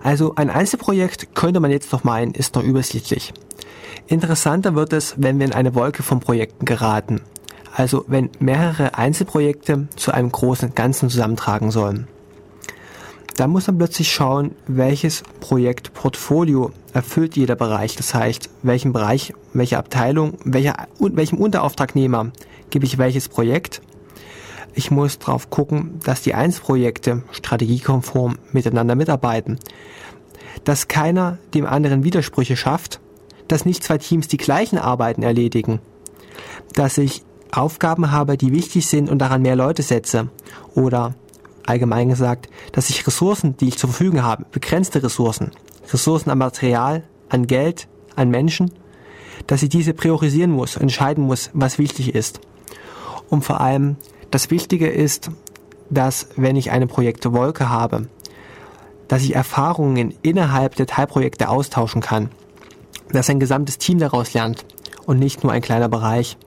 Also 0.01 0.35
ein 0.35 0.49
Einzelprojekt 0.49 1.35
könnte 1.35 1.59
man 1.59 1.71
jetzt 1.71 1.91
noch 1.91 2.05
meinen, 2.05 2.31
ist 2.31 2.55
noch 2.55 2.63
übersichtlich. 2.63 3.33
Interessanter 4.07 4.75
wird 4.75 4.93
es, 4.93 5.15
wenn 5.17 5.37
wir 5.39 5.45
in 5.45 5.53
eine 5.53 5.75
Wolke 5.75 6.03
von 6.03 6.21
Projekten 6.21 6.65
geraten. 6.65 7.21
Also 7.75 8.05
wenn 8.07 8.29
mehrere 8.39 8.97
Einzelprojekte 8.97 9.87
zu 9.95 10.13
einem 10.13 10.31
großen 10.31 10.73
Ganzen 10.73 11.09
zusammentragen 11.09 11.71
sollen. 11.71 12.07
Da 13.37 13.45
muss 13.45 13.67
man 13.67 13.77
plötzlich 13.77 14.11
schauen, 14.11 14.55
welches 14.65 15.21
Projektportfolio 15.41 16.71
erfüllt 16.93 17.37
jeder 17.37 17.55
Bereich. 17.55 17.95
Das 17.95 18.15
heißt, 18.15 18.49
welchen 18.63 18.93
Bereich, 18.93 19.31
welche 19.53 19.77
Abteilung, 19.77 20.39
welcher, 20.43 20.87
welchem 20.97 21.37
Unterauftragnehmer 21.37 22.31
gebe 22.71 22.85
ich 22.85 22.97
welches 22.97 23.29
Projekt. 23.29 23.83
Ich 24.73 24.89
muss 24.89 25.19
darauf 25.19 25.51
gucken, 25.51 25.99
dass 26.03 26.23
die 26.23 26.33
Einzelprojekte 26.33 27.21
strategiekonform 27.31 28.39
miteinander 28.53 28.95
mitarbeiten. 28.95 29.59
Dass 30.63 30.87
keiner 30.87 31.37
dem 31.53 31.67
anderen 31.67 32.03
Widersprüche 32.03 32.57
schafft. 32.57 32.99
Dass 33.47 33.65
nicht 33.65 33.83
zwei 33.83 33.99
Teams 33.99 34.27
die 34.27 34.37
gleichen 34.37 34.79
Arbeiten 34.79 35.21
erledigen. 35.21 35.79
Dass 36.73 36.97
ich 36.97 37.23
Aufgaben 37.51 38.09
habe, 38.11 38.35
die 38.35 38.51
wichtig 38.51 38.87
sind 38.87 39.11
und 39.11 39.19
daran 39.19 39.43
mehr 39.43 39.55
Leute 39.55 39.83
setze. 39.83 40.29
Oder 40.73 41.13
allgemein 41.67 42.09
gesagt, 42.09 42.49
dass 42.71 42.89
ich 42.89 43.05
Ressourcen, 43.05 43.57
die 43.57 43.67
ich 43.67 43.77
zur 43.77 43.89
Verfügung 43.89 44.23
habe, 44.23 44.45
begrenzte 44.51 45.03
Ressourcen, 45.03 45.51
Ressourcen 45.91 46.29
an 46.29 46.37
Material, 46.37 47.03
an 47.29 47.47
Geld, 47.47 47.87
an 48.15 48.29
Menschen, 48.29 48.71
dass 49.45 49.63
ich 49.63 49.69
diese 49.69 49.93
priorisieren 49.93 50.51
muss, 50.51 50.75
entscheiden 50.75 51.23
muss, 51.23 51.49
was 51.53 51.77
wichtig 51.77 52.15
ist. 52.15 52.39
Und 53.29 53.43
vor 53.43 53.61
allem, 53.61 53.97
das 54.31 54.49
Wichtige 54.49 54.87
ist, 54.87 55.31
dass 55.89 56.29
wenn 56.35 56.55
ich 56.55 56.71
eine 56.71 56.87
Projektewolke 56.87 57.69
habe, 57.69 58.07
dass 59.07 59.23
ich 59.23 59.35
Erfahrungen 59.35 60.13
innerhalb 60.21 60.75
der 60.75 60.87
Teilprojekte 60.87 61.47
austauschen 61.47 62.01
kann, 62.01 62.29
dass 63.09 63.29
ein 63.29 63.39
gesamtes 63.39 63.77
Team 63.77 63.99
daraus 63.99 64.33
lernt 64.33 64.65
und 65.05 65.19
nicht 65.19 65.43
nur 65.43 65.53
ein 65.53 65.61
kleiner 65.61 65.87
Bereich. 65.87 66.37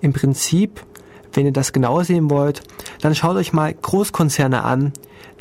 Im 0.00 0.14
Prinzip 0.14 0.82
wenn 1.34 1.46
ihr 1.46 1.52
das 1.52 1.72
genauer 1.72 2.04
sehen 2.04 2.30
wollt, 2.30 2.62
dann 3.02 3.14
schaut 3.16 3.36
euch 3.36 3.52
mal 3.52 3.74
Großkonzerne 3.74 4.62
an, 4.62 4.92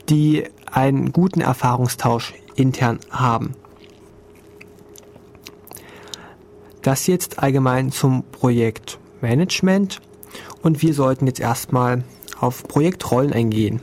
die 0.09 0.43
einen 0.69 1.13
guten 1.13 1.41
Erfahrungstausch 1.41 2.33
intern 2.55 2.99
haben. 3.11 3.53
Das 6.81 7.05
jetzt 7.05 7.39
allgemein 7.39 7.91
zum 7.91 8.23
Projektmanagement 8.31 10.01
und 10.63 10.81
wir 10.81 10.95
sollten 10.95 11.27
jetzt 11.27 11.39
erstmal 11.39 12.03
auf 12.39 12.63
Projektrollen 12.63 13.31
eingehen. 13.31 13.79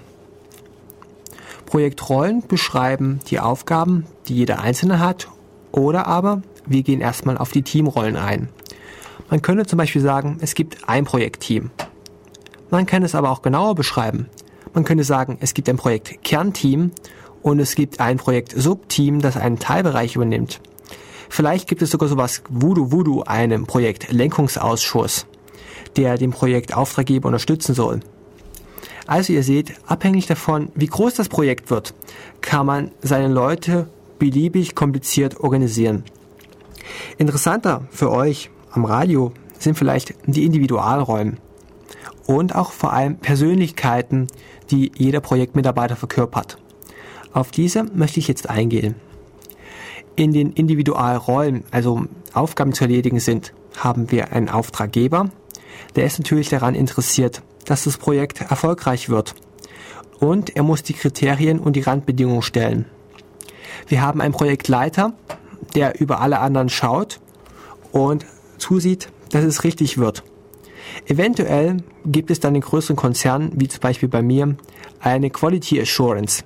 Projektrollen 1.64 2.42
beschreiben 2.48 3.20
die 3.28 3.38
Aufgaben, 3.38 4.06
die 4.26 4.34
jeder 4.34 4.60
Einzelne 4.60 4.98
hat 4.98 5.28
oder 5.70 6.08
aber 6.08 6.42
wir 6.66 6.82
gehen 6.82 7.00
erstmal 7.00 7.38
auf 7.38 7.52
die 7.52 7.62
Teamrollen 7.62 8.16
ein. 8.16 8.48
Man 9.30 9.40
könnte 9.40 9.66
zum 9.66 9.76
Beispiel 9.76 10.02
sagen, 10.02 10.38
es 10.40 10.54
gibt 10.54 10.88
ein 10.88 11.04
Projektteam. 11.04 11.70
Man 12.70 12.86
kann 12.86 13.02
es 13.02 13.14
aber 13.14 13.30
auch 13.30 13.42
genauer 13.42 13.74
beschreiben. 13.74 14.28
Man 14.74 14.84
könnte 14.84 15.04
sagen, 15.04 15.38
es 15.40 15.54
gibt 15.54 15.68
ein 15.68 15.76
Projekt 15.76 16.22
Kernteam 16.22 16.92
und 17.42 17.60
es 17.60 17.74
gibt 17.74 18.00
ein 18.00 18.18
Projekt 18.18 18.52
Subteam, 18.56 19.20
das 19.20 19.36
einen 19.36 19.58
Teilbereich 19.58 20.16
übernimmt. 20.16 20.60
Vielleicht 21.30 21.68
gibt 21.68 21.82
es 21.82 21.90
sogar 21.90 22.08
sowas 22.08 22.42
Voodoo 22.48 22.92
Voodoo, 22.92 23.22
einem 23.22 23.66
Projekt 23.66 24.12
Lenkungsausschuss, 24.12 25.26
der 25.96 26.18
den 26.18 26.30
Projekt 26.30 26.74
Auftraggeber 26.74 27.28
unterstützen 27.28 27.74
soll. 27.74 28.00
Also 29.06 29.32
ihr 29.32 29.42
seht, 29.42 29.72
abhängig 29.86 30.26
davon, 30.26 30.70
wie 30.74 30.86
groß 30.86 31.14
das 31.14 31.30
Projekt 31.30 31.70
wird, 31.70 31.94
kann 32.42 32.66
man 32.66 32.90
seine 33.00 33.28
Leute 33.28 33.88
beliebig 34.18 34.74
kompliziert 34.74 35.40
organisieren. 35.40 36.04
Interessanter 37.16 37.86
für 37.90 38.10
euch 38.10 38.50
am 38.70 38.84
Radio 38.84 39.32
sind 39.58 39.78
vielleicht 39.78 40.14
die 40.26 40.44
Individualräume 40.44 41.38
und 42.28 42.54
auch 42.54 42.72
vor 42.72 42.92
allem 42.92 43.16
Persönlichkeiten, 43.16 44.26
die 44.70 44.92
jeder 44.94 45.20
Projektmitarbeiter 45.20 45.96
verkörpert. 45.96 46.58
Auf 47.32 47.50
diese 47.50 47.84
möchte 47.84 48.20
ich 48.20 48.28
jetzt 48.28 48.50
eingehen. 48.50 48.96
In 50.14 50.32
den 50.32 50.52
Individualrollen, 50.52 51.64
also 51.70 52.04
Aufgaben 52.34 52.74
zu 52.74 52.84
erledigen 52.84 53.18
sind, 53.18 53.54
haben 53.78 54.10
wir 54.10 54.32
einen 54.32 54.50
Auftraggeber, 54.50 55.30
der 55.96 56.04
ist 56.04 56.18
natürlich 56.18 56.50
daran 56.50 56.74
interessiert, 56.74 57.42
dass 57.64 57.84
das 57.84 57.96
Projekt 57.96 58.42
erfolgreich 58.42 59.08
wird. 59.08 59.34
Und 60.20 60.54
er 60.54 60.64
muss 60.64 60.82
die 60.82 60.94
Kriterien 60.94 61.58
und 61.58 61.76
die 61.76 61.80
Randbedingungen 61.80 62.42
stellen. 62.42 62.84
Wir 63.86 64.02
haben 64.02 64.20
einen 64.20 64.34
Projektleiter, 64.34 65.14
der 65.74 65.98
über 65.98 66.20
alle 66.20 66.40
anderen 66.40 66.68
schaut 66.68 67.20
und 67.90 68.26
zusieht, 68.58 69.08
dass 69.30 69.44
es 69.44 69.64
richtig 69.64 69.96
wird. 69.96 70.24
Eventuell 71.06 71.78
gibt 72.04 72.30
es 72.30 72.40
dann 72.40 72.54
in 72.54 72.60
größeren 72.60 72.96
Konzernen, 72.96 73.52
wie 73.54 73.68
zum 73.68 73.80
Beispiel 73.80 74.08
bei 74.08 74.22
mir, 74.22 74.56
eine 75.00 75.30
Quality 75.30 75.80
Assurance. 75.80 76.44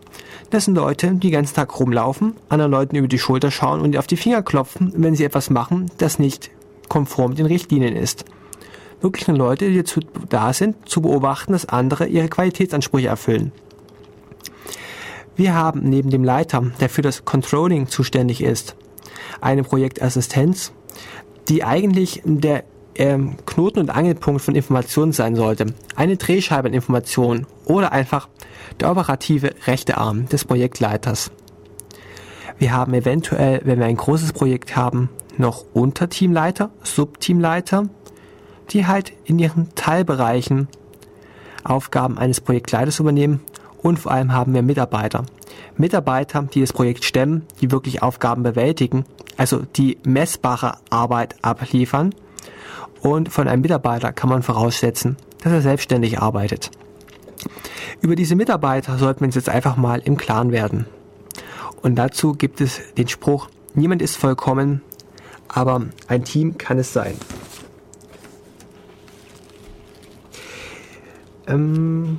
Das 0.51 0.67
sind 0.67 0.75
Leute, 0.75 1.13
die 1.13 1.29
den 1.29 1.33
ganzen 1.33 1.55
Tag 1.55 1.79
rumlaufen, 1.79 2.35
anderen 2.49 2.73
Leuten 2.73 2.97
über 2.97 3.09
die 3.09 3.19
Schulter 3.19 3.51
schauen 3.51 3.81
und 3.81 3.97
auf 3.97 4.07
die 4.07 4.17
Finger 4.17 4.43
klopfen, 4.43 4.93
wenn 4.97 5.15
sie 5.15 5.25
etwas 5.25 5.51
machen, 5.51 5.91
das 5.99 6.19
nicht 6.19 6.51
konform 6.89 7.31
mit 7.31 7.39
den 7.39 7.47
Richtlinien 7.47 7.97
ist. 7.97 8.25
Wirklich 9.01 9.27
nur 9.27 9.37
Leute, 9.37 9.69
die 9.69 9.79
dazu 9.79 10.01
da 10.29 10.53
sind, 10.53 10.89
zu 10.89 11.03
beobachten, 11.03 11.53
dass 11.53 11.67
andere 11.67 12.07
ihre 12.07 12.29
Qualitätsansprüche 12.29 13.09
erfüllen. 13.09 13.51
Wir 15.35 15.55
haben 15.55 15.81
neben 15.89 16.11
dem 16.11 16.23
Leiter, 16.23 16.63
der 16.81 16.89
für 16.89 17.03
das 17.03 17.25
Controlling 17.25 17.89
zuständig 17.89 18.43
ist, 18.43 18.77
eine 19.41 19.65
Projektassistenz, 19.65 20.73
die 21.49 21.65
eigentlich 21.65 22.23
der 22.25 22.65
ähm, 22.97 23.37
Knoten- 23.47 23.81
und 23.81 23.91
Angelpunkt 23.91 24.43
von 24.43 24.55
Informationen 24.55 25.13
sein 25.13 25.37
sollte. 25.37 25.67
Eine 25.97 26.17
Drehscheibe 26.17 26.69
an 26.69 26.75
Informationen 26.75 27.47
oder 27.65 27.93
einfach 27.93 28.29
der 28.81 28.91
operative 28.91 29.55
rechte 29.67 29.97
Arm 29.99 30.29
des 30.29 30.45
Projektleiters. 30.45 31.31
Wir 32.59 32.73
haben 32.73 32.95
eventuell, 32.95 33.61
wenn 33.65 33.79
wir 33.79 33.87
ein 33.87 33.97
großes 33.97 34.33
Projekt 34.33 34.77
haben, 34.77 35.09
noch 35.37 35.65
Unterteamleiter, 35.73 36.71
Subteamleiter, 36.83 37.89
die 38.71 38.87
halt 38.87 39.13
in 39.25 39.39
ihren 39.39 39.75
Teilbereichen 39.75 40.69
Aufgaben 41.65 42.19
eines 42.19 42.41
Projektleiters 42.41 43.01
übernehmen 43.01 43.41
und 43.83 43.99
vor 43.99 44.13
allem 44.13 44.33
haben 44.33 44.55
wir 44.55 44.63
Mitarbeiter. 44.63 45.25
Mitarbeiter, 45.77 46.43
die 46.43 46.61
das 46.61 46.73
Projekt 46.73 47.05
stemmen, 47.05 47.47
die 47.61 47.71
wirklich 47.71 48.03
Aufgaben 48.03 48.43
bewältigen, 48.43 49.05
also 49.37 49.63
die 49.77 49.99
messbare 50.05 50.75
Arbeit 50.91 51.37
abliefern. 51.43 52.15
Und 53.01 53.33
von 53.33 53.49
einem 53.49 53.63
Mitarbeiter 53.63 54.13
kann 54.13 54.31
man 54.31 54.43
voraussetzen, 54.43 55.17
dass 55.43 55.53
er 55.53 55.63
selbstständig 55.63 56.21
arbeitet. 56.21 56.71
Über 58.01 58.17
diese 58.17 58.37
Mitarbeiter 58.37 58.99
sollten 58.99 59.21
wir 59.21 59.27
uns 59.27 59.35
jetzt 59.35 59.49
einfach 59.49 59.77
mal 59.77 60.01
im 60.01 60.17
Klaren 60.17 60.53
werden. 60.53 60.87
Und 61.83 61.97
dazu 61.97 62.35
gibt 62.35 62.61
es 62.61 62.81
den 62.97 63.09
Spruch, 63.09 63.49
niemand 63.75 64.03
ist 64.03 64.17
vollkommen, 64.17 64.83
aber 65.49 65.87
ein 66.07 66.25
Team 66.25 66.59
kann 66.59 66.79
es 66.79 66.93
sein. 66.93 67.15
Ähm, 71.47 72.19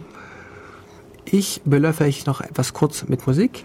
ich 1.25 1.61
belöffe 1.63 2.03
euch 2.03 2.25
noch 2.25 2.41
etwas 2.41 2.73
kurz 2.73 3.07
mit 3.07 3.25
Musik 3.25 3.63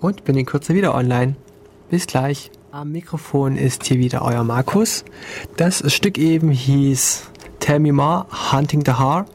und 0.00 0.24
bin 0.24 0.36
in 0.36 0.46
Kürze 0.46 0.74
wieder 0.74 0.94
online. 0.94 1.36
Bis 1.90 2.06
gleich. 2.06 2.50
Am 2.74 2.90
Mikrofon 2.90 3.56
ist 3.56 3.84
hier 3.84 4.00
wieder 4.00 4.22
euer 4.22 4.42
Markus. 4.42 5.04
Das 5.56 5.92
Stück 5.92 6.18
eben 6.18 6.50
hieß 6.50 7.30
Tell 7.60 7.78
Me 7.78 7.92
More, 7.92 8.26
Hunting 8.50 8.82
the 8.84 8.94
Heart. 8.94 9.28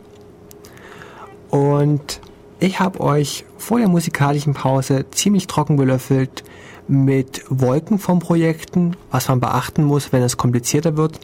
Und 1.49 2.19
ich 2.59 2.81
habe 2.81 2.99
euch 2.99 3.45
vor 3.57 3.79
der 3.79 3.87
musikalischen 3.87 4.53
Pause 4.53 5.05
ziemlich 5.11 5.47
trocken 5.47 5.77
belöffelt 5.77 6.43
mit 6.89 7.45
Wolken 7.47 7.97
von 7.97 8.19
Projekten, 8.19 8.97
was 9.09 9.29
man 9.29 9.39
beachten 9.39 9.85
muss, 9.85 10.11
wenn 10.11 10.21
es 10.21 10.35
komplizierter 10.35 10.97
wird, 10.97 11.21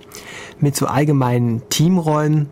mit 0.61 0.78
so 0.78 0.86
allgemeinen 0.86 1.68
Teamrollen 1.68 2.47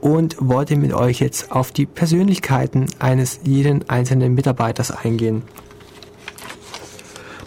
und 0.00 0.36
wollte 0.38 0.76
mit 0.76 0.92
euch 0.92 1.18
jetzt 1.18 1.50
auf 1.50 1.72
die 1.72 1.86
Persönlichkeiten 1.86 2.86
eines 3.00 3.40
jeden 3.42 3.90
einzelnen 3.90 4.34
Mitarbeiters 4.34 4.92
eingehen. 4.92 5.42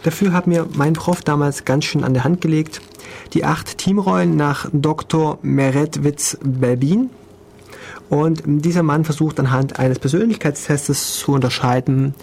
Dafür 0.04 0.34
hat 0.34 0.48
mir 0.48 0.68
mein 0.74 0.94
Prof 0.94 1.22
damals 1.22 1.66
ganz 1.66 1.86
schön 1.86 2.04
an 2.04 2.14
der 2.14 2.24
Hand 2.24 2.42
gelegt. 2.42 2.82
Die 3.34 3.46
acht 3.46 3.78
Teamrollen 3.78 4.36
nach 4.36 4.68
Dr. 4.74 5.38
Meretwitz-Belbin. 5.42 7.10
Und 8.10 8.44
dieser 8.46 8.84
Mann 8.84 9.06
versucht 9.06 9.40
anhand 9.40 9.80
eines 9.80 10.00
Persönlichkeitstests 10.00 11.20
zu 11.20 11.32
unterscheiden, 11.32 12.14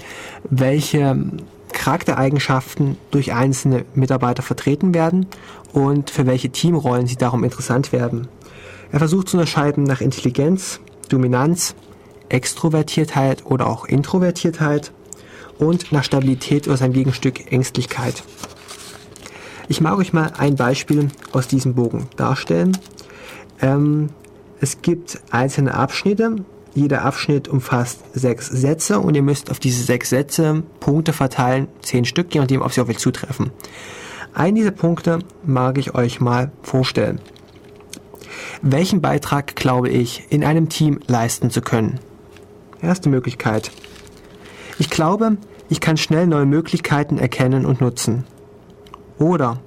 welche 0.51 1.17
Charaktereigenschaften 1.73 2.99
durch 3.11 3.33
einzelne 3.33 3.85
Mitarbeiter 3.95 4.43
vertreten 4.43 4.93
werden 4.93 5.27
und 5.73 6.11
für 6.11 6.27
welche 6.27 6.51
Teamrollen 6.51 7.07
sie 7.07 7.17
darum 7.17 7.45
interessant 7.45 7.93
werden. 7.93 8.29
Er 8.91 8.99
versucht 8.99 9.29
zu 9.29 9.37
unterscheiden 9.37 9.85
nach 9.85 10.01
Intelligenz, 10.01 10.81
Dominanz, 11.09 11.75
Extrovertiertheit 12.29 13.47
oder 13.47 13.67
auch 13.67 13.87
Introvertiertheit 13.87 14.93
und 15.59 15.93
nach 15.93 16.05
Stabilität 16.05 16.69
oder 16.69 16.77
seinem 16.77 16.93
Gegenstück 16.93 17.53
Ängstlichkeit. 17.53 18.23
Ich 19.69 19.81
mag 19.81 19.99
euch 19.99 20.13
mal 20.13 20.33
ein 20.39 20.57
Beispiel 20.57 21.09
aus 21.33 21.47
diesem 21.47 21.75
Bogen 21.75 22.09
darstellen. 22.17 22.77
Ähm, 23.61 24.09
es 24.61 24.81
gibt 24.83 25.21
einzelne 25.31 25.75
Abschnitte. 25.75 26.37
Jeder 26.75 27.05
Abschnitt 27.05 27.49
umfasst 27.49 28.01
sechs 28.15 28.49
Sätze 28.49 29.01
und 29.01 29.15
ihr 29.15 29.23
müsst 29.23 29.51
auf 29.51 29.59
diese 29.59 29.83
sechs 29.83 30.11
Sätze 30.11 30.63
Punkte 30.81 31.13
verteilen, 31.13 31.69
zehn 31.83 32.05
Stück, 32.05 32.33
je 32.33 32.41
nachdem, 32.41 32.63
ob 32.63 32.73
sie 32.73 32.81
auf 32.81 32.89
euch 32.89 32.99
zutreffen. 32.99 33.51
Einen 34.33 34.57
dieser 34.57 34.71
Punkte 34.71 35.19
mag 35.45 35.79
ich 35.79 35.95
euch 35.95 36.21
mal 36.21 36.53
vorstellen. 36.63 37.21
Welchen 38.63 39.01
Beitrag 39.01 39.57
glaube 39.57 39.89
ich 39.89 40.25
in 40.31 40.45
einem 40.45 40.69
Team 40.69 41.01
leisten 41.07 41.51
zu 41.51 41.61
können? 41.61 41.99
Erste 42.81 43.09
Möglichkeit. 43.09 43.71
Ich 44.79 44.91
glaube, 44.91 45.37
ich 45.69 45.81
kann 45.81 45.97
schnell 45.97 46.27
neue 46.27 46.47
Möglichkeiten 46.47 47.19
erkennen 47.19 47.67
und 47.67 47.81
nutzen. 47.81 48.25
Oder 49.19 49.61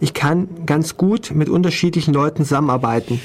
ich 0.00 0.12
kann 0.12 0.66
ganz 0.66 0.96
gut 0.96 1.30
mit 1.34 1.48
unterschiedlichen 1.48 2.12
Leuten 2.12 2.44
zusammenarbeiten. 2.44 3.20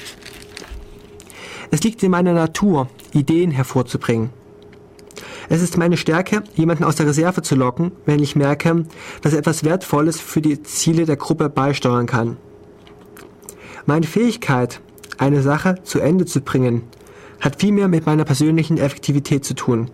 Es 1.71 1.83
liegt 1.83 2.01
in 2.03 2.11
meiner 2.11 2.33
Natur, 2.33 2.87
Ideen 3.13 3.51
hervorzubringen. 3.51 4.29
Es 5.49 5.61
ist 5.61 5.77
meine 5.77 5.97
Stärke, 5.97 6.43
jemanden 6.55 6.83
aus 6.83 6.95
der 6.95 7.07
Reserve 7.07 7.41
zu 7.41 7.55
locken, 7.55 7.91
wenn 8.05 8.21
ich 8.21 8.35
merke, 8.35 8.85
dass 9.21 9.33
er 9.33 9.39
etwas 9.39 9.63
Wertvolles 9.63 10.19
für 10.19 10.41
die 10.41 10.61
Ziele 10.63 11.05
der 11.05 11.15
Gruppe 11.15 11.49
beisteuern 11.49 12.05
kann. 12.05 12.37
Meine 13.85 14.05
Fähigkeit, 14.05 14.81
eine 15.17 15.41
Sache 15.41 15.79
zu 15.83 15.99
Ende 15.99 16.25
zu 16.25 16.41
bringen, 16.41 16.83
hat 17.39 17.59
viel 17.59 17.71
mehr 17.71 17.87
mit 17.87 18.05
meiner 18.05 18.25
persönlichen 18.25 18.77
Effektivität 18.77 19.45
zu 19.45 19.53
tun. 19.53 19.89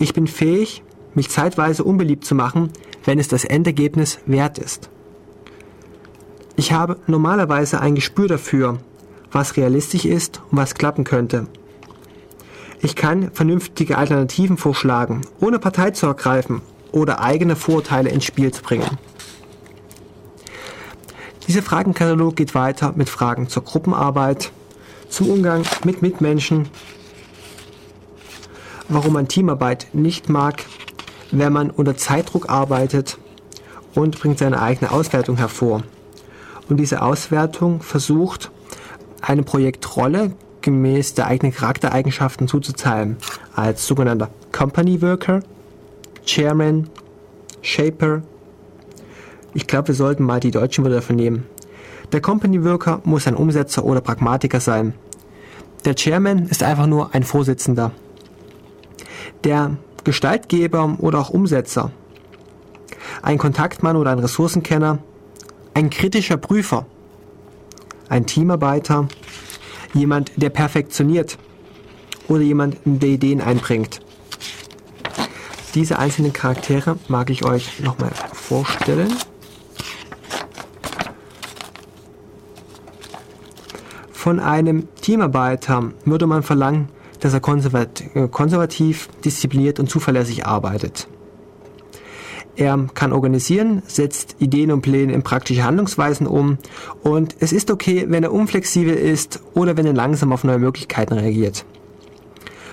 Ich 0.00 0.14
bin 0.14 0.26
fähig, 0.26 0.82
mich 1.14 1.28
zeitweise 1.28 1.84
unbeliebt 1.84 2.24
zu 2.24 2.34
machen, 2.34 2.70
wenn 3.04 3.18
es 3.18 3.28
das 3.28 3.44
Endergebnis 3.44 4.18
wert 4.24 4.56
ist. 4.58 4.88
Ich 6.56 6.72
habe 6.72 6.96
normalerweise 7.06 7.80
ein 7.80 7.94
Gespür 7.94 8.26
dafür, 8.26 8.78
was 9.30 9.58
realistisch 9.58 10.06
ist 10.06 10.40
und 10.50 10.56
was 10.56 10.74
klappen 10.74 11.04
könnte. 11.04 11.48
Ich 12.80 12.96
kann 12.96 13.30
vernünftige 13.32 13.98
Alternativen 13.98 14.56
vorschlagen, 14.56 15.20
ohne 15.38 15.58
Partei 15.58 15.90
zu 15.90 16.06
ergreifen 16.06 16.62
oder 16.92 17.20
eigene 17.20 17.54
Vorteile 17.54 18.08
ins 18.08 18.24
Spiel 18.24 18.54
zu 18.54 18.62
bringen. 18.62 18.96
Dieser 21.46 21.62
Fragenkatalog 21.62 22.36
geht 22.36 22.54
weiter 22.54 22.94
mit 22.96 23.10
Fragen 23.10 23.50
zur 23.50 23.64
Gruppenarbeit, 23.64 24.50
zum 25.10 25.28
Umgang 25.28 25.64
mit 25.84 26.00
Mitmenschen, 26.00 26.70
warum 28.90 29.14
man 29.14 29.28
Teamarbeit 29.28 29.86
nicht 29.92 30.28
mag, 30.28 30.64
wenn 31.30 31.52
man 31.52 31.70
unter 31.70 31.96
Zeitdruck 31.96 32.50
arbeitet 32.50 33.18
und 33.94 34.20
bringt 34.20 34.38
seine 34.38 34.60
eigene 34.60 34.90
Auswertung 34.90 35.36
hervor. 35.36 35.82
Und 36.68 36.76
diese 36.76 37.02
Auswertung 37.02 37.80
versucht, 37.82 38.50
eine 39.22 39.42
Projektrolle 39.42 40.32
gemäß 40.60 41.14
der 41.14 41.26
eigenen 41.26 41.54
Charaktereigenschaften 41.54 42.48
zuzuteilen, 42.48 43.16
als 43.54 43.86
sogenannter 43.86 44.28
Company 44.52 45.00
Worker, 45.00 45.40
Chairman, 46.26 46.90
Shaper, 47.62 48.22
ich 49.54 49.66
glaube, 49.66 49.88
wir 49.88 49.94
sollten 49.94 50.24
mal 50.24 50.38
die 50.40 50.50
deutschen 50.50 50.84
Wörter 50.84 50.96
dafür 50.96 51.16
nehmen. 51.16 51.44
Der 52.12 52.20
Company 52.20 52.64
Worker 52.64 53.00
muss 53.04 53.26
ein 53.26 53.34
Umsetzer 53.34 53.84
oder 53.84 54.00
Pragmatiker 54.00 54.60
sein. 54.60 54.94
Der 55.84 55.94
Chairman 55.94 56.46
ist 56.46 56.62
einfach 56.62 56.86
nur 56.86 57.14
ein 57.14 57.24
Vorsitzender. 57.24 57.92
Der 59.44 59.76
Gestaltgeber 60.04 60.96
oder 60.98 61.18
auch 61.18 61.30
Umsetzer. 61.30 61.90
Ein 63.22 63.38
Kontaktmann 63.38 63.96
oder 63.96 64.10
ein 64.10 64.18
Ressourcenkenner. 64.18 64.98
Ein 65.74 65.90
kritischer 65.90 66.36
Prüfer. 66.36 66.86
Ein 68.08 68.26
Teamarbeiter. 68.26 69.08
Jemand, 69.94 70.32
der 70.36 70.50
perfektioniert. 70.50 71.38
Oder 72.28 72.42
jemand, 72.42 72.76
der 72.84 73.08
Ideen 73.08 73.40
einbringt. 73.40 74.00
Diese 75.74 75.98
einzelnen 75.98 76.32
Charaktere 76.32 76.96
mag 77.08 77.30
ich 77.30 77.44
euch 77.44 77.80
nochmal 77.80 78.10
vorstellen. 78.32 79.12
Von 84.10 84.40
einem 84.40 84.88
Teamarbeiter 85.00 85.92
würde 86.04 86.26
man 86.26 86.42
verlangen, 86.42 86.88
dass 87.20 87.34
er 87.34 87.40
äh, 88.14 88.28
konservativ, 88.28 89.08
diszipliniert 89.24 89.78
und 89.78 89.88
zuverlässig 89.88 90.46
arbeitet. 90.46 91.08
Er 92.56 92.88
kann 92.94 93.12
organisieren, 93.12 93.82
setzt 93.86 94.36
Ideen 94.38 94.70
und 94.70 94.82
Pläne 94.82 95.12
in 95.12 95.22
praktische 95.22 95.64
Handlungsweisen 95.64 96.26
um 96.26 96.58
und 97.02 97.36
es 97.40 97.52
ist 97.52 97.70
okay, 97.70 98.06
wenn 98.08 98.22
er 98.22 98.32
unflexibel 98.32 98.94
ist 98.94 99.40
oder 99.54 99.76
wenn 99.76 99.86
er 99.86 99.92
langsam 99.92 100.32
auf 100.32 100.44
neue 100.44 100.58
Möglichkeiten 100.58 101.14
reagiert. 101.14 101.64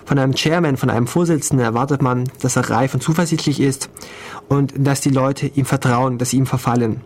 Von 0.03 0.19
einem 0.19 0.33
Chairman, 0.33 0.77
von 0.77 0.89
einem 0.89 1.05
Vorsitzenden 1.05 1.65
erwartet 1.65 2.01
man, 2.01 2.29
dass 2.41 2.55
er 2.55 2.69
reif 2.69 2.93
und 2.93 3.01
zuversichtlich 3.01 3.59
ist 3.59 3.89
und 4.47 4.73
dass 4.77 5.01
die 5.01 5.09
Leute 5.09 5.47
ihm 5.47 5.65
vertrauen, 5.65 6.17
dass 6.17 6.31
sie 6.31 6.37
ihm 6.37 6.45
verfallen. 6.45 7.01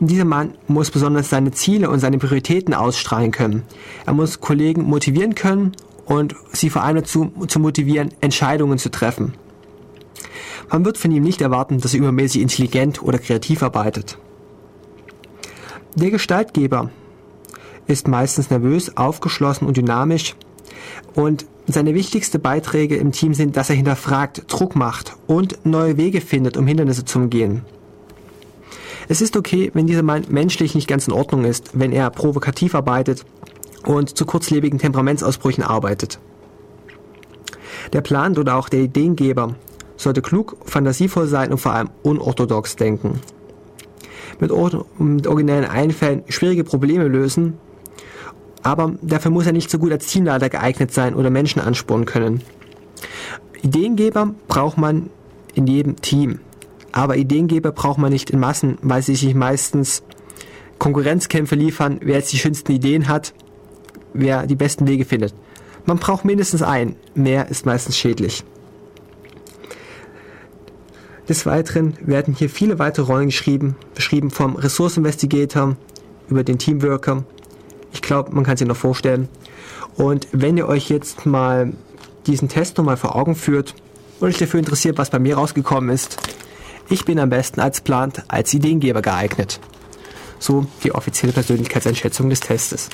Dieser 0.00 0.24
Mann 0.24 0.54
muss 0.66 0.90
besonders 0.90 1.30
seine 1.30 1.50
Ziele 1.52 1.90
und 1.90 2.00
seine 2.00 2.18
Prioritäten 2.18 2.74
ausstrahlen 2.74 3.32
können. 3.32 3.64
Er 4.06 4.12
muss 4.12 4.40
Kollegen 4.40 4.82
motivieren 4.82 5.34
können 5.34 5.72
und 6.06 6.34
sie 6.52 6.70
vor 6.70 6.82
allem 6.82 6.96
dazu 6.96 7.32
zu 7.48 7.60
motivieren, 7.60 8.10
Entscheidungen 8.20 8.78
zu 8.78 8.90
treffen. 8.90 9.34
Man 10.70 10.84
wird 10.84 10.98
von 10.98 11.10
ihm 11.10 11.22
nicht 11.22 11.40
erwarten, 11.40 11.80
dass 11.80 11.94
er 11.94 12.00
übermäßig 12.00 12.42
intelligent 12.42 13.02
oder 13.02 13.18
kreativ 13.18 13.62
arbeitet. 13.62 14.18
Der 15.94 16.10
Gestaltgeber 16.10 16.90
ist 17.86 18.08
meistens 18.08 18.50
nervös, 18.50 18.96
aufgeschlossen 18.96 19.66
und 19.68 19.76
dynamisch. 19.76 20.34
Und 21.14 21.46
seine 21.66 21.94
wichtigsten 21.94 22.40
Beiträge 22.40 22.96
im 22.96 23.12
Team 23.12 23.34
sind, 23.34 23.56
dass 23.56 23.70
er 23.70 23.76
hinterfragt, 23.76 24.44
Druck 24.48 24.74
macht 24.76 25.16
und 25.26 25.64
neue 25.64 25.96
Wege 25.96 26.20
findet, 26.20 26.56
um 26.56 26.66
Hindernisse 26.66 27.04
zu 27.04 27.18
umgehen. 27.18 27.62
Es 29.08 29.20
ist 29.20 29.36
okay, 29.36 29.70
wenn 29.74 29.86
dieser 29.86 30.02
Mann 30.02 30.24
menschlich 30.28 30.74
nicht 30.74 30.88
ganz 30.88 31.06
in 31.06 31.12
Ordnung 31.12 31.44
ist, 31.44 31.78
wenn 31.78 31.92
er 31.92 32.10
provokativ 32.10 32.74
arbeitet 32.74 33.24
und 33.86 34.16
zu 34.16 34.26
kurzlebigen 34.26 34.78
Temperamentsausbrüchen 34.78 35.64
arbeitet. 35.64 36.18
Der 37.92 38.00
Plan 38.00 38.36
oder 38.38 38.56
auch 38.56 38.68
der 38.68 38.80
Ideengeber 38.80 39.54
sollte 39.96 40.22
klug, 40.22 40.56
fantasievoll 40.64 41.26
sein 41.26 41.52
und 41.52 41.58
vor 41.58 41.72
allem 41.72 41.90
unorthodox 42.02 42.76
denken. 42.76 43.20
Mit, 44.40 44.50
mit 44.98 45.26
originellen 45.26 45.64
Einfällen 45.64 46.24
schwierige 46.28 46.64
Probleme 46.64 47.06
lösen, 47.06 47.54
aber 48.62 48.94
dafür 49.02 49.30
muss 49.30 49.46
er 49.46 49.52
nicht 49.52 49.70
so 49.70 49.78
gut 49.78 49.92
als 49.92 50.06
Teamleiter 50.06 50.48
geeignet 50.48 50.92
sein 50.92 51.14
oder 51.14 51.30
Menschen 51.30 51.60
anspornen 51.60 52.06
können. 52.06 52.42
Ideengeber 53.62 54.34
braucht 54.48 54.78
man 54.78 55.10
in 55.54 55.66
jedem 55.66 55.96
Team, 56.00 56.40
aber 56.90 57.16
Ideengeber 57.16 57.72
braucht 57.72 57.98
man 57.98 58.12
nicht 58.12 58.30
in 58.30 58.40
Massen, 58.40 58.78
weil 58.82 59.02
sie 59.02 59.14
sich 59.14 59.34
meistens 59.34 60.02
Konkurrenzkämpfe 60.78 61.54
liefern, 61.54 61.98
wer 62.02 62.16
jetzt 62.16 62.32
die 62.32 62.38
schönsten 62.38 62.72
Ideen 62.72 63.08
hat, 63.08 63.34
wer 64.14 64.46
die 64.46 64.56
besten 64.56 64.86
Wege 64.86 65.04
findet. 65.04 65.34
Man 65.84 65.98
braucht 65.98 66.24
mindestens 66.24 66.62
einen, 66.62 66.96
mehr 67.14 67.48
ist 67.50 67.66
meistens 67.66 67.98
schädlich. 67.98 68.44
Des 71.28 71.46
Weiteren 71.46 71.94
werden 72.00 72.34
hier 72.34 72.50
viele 72.50 72.78
weitere 72.78 73.06
Rollen 73.06 73.26
geschrieben, 73.26 73.76
beschrieben 73.94 74.30
vom 74.30 74.56
Resource 74.56 74.96
Investigator 74.96 75.76
über 76.28 76.44
den 76.44 76.58
Teamworker. 76.58 77.24
Ich 77.92 78.02
glaube, 78.02 78.32
man 78.32 78.44
kann 78.44 78.56
sich 78.56 78.66
noch 78.66 78.76
vorstellen. 78.76 79.28
Und 79.96 80.28
wenn 80.32 80.56
ihr 80.56 80.68
euch 80.68 80.90
jetzt 80.90 81.24
mal 81.24 81.72
diesen 82.26 82.48
Test 82.48 82.76
nochmal 82.76 82.96
vor 82.96 83.16
Augen 83.16 83.36
führt 83.36 83.74
und 84.20 84.28
euch 84.28 84.38
dafür 84.38 84.60
interessiert, 84.60 84.98
was 84.98 85.10
bei 85.10 85.18
mir 85.18 85.36
rausgekommen 85.36 85.90
ist, 85.90 86.18
ich 86.90 87.04
bin 87.04 87.18
am 87.18 87.30
besten 87.30 87.60
als 87.60 87.80
plant 87.80 88.24
als 88.28 88.52
Ideengeber 88.52 89.00
geeignet. 89.00 89.60
So 90.38 90.66
die 90.82 90.92
offizielle 90.92 91.32
Persönlichkeitseinschätzung 91.32 92.28
des 92.28 92.40
Testes. 92.40 92.90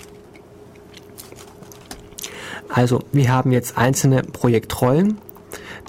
Also, 2.73 3.01
wir 3.12 3.33
haben 3.33 3.53
jetzt 3.53 3.77
einzelne 3.77 4.23
Projektrollen 4.23 5.18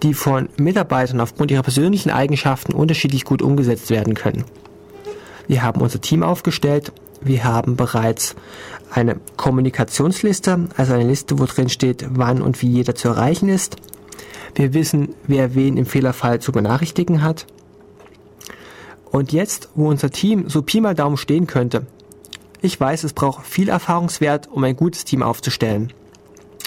die 0.04 0.14
von 0.14 0.50
Mitarbeitern 0.58 1.20
aufgrund 1.20 1.52
ihrer 1.52 1.64
persönlichen 1.64 2.10
Eigenschaften 2.10 2.74
unterschiedlich 2.74 3.26
gut 3.26 3.42
umgesetzt 3.42 3.90
werden 3.90 4.14
können. 4.14 4.46
Wir 5.48 5.64
haben 5.64 5.82
unser 5.82 6.02
Team 6.02 6.24
aufgestellt. 6.24 6.92
Wir 7.22 7.44
haben 7.44 7.76
bereits 7.76 8.36
eine 8.90 9.18
Kommunikationsliste, 9.38 10.70
also 10.76 10.94
eine 10.94 11.08
Liste, 11.08 11.38
wo 11.40 11.46
drin 11.46 11.70
steht, 11.70 12.06
wann 12.10 12.42
und 12.42 12.62
wie 12.62 12.70
jeder 12.70 12.96
zu 12.96 13.10
erreichen 13.10 13.50
ist. 13.50 13.76
Wir 14.56 14.74
wissen, 14.74 15.10
wer 15.28 15.56
wen 15.56 15.78
im 15.78 15.86
Fehlerfall 15.86 16.40
zu 16.40 16.52
benachrichtigen 16.52 17.22
hat. 17.22 17.46
Und 19.12 19.34
jetzt, 19.34 19.70
wo 19.76 19.88
unser 19.88 20.10
Team 20.10 20.50
so 20.50 20.62
Pi 20.62 20.82
mal 20.82 20.96
Daumen 20.96 21.18
stehen 21.18 21.48
könnte, 21.48 21.86
ich 22.62 22.80
weiß, 22.80 23.04
es 23.04 23.14
braucht 23.14 23.46
viel 23.46 23.70
Erfahrungswert, 23.70 24.48
um 24.52 24.64
ein 24.64 24.76
gutes 24.76 25.06
Team 25.06 25.24
aufzustellen. 25.24 25.94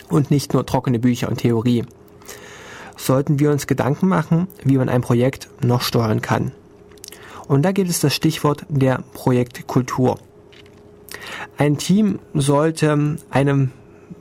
Und 0.09 0.31
nicht 0.31 0.53
nur 0.53 0.67
trockene 0.67 0.99
Bücher 0.99 1.29
und 1.29 1.39
Theorie 1.39 1.85
sollten 2.97 3.39
wir 3.39 3.51
uns 3.51 3.67
Gedanken 3.67 4.09
machen, 4.09 4.49
wie 4.63 4.77
man 4.77 4.89
ein 4.89 5.03
Projekt 5.03 5.49
noch 5.61 5.83
steuern 5.83 6.21
kann. 6.21 6.53
Und 7.49 7.63
da 7.63 7.73
gibt 7.73 7.91
es 7.91 8.01
das 8.01 8.15
Stichwort 8.15 8.65
der 8.69 9.03
Projektkultur. 9.13 10.19
Ein 11.57 11.77
Team 11.77 12.19
sollte 12.33 13.19
einem, 13.31 13.71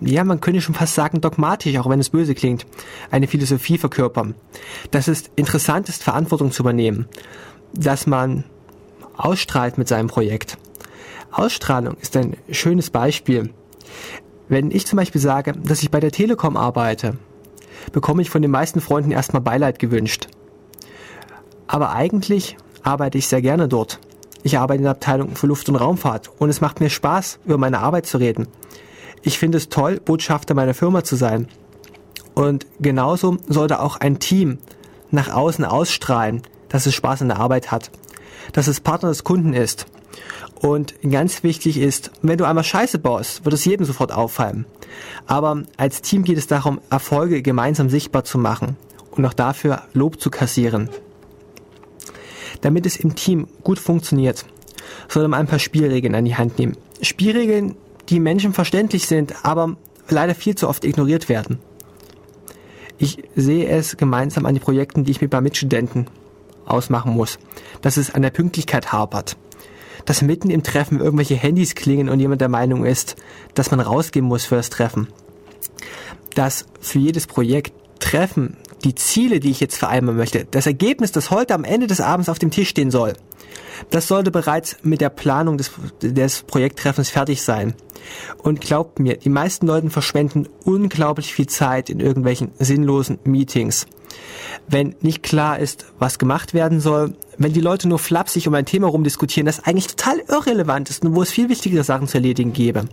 ja, 0.01 0.23
man 0.23 0.41
könnte 0.41 0.61
schon 0.61 0.75
fast 0.75 0.95
sagen 0.95 1.21
dogmatisch, 1.21 1.77
auch 1.77 1.89
wenn 1.89 1.99
es 1.99 2.09
böse 2.09 2.35
klingt, 2.35 2.65
eine 3.11 3.27
Philosophie 3.27 3.77
verkörpern. 3.77 4.35
Dass 4.91 5.07
es 5.07 5.25
interessant 5.35 5.89
ist, 5.89 6.03
Verantwortung 6.03 6.51
zu 6.51 6.63
übernehmen. 6.63 7.07
Dass 7.73 8.07
man 8.07 8.43
ausstrahlt 9.15 9.77
mit 9.77 9.87
seinem 9.87 10.07
Projekt. 10.07 10.57
Ausstrahlung 11.31 11.97
ist 12.01 12.15
ein 12.17 12.37
schönes 12.49 12.89
Beispiel. 12.89 13.53
Wenn 14.53 14.69
ich 14.69 14.85
zum 14.85 14.97
Beispiel 14.97 15.19
sage, 15.19 15.53
dass 15.53 15.81
ich 15.81 15.89
bei 15.89 15.99
der 15.99 16.11
Telekom 16.11 16.57
arbeite, 16.57 17.17
bekomme 17.91 18.21
ich 18.21 18.29
von 18.29 18.43
den 18.43 18.51
meisten 18.51 18.81
Freunden 18.81 19.09
erstmal 19.09 19.41
Beileid 19.41 19.79
gewünscht. 19.79 20.27
Aber 21.65 21.93
eigentlich 21.93 22.55
arbeite 22.83 23.17
ich 23.17 23.27
sehr 23.27 23.41
gerne 23.41 23.67
dort. 23.67 23.99
Ich 24.43 24.59
arbeite 24.59 24.77
in 24.77 24.83
der 24.83 24.91
Abteilung 24.91 25.35
für 25.35 25.47
Luft- 25.47 25.69
und 25.69 25.75
Raumfahrt 25.75 26.29
und 26.37 26.51
es 26.51 26.61
macht 26.61 26.81
mir 26.81 26.91
Spaß, 26.91 27.39
über 27.45 27.57
meine 27.57 27.79
Arbeit 27.79 28.05
zu 28.05 28.19
reden. 28.19 28.47
Ich 29.23 29.39
finde 29.39 29.57
es 29.57 29.69
toll, 29.69 29.99
Botschafter 29.99 30.53
meiner 30.53 30.75
Firma 30.75 31.03
zu 31.03 31.15
sein. 31.15 31.47
Und 32.35 32.67
genauso 32.79 33.37
sollte 33.47 33.79
auch 33.79 33.97
ein 33.97 34.19
Team 34.19 34.59
nach 35.09 35.33
außen 35.33 35.65
ausstrahlen, 35.65 36.43
dass 36.69 36.85
es 36.85 36.93
Spaß 36.93 37.23
an 37.23 37.29
der 37.29 37.39
Arbeit 37.39 37.71
hat, 37.71 37.89
dass 38.51 38.67
es 38.67 38.81
Partner 38.81 39.09
des 39.09 39.23
Kunden 39.23 39.53
ist. 39.53 39.87
Und 40.63 40.93
ganz 41.01 41.43
wichtig 41.43 41.77
ist, 41.77 42.11
wenn 42.21 42.37
du 42.37 42.45
einmal 42.45 42.63
Scheiße 42.63 42.97
baust, 42.97 43.43
wird 43.43 43.53
es 43.53 43.65
jedem 43.65 43.85
sofort 43.85 44.13
auffallen. 44.13 44.65
Aber 45.27 45.63
als 45.75 46.01
Team 46.01 46.23
geht 46.23 46.37
es 46.37 46.47
darum, 46.47 46.79
Erfolge 46.89 47.41
gemeinsam 47.41 47.89
sichtbar 47.89 48.23
zu 48.23 48.37
machen 48.37 48.77
und 49.11 49.25
auch 49.25 49.33
dafür 49.33 49.81
Lob 49.91 50.21
zu 50.21 50.29
kassieren. 50.29 50.87
Damit 52.61 52.85
es 52.85 52.95
im 52.95 53.13
Team 53.15 53.49
gut 53.61 53.77
funktioniert, 53.77 54.45
sollte 55.09 55.27
man 55.27 55.41
ein 55.41 55.47
paar 55.47 55.59
Spielregeln 55.59 56.15
an 56.15 56.23
die 56.23 56.37
Hand 56.37 56.57
nehmen. 56.57 56.77
Spielregeln, 57.01 57.75
die 58.07 58.21
menschenverständlich 58.21 59.05
sind, 59.05 59.45
aber 59.45 59.75
leider 60.07 60.33
viel 60.33 60.55
zu 60.55 60.69
oft 60.69 60.85
ignoriert 60.85 61.27
werden. 61.27 61.59
Ich 62.97 63.21
sehe 63.35 63.67
es 63.67 63.97
gemeinsam 63.97 64.45
an 64.45 64.53
den 64.53 64.63
Projekten, 64.63 65.03
die 65.03 65.11
ich 65.11 65.19
mit 65.19 65.33
meinen 65.33 65.43
Mitstudenten 65.43 66.07
ausmachen 66.65 67.11
muss, 67.11 67.37
dass 67.81 67.97
es 67.97 68.15
an 68.15 68.21
der 68.21 68.29
Pünktlichkeit 68.29 68.93
hapert 68.93 69.35
dass 70.05 70.21
mitten 70.21 70.49
im 70.49 70.63
Treffen 70.63 70.99
irgendwelche 70.99 71.35
Handys 71.35 71.75
klingen 71.75 72.09
und 72.09 72.19
jemand 72.19 72.41
der 72.41 72.49
Meinung 72.49 72.85
ist, 72.85 73.15
dass 73.53 73.71
man 73.71 73.79
rausgehen 73.79 74.25
muss 74.25 74.45
für 74.45 74.55
das 74.55 74.69
Treffen. 74.69 75.07
Dass 76.35 76.65
für 76.79 76.99
jedes 76.99 77.27
Projekt 77.27 77.73
Treffen 77.99 78.57
die 78.83 78.95
Ziele, 78.95 79.39
die 79.39 79.51
ich 79.51 79.59
jetzt 79.59 79.77
vereinbaren 79.77 80.17
möchte, 80.17 80.45
das 80.49 80.65
Ergebnis, 80.65 81.11
das 81.11 81.31
heute 81.31 81.53
am 81.53 81.63
Ende 81.63 81.87
des 81.87 82.01
Abends 82.01 82.29
auf 82.29 82.39
dem 82.39 82.51
Tisch 82.51 82.69
stehen 82.69 82.91
soll, 82.91 83.13
das 83.89 84.07
sollte 84.07 84.31
bereits 84.31 84.77
mit 84.83 85.01
der 85.01 85.09
Planung 85.09 85.57
des, 85.57 85.71
des 86.01 86.43
Projekttreffens 86.43 87.09
fertig 87.09 87.41
sein. 87.41 87.73
Und 88.37 88.61
glaubt 88.61 88.99
mir, 88.99 89.17
die 89.17 89.29
meisten 89.29 89.65
Leute 89.65 89.89
verschwenden 89.89 90.47
unglaublich 90.65 91.33
viel 91.33 91.47
Zeit 91.47 91.89
in 91.89 91.99
irgendwelchen 91.99 92.51
sinnlosen 92.59 93.19
Meetings. 93.23 93.87
Wenn 94.67 94.95
nicht 95.01 95.23
klar 95.23 95.59
ist, 95.59 95.85
was 95.99 96.19
gemacht 96.19 96.53
werden 96.53 96.79
soll, 96.79 97.15
wenn 97.37 97.53
die 97.53 97.61
Leute 97.61 97.87
nur 97.87 97.99
flapsig 97.99 98.47
um 98.47 98.53
ein 98.53 98.65
Thema 98.65 98.87
rumdiskutieren, 98.87 99.45
das 99.45 99.63
eigentlich 99.63 99.87
total 99.87 100.19
irrelevant 100.27 100.89
ist 100.89 101.03
und 101.03 101.15
wo 101.15 101.21
es 101.21 101.31
viel 101.31 101.49
wichtigere 101.49 101.83
Sachen 101.83 102.07
zu 102.07 102.17
erledigen 102.17 102.53
gäbe. 102.53 102.85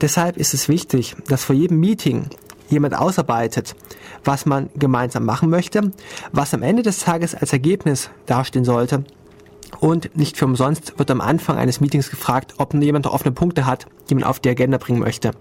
Deshalb 0.00 0.36
ist 0.36 0.54
es 0.54 0.68
wichtig, 0.68 1.16
dass 1.28 1.44
vor 1.44 1.54
jedem 1.54 1.80
Meeting 1.80 2.30
jemand 2.68 2.96
ausarbeitet, 2.96 3.74
was 4.24 4.46
man 4.46 4.70
gemeinsam 4.76 5.24
machen 5.24 5.50
möchte, 5.50 5.92
was 6.32 6.54
am 6.54 6.62
Ende 6.62 6.82
des 6.82 7.00
Tages 7.00 7.34
als 7.34 7.52
Ergebnis 7.52 8.10
dastehen 8.26 8.64
sollte. 8.64 9.04
Und 9.80 10.16
nicht 10.16 10.36
für 10.36 10.46
umsonst 10.46 10.98
wird 10.98 11.10
am 11.10 11.20
Anfang 11.20 11.56
eines 11.56 11.80
Meetings 11.80 12.10
gefragt, 12.10 12.54
ob 12.58 12.74
jemand 12.74 13.06
offene 13.06 13.32
Punkte 13.32 13.66
hat, 13.66 13.86
die 14.08 14.14
man 14.14 14.24
auf 14.24 14.40
die 14.40 14.48
Agenda 14.48 14.78
bringen 14.78 15.00
möchte. 15.00 15.32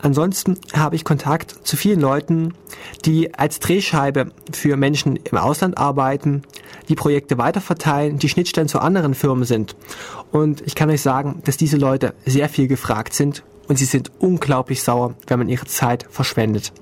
Ansonsten 0.00 0.58
habe 0.74 0.96
ich 0.96 1.04
Kontakt 1.04 1.50
zu 1.62 1.76
vielen 1.76 2.00
Leuten, 2.00 2.54
die 3.04 3.34
als 3.34 3.60
Drehscheibe 3.60 4.32
für 4.50 4.76
Menschen 4.76 5.16
im 5.16 5.38
Ausland 5.38 5.78
arbeiten, 5.78 6.42
die 6.88 6.94
Projekte 6.94 7.38
weiterverteilen, 7.38 8.18
die 8.18 8.28
Schnittstellen 8.28 8.68
zu 8.68 8.80
anderen 8.80 9.14
Firmen 9.14 9.44
sind. 9.44 9.76
Und 10.32 10.62
ich 10.66 10.74
kann 10.74 10.90
euch 10.90 11.02
sagen, 11.02 11.40
dass 11.44 11.56
diese 11.56 11.76
Leute 11.76 12.14
sehr 12.24 12.48
viel 12.48 12.66
gefragt 12.66 13.14
sind 13.14 13.44
und 13.68 13.76
sie 13.76 13.84
sind 13.84 14.10
unglaublich 14.18 14.82
sauer, 14.82 15.14
wenn 15.26 15.38
man 15.38 15.48
ihre 15.48 15.66
Zeit 15.66 16.06
verschwendet. 16.10 16.72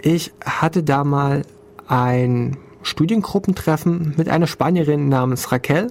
Ich 0.00 0.32
hatte 0.44 0.82
da 0.82 1.04
mal 1.04 1.42
ein 1.86 2.56
Studiengruppentreffen 2.82 4.14
mit 4.16 4.28
einer 4.28 4.46
Spanierin 4.46 5.08
namens 5.08 5.50
Raquel 5.50 5.88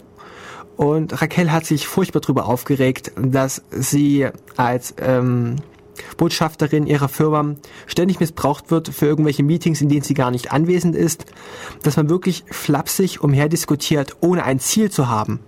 und 0.78 1.22
Raquel 1.22 1.52
hat 1.52 1.66
sich 1.66 1.88
furchtbar 1.88 2.22
darüber 2.22 2.46
aufgeregt, 2.46 3.12
dass 3.16 3.64
sie 3.72 4.28
als 4.56 4.94
ähm, 5.00 5.56
Botschafterin 6.18 6.86
ihrer 6.86 7.10
Firma 7.10 7.56
ständig 7.88 8.20
missbraucht 8.20 8.70
wird 8.70 8.90
für 8.90 9.08
irgendwelche 9.08 9.44
Meetings, 9.44 9.82
in 9.82 9.90
denen 9.90 10.04
sie 10.04 10.14
gar 10.14 10.30
nicht 10.30 10.52
anwesend 10.52 10.96
ist, 10.96 11.26
dass 11.82 11.98
man 11.98 12.10
wirklich 12.10 12.44
flapsig 12.50 13.22
umherdiskutiert, 13.22 14.18
ohne 14.22 14.44
ein 14.44 14.60
Ziel 14.60 14.92
zu 14.92 15.08
haben. 15.08 15.40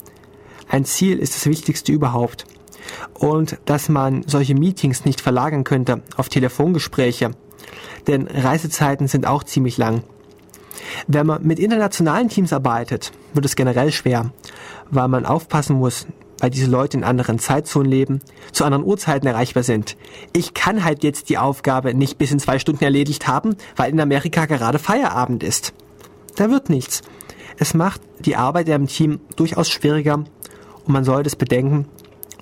Ein 0.68 0.84
Ziel 0.86 1.20
ist 1.20 1.36
das 1.36 1.46
Wichtigste 1.46 1.92
überhaupt. 1.92 2.46
Und 3.14 3.58
dass 3.66 3.90
man 3.90 4.24
solche 4.28 4.56
Meetings 4.56 5.06
nicht 5.06 5.22
verlagern 5.22 5.64
könnte 5.64 6.02
auf 6.18 6.30
Telefongespräche, 6.30 7.32
denn 8.08 8.28
Reisezeiten 8.28 9.08
sind 9.08 9.28
auch 9.28 9.44
ziemlich 9.44 9.78
lang. 9.78 10.04
Wenn 11.08 11.28
man 11.28 11.46
mit 11.46 11.60
internationalen 11.60 12.30
Teams 12.30 12.54
arbeitet, 12.54 13.12
wird 13.34 13.46
es 13.46 13.56
generell 13.56 13.92
schwer, 13.92 14.32
weil 14.90 15.08
man 15.08 15.26
aufpassen 15.26 15.78
muss, 15.78 16.08
weil 16.40 16.50
diese 16.50 16.70
Leute 16.70 16.98
in 16.98 17.04
anderen 17.04 17.40
Zeitzonen 17.40 17.92
leben, 17.92 18.22
zu 18.52 18.64
anderen 18.64 18.86
Uhrzeiten 18.86 19.28
erreichbar 19.28 19.64
sind. 19.64 19.98
Ich 20.34 20.54
kann 20.54 20.84
halt 20.84 21.04
jetzt 21.04 21.30
die 21.30 21.38
Aufgabe 21.38 21.94
nicht 21.94 22.18
bis 22.18 22.32
in 22.32 22.40
zwei 22.40 22.60
Stunden 22.60 22.84
erledigt 22.84 23.28
haben, 23.28 23.56
weil 23.76 23.92
in 23.92 24.00
Amerika 24.00 24.46
gerade 24.46 24.80
Feierabend 24.80 25.44
ist. 25.44 25.74
Da 26.36 26.50
wird 26.50 26.70
nichts. 26.70 27.02
Es 27.58 27.74
macht 27.74 28.02
die 28.20 28.38
Arbeit 28.38 28.70
im 28.70 28.88
Team 28.88 29.20
durchaus 29.36 29.70
schwieriger 29.70 30.16
und 30.16 30.94
man 30.94 31.04
sollte 31.04 31.28
es 31.28 31.36
bedenken, 31.36 31.86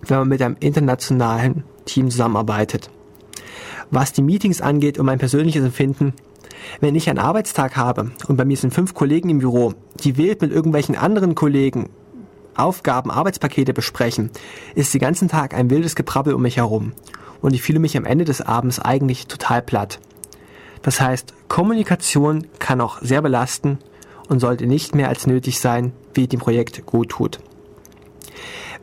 wenn 0.10 0.20
man 0.20 0.28
mit 0.28 0.42
einem 0.42 0.58
internationalen 0.60 1.64
Team 1.86 2.10
zusammenarbeitet. 2.10 2.90
Was 3.92 4.14
die 4.14 4.22
Meetings 4.22 4.62
angeht 4.62 4.98
und 4.98 5.06
mein 5.06 5.20
persönliches 5.20 5.64
Empfinden, 5.64 6.14
wenn 6.82 6.96
ich 6.96 7.10
einen 7.10 7.20
Arbeitstag 7.20 7.78
habe 7.78 8.12
und 8.28 8.36
bei 8.36 8.46
mir 8.46 8.58
sind 8.58 8.74
fünf 8.74 8.94
Kollegen 8.94 9.30
im 9.30 9.40
Büro, 9.40 9.74
die 10.04 10.18
wild 10.18 10.42
mit 10.42 10.52
irgendwelchen 10.52 10.96
anderen 10.96 11.36
Kollegen 11.36 11.90
Aufgaben, 12.56 13.12
Arbeitspakete 13.12 13.74
besprechen, 13.74 14.32
ist 14.74 14.94
den 14.94 15.00
ganzen 15.00 15.28
Tag 15.28 15.54
ein 15.54 15.70
wildes 15.70 15.96
Geprabbel 15.96 16.34
um 16.34 16.42
mich 16.42 16.58
herum 16.58 16.94
und 17.42 17.54
ich 17.54 17.62
fühle 17.62 17.80
mich 17.80 17.96
am 17.96 18.06
Ende 18.06 18.26
des 18.26 18.42
Abends 18.42 18.80
eigentlich 18.80 19.28
total 19.28 19.62
platt. 19.62 20.00
Das 20.82 21.00
heißt, 21.00 21.34
Kommunikation 21.48 22.48
kann 22.60 22.82
auch 22.82 23.02
sehr 23.02 23.22
belasten 23.22 23.78
und 24.28 24.40
sollte 24.40 24.66
nicht 24.66 24.96
mehr 24.96 25.10
als 25.10 25.28
nötig 25.28 25.60
sein, 25.60 25.92
wie 26.14 26.28
dem 26.28 26.40
Projekt 26.40 26.86
gut 26.86 27.10
tut. 27.10 27.40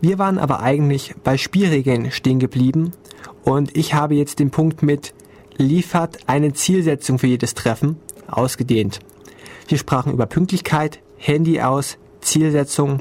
Wir 0.05 0.19
waren 0.19 0.37
aber 0.37 0.61
eigentlich 0.61 1.15
bei 1.25 1.39
Spielregeln 1.39 2.11
stehen 2.11 2.39
geblieben 2.39 2.93
und 3.43 3.75
ich 3.75 3.95
habe 3.95 4.15
jetzt 4.15 4.39
den 4.39 4.51
Punkt 4.51 4.83
mit 4.83 5.15
liefert 5.57 6.19
eine 6.27 6.53
Zielsetzung 6.53 7.19
für 7.19 7.27
jedes 7.27 7.55
Treffen 7.55 7.97
ausgedehnt. 8.27 8.99
Wir 9.67 9.79
sprachen 9.79 10.13
über 10.13 10.27
Pünktlichkeit, 10.27 10.99
Handy 11.17 11.63
aus, 11.63 11.97
Zielsetzung. 12.21 13.01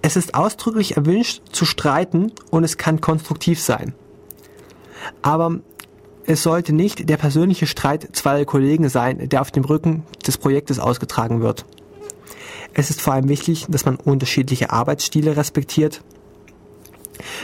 Es 0.00 0.16
ist 0.16 0.34
ausdrücklich 0.34 0.96
erwünscht 0.96 1.42
zu 1.52 1.66
streiten 1.66 2.32
und 2.50 2.64
es 2.64 2.78
kann 2.78 3.02
konstruktiv 3.02 3.60
sein. 3.60 3.92
Aber 5.20 5.60
es 6.24 6.42
sollte 6.42 6.72
nicht 6.72 7.10
der 7.10 7.18
persönliche 7.18 7.66
Streit 7.66 8.16
zweier 8.16 8.46
Kollegen 8.46 8.88
sein, 8.88 9.28
der 9.28 9.42
auf 9.42 9.50
dem 9.50 9.66
Rücken 9.66 10.04
des 10.26 10.38
Projektes 10.38 10.78
ausgetragen 10.78 11.42
wird. 11.42 11.66
Es 12.72 12.88
ist 12.88 13.02
vor 13.02 13.12
allem 13.12 13.28
wichtig, 13.28 13.66
dass 13.68 13.84
man 13.84 13.96
unterschiedliche 13.96 14.70
Arbeitsstile 14.70 15.36
respektiert. 15.36 16.02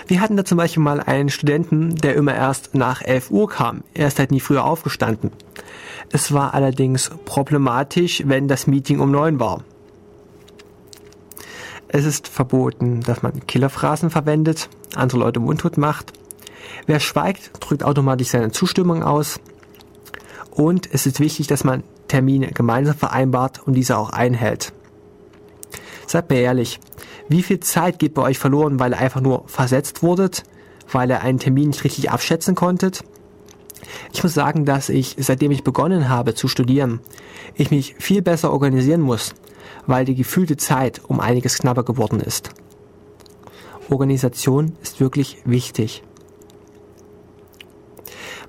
Wir 0.06 0.20
hatten 0.20 0.36
da 0.36 0.44
zum 0.44 0.58
Beispiel 0.58 0.82
mal 0.82 1.00
einen 1.00 1.28
Studenten, 1.28 1.94
der 1.96 2.14
immer 2.14 2.34
erst 2.34 2.74
nach 2.74 3.02
11 3.02 3.30
Uhr 3.30 3.48
kam. 3.48 3.82
Er 3.94 4.08
ist 4.08 4.18
halt 4.18 4.30
nie 4.30 4.40
früher 4.40 4.64
aufgestanden. 4.64 5.32
Es 6.12 6.32
war 6.32 6.54
allerdings 6.54 7.10
problematisch, 7.24 8.22
wenn 8.26 8.48
das 8.48 8.66
Meeting 8.66 9.00
um 9.00 9.10
9 9.10 9.40
war. 9.40 9.64
Es 11.88 12.04
ist 12.04 12.28
verboten, 12.28 13.00
dass 13.00 13.22
man 13.22 13.46
Killerphrasen 13.46 14.10
verwendet, 14.10 14.68
andere 14.94 15.18
Leute 15.18 15.40
mundtot 15.40 15.78
macht. 15.78 16.12
Wer 16.86 17.00
schweigt, 17.00 17.50
drückt 17.60 17.84
automatisch 17.84 18.28
seine 18.28 18.50
Zustimmung 18.50 19.02
aus. 19.02 19.40
Und 20.50 20.92
es 20.92 21.06
ist 21.06 21.20
wichtig, 21.20 21.46
dass 21.46 21.64
man 21.64 21.84
Termine 22.08 22.48
gemeinsam 22.48 22.96
vereinbart 22.96 23.66
und 23.66 23.74
diese 23.74 23.98
auch 23.98 24.10
einhält. 24.10 24.72
Seid 26.06 26.30
mir 26.30 26.40
ehrlich, 26.40 26.80
wie 27.28 27.42
viel 27.42 27.60
Zeit 27.60 27.98
geht 27.98 28.14
bei 28.14 28.22
euch 28.22 28.38
verloren, 28.38 28.78
weil 28.78 28.92
ihr 28.92 28.98
einfach 28.98 29.20
nur 29.20 29.44
versetzt 29.46 30.02
wurdet, 30.02 30.44
weil 30.90 31.10
ihr 31.10 31.22
einen 31.22 31.38
Termin 31.38 31.68
nicht 31.68 31.84
richtig 31.84 32.10
abschätzen 32.10 32.54
konntet? 32.54 33.02
Ich 34.12 34.22
muss 34.22 34.34
sagen, 34.34 34.64
dass 34.64 34.88
ich, 34.88 35.16
seitdem 35.18 35.50
ich 35.50 35.64
begonnen 35.64 36.08
habe 36.08 36.34
zu 36.34 36.48
studieren, 36.48 37.00
ich 37.54 37.70
mich 37.70 37.96
viel 37.98 38.22
besser 38.22 38.52
organisieren 38.52 39.00
muss, 39.00 39.34
weil 39.86 40.04
die 40.04 40.14
gefühlte 40.14 40.56
Zeit 40.56 41.00
um 41.06 41.20
einiges 41.20 41.58
knapper 41.58 41.82
geworden 41.82 42.20
ist. 42.20 42.50
Organisation 43.88 44.76
ist 44.82 45.00
wirklich 45.00 45.38
wichtig. 45.44 46.02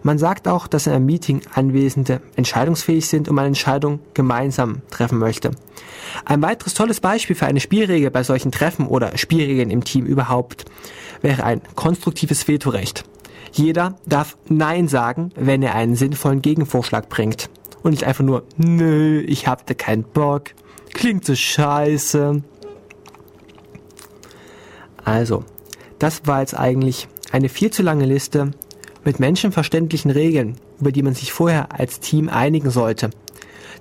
Man 0.04 0.18
sagt 0.18 0.48
auch, 0.48 0.68
dass 0.68 0.88
in 0.88 0.94
einem 0.94 1.06
Meeting 1.06 1.42
Anwesende 1.54 2.22
entscheidungsfähig 2.36 3.08
sind 3.08 3.28
und 3.30 3.36
man 3.36 3.46
Entscheidungen 3.46 4.00
gemeinsam 4.14 4.82
treffen 4.90 5.18
möchte. 5.18 5.52
Ein 6.26 6.42
weiteres 6.42 6.74
tolles 6.74 7.00
Beispiel 7.00 7.36
für 7.36 7.46
eine 7.46 7.60
Spielregel 7.60 8.12
bei 8.12 8.24
solchen 8.24 8.52
Treffen 8.52 8.88
oder 8.88 9.18
Spielregeln 9.18 9.70
im 9.70 9.84
Team 9.84 10.06
überhaupt 10.06 10.66
wäre 11.22 11.44
ein 11.44 11.62
konstruktives 11.76 12.48
Vetorecht. 12.48 13.04
Jeder 13.52 13.98
darf 14.06 14.38
Nein 14.50 14.88
sagen, 14.88 15.32
wenn 15.36 15.64
er 15.64 15.76
einen 15.76 15.96
sinnvollen 15.96 16.42
Gegenvorschlag 16.42 17.10
bringt. 17.10 17.50
Und 17.82 17.92
nicht 17.92 18.04
einfach 18.04 18.24
nur, 18.24 18.44
nö, 18.58 19.22
ich 19.22 19.48
hab 19.48 19.66
da 19.66 19.74
keinen 19.74 20.04
Bock. 20.04 20.52
Klingt 20.94 21.26
so 21.26 21.36
scheiße. 21.36 22.44
Also, 25.04 25.44
das 26.00 26.26
war 26.26 26.42
jetzt 26.42 26.58
eigentlich 26.58 27.08
eine 27.32 27.50
viel 27.50 27.72
zu 27.72 27.82
lange 27.82 28.06
Liste 28.06 28.52
mit 29.08 29.22
menschenverständlichen 29.22 30.12
Regeln, 30.12 30.58
über 30.82 30.92
die 30.92 31.02
man 31.02 31.14
sich 31.14 31.32
vorher 31.32 31.72
als 31.72 32.02
Team 32.02 32.28
einigen 32.28 32.72
sollte, 32.72 33.10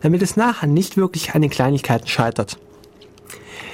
damit 0.00 0.22
es 0.22 0.36
nachher 0.36 0.68
nicht 0.68 0.96
wirklich 0.96 1.34
an 1.34 1.42
den 1.42 1.50
Kleinigkeiten 1.50 2.06
scheitert. 2.06 2.60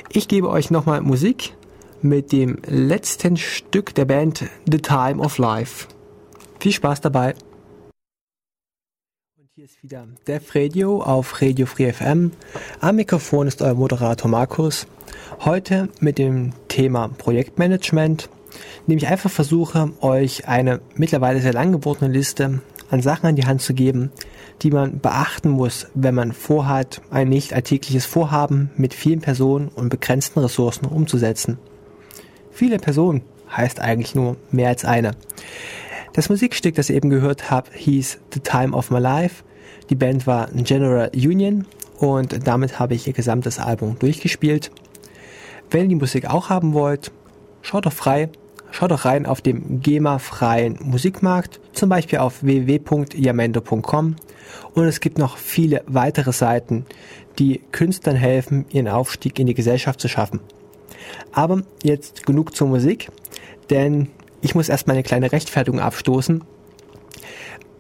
Ich 0.08 0.28
gebe 0.28 0.48
euch 0.48 0.70
nochmal 0.70 1.02
Musik 1.02 1.52
mit 2.00 2.32
dem 2.32 2.56
letzten 2.66 3.36
Stück 3.36 3.94
der 3.94 4.06
Band 4.06 4.44
The 4.64 4.78
Time 4.78 5.22
of 5.22 5.36
Life. 5.36 5.88
Viel 6.58 6.72
Spaß 6.72 7.02
dabei! 7.02 7.34
Hier 9.54 9.66
ist 9.66 9.82
wieder 9.82 10.08
Dev 10.26 10.58
Radio 10.58 11.02
auf 11.02 11.42
Radio 11.42 11.66
Free 11.66 11.92
FM. 11.92 12.32
Am 12.80 12.96
Mikrofon 12.96 13.46
ist 13.46 13.60
euer 13.60 13.74
Moderator 13.74 14.30
Markus. 14.30 14.86
Heute 15.40 15.90
mit 16.00 16.16
dem 16.16 16.54
Thema 16.68 17.08
Projektmanagement, 17.08 18.30
indem 18.86 18.98
ich 18.98 19.06
einfach 19.06 19.30
versuche, 19.30 19.92
euch 20.00 20.48
eine 20.48 20.80
mittlerweile 20.94 21.40
sehr 21.40 21.52
lang 21.52 21.72
gewordene 21.72 22.12
Liste 22.12 22.60
an 22.90 23.00
Sachen 23.00 23.26
an 23.26 23.36
die 23.36 23.46
Hand 23.46 23.62
zu 23.62 23.72
geben, 23.72 24.10
die 24.60 24.70
man 24.70 25.00
beachten 25.00 25.48
muss, 25.48 25.86
wenn 25.94 26.14
man 26.14 26.32
vorhat, 26.32 27.00
ein 27.10 27.28
nicht 27.28 27.54
alltägliches 27.54 28.04
Vorhaben 28.04 28.70
mit 28.76 28.92
vielen 28.92 29.20
Personen 29.20 29.68
und 29.68 29.88
begrenzten 29.88 30.40
Ressourcen 30.40 30.86
umzusetzen. 30.86 31.58
Viele 32.50 32.78
Personen 32.78 33.22
heißt 33.56 33.80
eigentlich 33.80 34.14
nur 34.14 34.36
mehr 34.50 34.68
als 34.68 34.84
eine. 34.84 35.12
Das 36.12 36.28
Musikstück, 36.28 36.74
das 36.74 36.90
ihr 36.90 36.96
eben 36.96 37.08
gehört 37.08 37.50
habt, 37.50 37.74
hieß 37.74 38.18
The 38.34 38.40
Time 38.40 38.76
of 38.76 38.90
My 38.90 38.98
Life. 38.98 39.42
Die 39.88 39.94
Band 39.94 40.26
war 40.26 40.48
General 40.52 41.10
Union 41.14 41.66
und 41.98 42.46
damit 42.46 42.78
habe 42.78 42.94
ich 42.94 43.06
ihr 43.06 43.14
gesamtes 43.14 43.58
Album 43.58 43.98
durchgespielt. 43.98 44.70
Wenn 45.70 45.84
ihr 45.84 45.88
die 45.88 45.94
Musik 45.94 46.28
auch 46.28 46.50
haben 46.50 46.74
wollt, 46.74 47.10
schaut 47.62 47.86
doch 47.86 47.92
frei, 47.92 48.28
schaut 48.72 48.90
doch 48.90 49.04
rein 49.04 49.26
auf 49.26 49.40
dem 49.40 49.80
GEMA-freien 49.80 50.78
Musikmarkt, 50.82 51.60
zum 51.72 51.88
Beispiel 51.88 52.18
auf 52.18 52.42
www.yamendo.com 52.42 54.16
und 54.74 54.84
es 54.84 55.00
gibt 55.00 55.18
noch 55.18 55.36
viele 55.36 55.84
weitere 55.86 56.32
Seiten, 56.32 56.86
die 57.38 57.60
Künstlern 57.70 58.16
helfen, 58.16 58.64
ihren 58.70 58.88
Aufstieg 58.88 59.38
in 59.38 59.46
die 59.46 59.54
Gesellschaft 59.54 60.00
zu 60.00 60.08
schaffen. 60.08 60.40
Aber 61.32 61.62
jetzt 61.82 62.26
genug 62.26 62.56
zur 62.56 62.68
Musik, 62.68 63.10
denn 63.70 64.08
ich 64.40 64.54
muss 64.54 64.68
erstmal 64.68 64.96
eine 64.96 65.04
kleine 65.04 65.30
Rechtfertigung 65.30 65.80
abstoßen. 65.80 66.42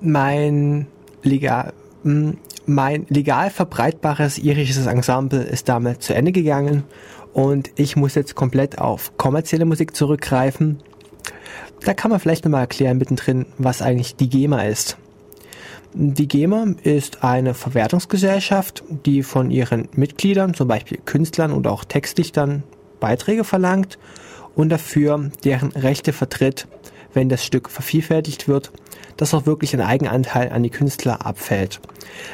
Mein 0.00 0.86
legal, 1.22 1.72
hm, 2.02 2.38
mein 2.66 3.06
legal 3.08 3.50
verbreitbares 3.50 4.38
irisches 4.38 4.86
Ensemble 4.86 5.42
ist 5.42 5.68
damit 5.68 6.02
zu 6.02 6.14
Ende 6.14 6.32
gegangen 6.32 6.84
und 7.32 7.70
ich 7.76 7.96
muss 7.96 8.14
jetzt 8.14 8.34
komplett 8.34 8.78
auf 8.78 9.16
kommerzielle 9.16 9.64
Musik 9.64 9.96
zurückgreifen. 9.96 10.78
Da 11.84 11.94
kann 11.94 12.10
man 12.10 12.20
vielleicht 12.20 12.44
nochmal 12.44 12.62
erklären 12.62 12.98
mittendrin, 12.98 13.46
was 13.58 13.82
eigentlich 13.82 14.16
die 14.16 14.28
GEMA 14.28 14.62
ist. 14.62 14.96
Die 15.94 16.28
GEMA 16.28 16.74
ist 16.82 17.22
eine 17.22 17.54
Verwertungsgesellschaft, 17.54 18.82
die 19.04 19.22
von 19.22 19.50
ihren 19.50 19.88
Mitgliedern, 19.94 20.54
zum 20.54 20.68
Beispiel 20.68 20.98
Künstlern 21.04 21.52
oder 21.52 21.70
auch 21.70 21.84
Textdichtern, 21.84 22.62
Beiträge 22.98 23.44
verlangt 23.44 23.98
und 24.54 24.70
dafür 24.70 25.30
deren 25.44 25.72
Rechte 25.72 26.12
vertritt, 26.12 26.66
wenn 27.12 27.28
das 27.28 27.44
Stück 27.44 27.68
vervielfältigt 27.68 28.48
wird, 28.48 28.72
dass 29.16 29.34
auch 29.34 29.44
wirklich 29.44 29.74
ein 29.74 29.82
Eigenanteil 29.82 30.50
an 30.50 30.62
die 30.62 30.70
Künstler 30.70 31.26
abfällt. 31.26 31.80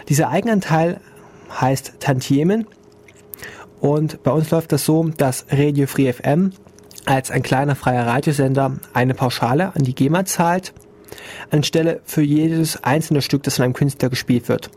Dieser 0.09 0.29
Eigenanteil 0.29 1.01
heißt 1.61 1.95
Tantiemen 1.99 2.67
und 3.81 4.23
bei 4.23 4.31
uns 4.31 4.51
läuft 4.51 4.73
das 4.73 4.85
so, 4.85 5.09
dass 5.17 5.47
Radio 5.51 5.87
Free 5.87 6.13
FM 6.13 6.53
als 7.07 7.31
ein 7.31 7.43
kleiner 7.43 7.75
freier 7.75 8.07
Radiosender 8.07 8.77
eine 8.93 9.15
Pauschale 9.15 9.75
an 9.75 9.83
die 9.83 9.95
GEMA 9.95 10.25
zahlt, 10.25 10.73
anstelle 11.51 12.01
für 12.05 12.23
jedes 12.23 12.83
einzelne 12.85 13.23
Stück, 13.23 13.43
das 13.45 13.57
von 13.57 13.65
einem 13.65 13.75
Künstler 13.75 14.11
gespielt 14.11 14.49
wird. 14.49 14.71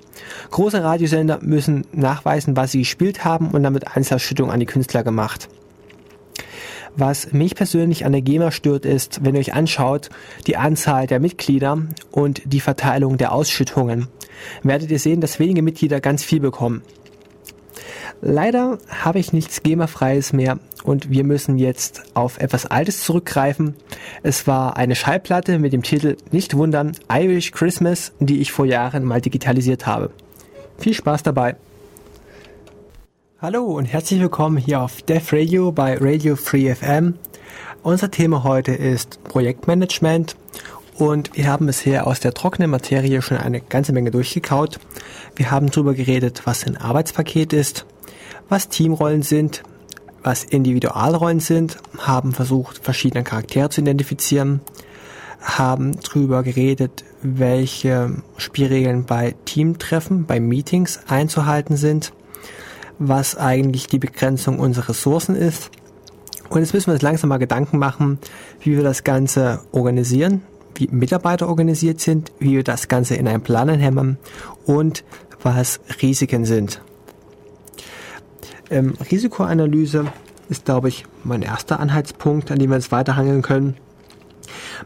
Große 0.51 0.83
Radiosender 0.83 1.39
müssen 1.41 1.85
nachweisen, 1.91 2.55
was 2.55 2.71
sie 2.71 2.79
gespielt 2.79 3.25
haben 3.25 3.49
und 3.49 3.63
damit 3.63 3.95
Einzelausschüttung 3.95 4.51
an 4.51 4.59
die 4.59 4.65
Künstler 4.65 5.03
gemacht. 5.03 5.49
Was 6.95 7.31
mich 7.31 7.55
persönlich 7.55 8.05
an 8.05 8.11
der 8.11 8.21
GEMA 8.21 8.51
stört, 8.51 8.85
ist, 8.85 9.23
wenn 9.23 9.35
ihr 9.35 9.39
euch 9.39 9.53
anschaut, 9.53 10.09
die 10.45 10.57
Anzahl 10.57 11.07
der 11.07 11.21
Mitglieder 11.21 11.81
und 12.11 12.41
die 12.45 12.59
Verteilung 12.59 13.17
der 13.17 13.31
Ausschüttungen, 13.31 14.07
werdet 14.63 14.91
ihr 14.91 14.99
sehen, 14.99 15.21
dass 15.21 15.39
wenige 15.39 15.61
Mitglieder 15.61 16.01
ganz 16.01 16.23
viel 16.23 16.41
bekommen. 16.41 16.81
Leider 18.21 18.77
habe 18.87 19.19
ich 19.19 19.33
nichts 19.33 19.63
GEMA-freies 19.63 20.33
mehr 20.33 20.59
und 20.83 21.09
wir 21.09 21.23
müssen 21.23 21.57
jetzt 21.57 22.03
auf 22.13 22.39
etwas 22.39 22.65
Altes 22.65 23.03
zurückgreifen. 23.03 23.75
Es 24.23 24.47
war 24.47 24.77
eine 24.77 24.95
Schallplatte 24.95 25.59
mit 25.59 25.73
dem 25.73 25.83
Titel 25.83 26.17
Nicht 26.31 26.55
wundern, 26.55 26.93
Irish 27.11 27.51
Christmas, 27.51 28.13
die 28.19 28.41
ich 28.41 28.51
vor 28.51 28.65
Jahren 28.65 29.03
mal 29.03 29.21
digitalisiert 29.21 29.85
habe. 29.85 30.11
Viel 30.77 30.93
Spaß 30.93 31.23
dabei! 31.23 31.55
Hallo 33.41 33.63
und 33.65 33.85
herzlich 33.85 34.19
willkommen 34.19 34.57
hier 34.57 34.81
auf 34.81 35.01
Def 35.01 35.33
Radio 35.33 35.71
bei 35.71 35.97
Radio 35.99 36.35
Free 36.35 36.73
FM. 36.73 37.15
Unser 37.81 38.11
Thema 38.11 38.43
heute 38.43 38.71
ist 38.71 39.23
Projektmanagement 39.23 40.35
und 40.97 41.35
wir 41.35 41.47
haben 41.47 41.65
bisher 41.65 42.07
aus 42.07 42.19
der 42.19 42.33
trockenen 42.33 42.69
Materie 42.69 43.21
schon 43.21 43.37
eine 43.37 43.61
ganze 43.61 43.93
Menge 43.93 44.11
durchgekaut. 44.11 44.79
Wir 45.35 45.51
haben 45.51 45.71
darüber 45.71 45.93
geredet, 45.93 46.41
was 46.45 46.65
ein 46.65 46.77
Arbeitspaket 46.77 47.53
ist, 47.53 47.85
was 48.49 48.69
Teamrollen 48.69 49.21
sind, 49.21 49.63
was 50.23 50.43
Individualrollen 50.43 51.39
sind, 51.39 51.77
haben 51.97 52.33
versucht, 52.33 52.83
verschiedene 52.83 53.23
Charaktere 53.23 53.69
zu 53.69 53.81
identifizieren, 53.81 54.61
haben 55.41 55.97
darüber 56.01 56.43
geredet, 56.43 57.03
welche 57.23 58.21
Spielregeln 58.37 59.05
bei 59.05 59.35
Teamtreffen, 59.45 60.25
bei 60.25 60.39
Meetings 60.39 60.99
einzuhalten 61.07 61.77
sind, 61.77 62.13
was 62.99 63.35
eigentlich 63.35 63.87
die 63.87 63.99
Begrenzung 63.99 64.59
unserer 64.59 64.89
Ressourcen 64.89 65.35
ist. 65.35 65.71
Und 66.49 66.59
jetzt 66.59 66.73
müssen 66.73 66.87
wir 66.87 66.93
uns 66.93 67.01
langsam 67.01 67.29
mal 67.29 67.37
Gedanken 67.37 67.79
machen, 67.79 68.19
wie 68.59 68.75
wir 68.75 68.83
das 68.83 69.03
Ganze 69.03 69.61
organisieren, 69.71 70.43
wie 70.75 70.87
Mitarbeiter 70.91 71.47
organisiert 71.47 71.99
sind, 72.01 72.31
wie 72.39 72.51
wir 72.55 72.63
das 72.63 72.87
Ganze 72.87 73.15
in 73.15 73.27
einen 73.27 73.41
Plan 73.41 73.69
hämmern 73.69 74.17
und 74.65 75.03
was 75.43 75.79
Risiken 76.01 76.45
sind. 76.45 76.81
Ähm, 78.69 78.93
Risikoanalyse 79.11 80.05
ist, 80.49 80.65
glaube 80.65 80.89
ich, 80.89 81.05
mein 81.23 81.41
erster 81.41 81.79
Anhaltspunkt, 81.79 82.51
an 82.51 82.59
dem 82.59 82.69
wir 82.69 82.75
uns 82.75 82.91
weiterhangeln 82.91 83.41
können. 83.41 83.75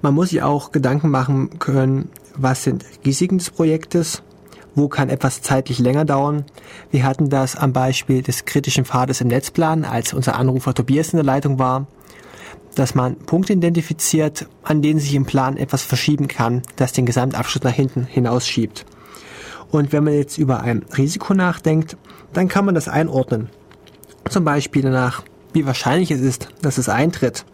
Man 0.01 0.13
muss 0.13 0.29
sich 0.29 0.41
auch 0.41 0.71
Gedanken 0.71 1.09
machen 1.09 1.59
können, 1.59 2.09
was 2.35 2.63
sind 2.63 2.85
Risiken 3.05 3.37
des 3.37 3.49
Projektes, 3.49 4.21
wo 4.75 4.89
kann 4.89 5.09
etwas 5.09 5.41
zeitlich 5.41 5.79
länger 5.79 6.05
dauern. 6.05 6.45
Wir 6.91 7.05
hatten 7.05 7.29
das 7.29 7.55
am 7.55 7.73
Beispiel 7.73 8.21
des 8.21 8.45
kritischen 8.45 8.85
Pfades 8.85 9.21
im 9.21 9.29
Netzplan, 9.29 9.85
als 9.85 10.13
unser 10.13 10.37
Anrufer 10.37 10.73
Tobias 10.73 11.13
in 11.13 11.17
der 11.17 11.25
Leitung 11.25 11.59
war, 11.59 11.87
dass 12.75 12.95
man 12.95 13.15
Punkte 13.15 13.53
identifiziert, 13.53 14.47
an 14.63 14.81
denen 14.81 14.99
sich 14.99 15.15
im 15.15 15.25
Plan 15.25 15.57
etwas 15.57 15.83
verschieben 15.83 16.27
kann, 16.27 16.61
das 16.75 16.93
den 16.93 17.05
Gesamtabschluss 17.05 17.63
nach 17.63 17.73
hinten 17.73 18.05
hinausschiebt. 18.05 18.85
Und 19.71 19.91
wenn 19.91 20.03
man 20.03 20.13
jetzt 20.13 20.37
über 20.37 20.61
ein 20.61 20.83
Risiko 20.95 21.33
nachdenkt, 21.33 21.97
dann 22.33 22.47
kann 22.47 22.65
man 22.65 22.75
das 22.75 22.87
einordnen. 22.87 23.49
Zum 24.29 24.43
Beispiel 24.43 24.83
danach, 24.83 25.23
wie 25.53 25.65
wahrscheinlich 25.65 26.11
es 26.11 26.21
ist, 26.21 26.49
dass 26.61 26.77
es 26.77 26.89
eintritt. 26.89 27.45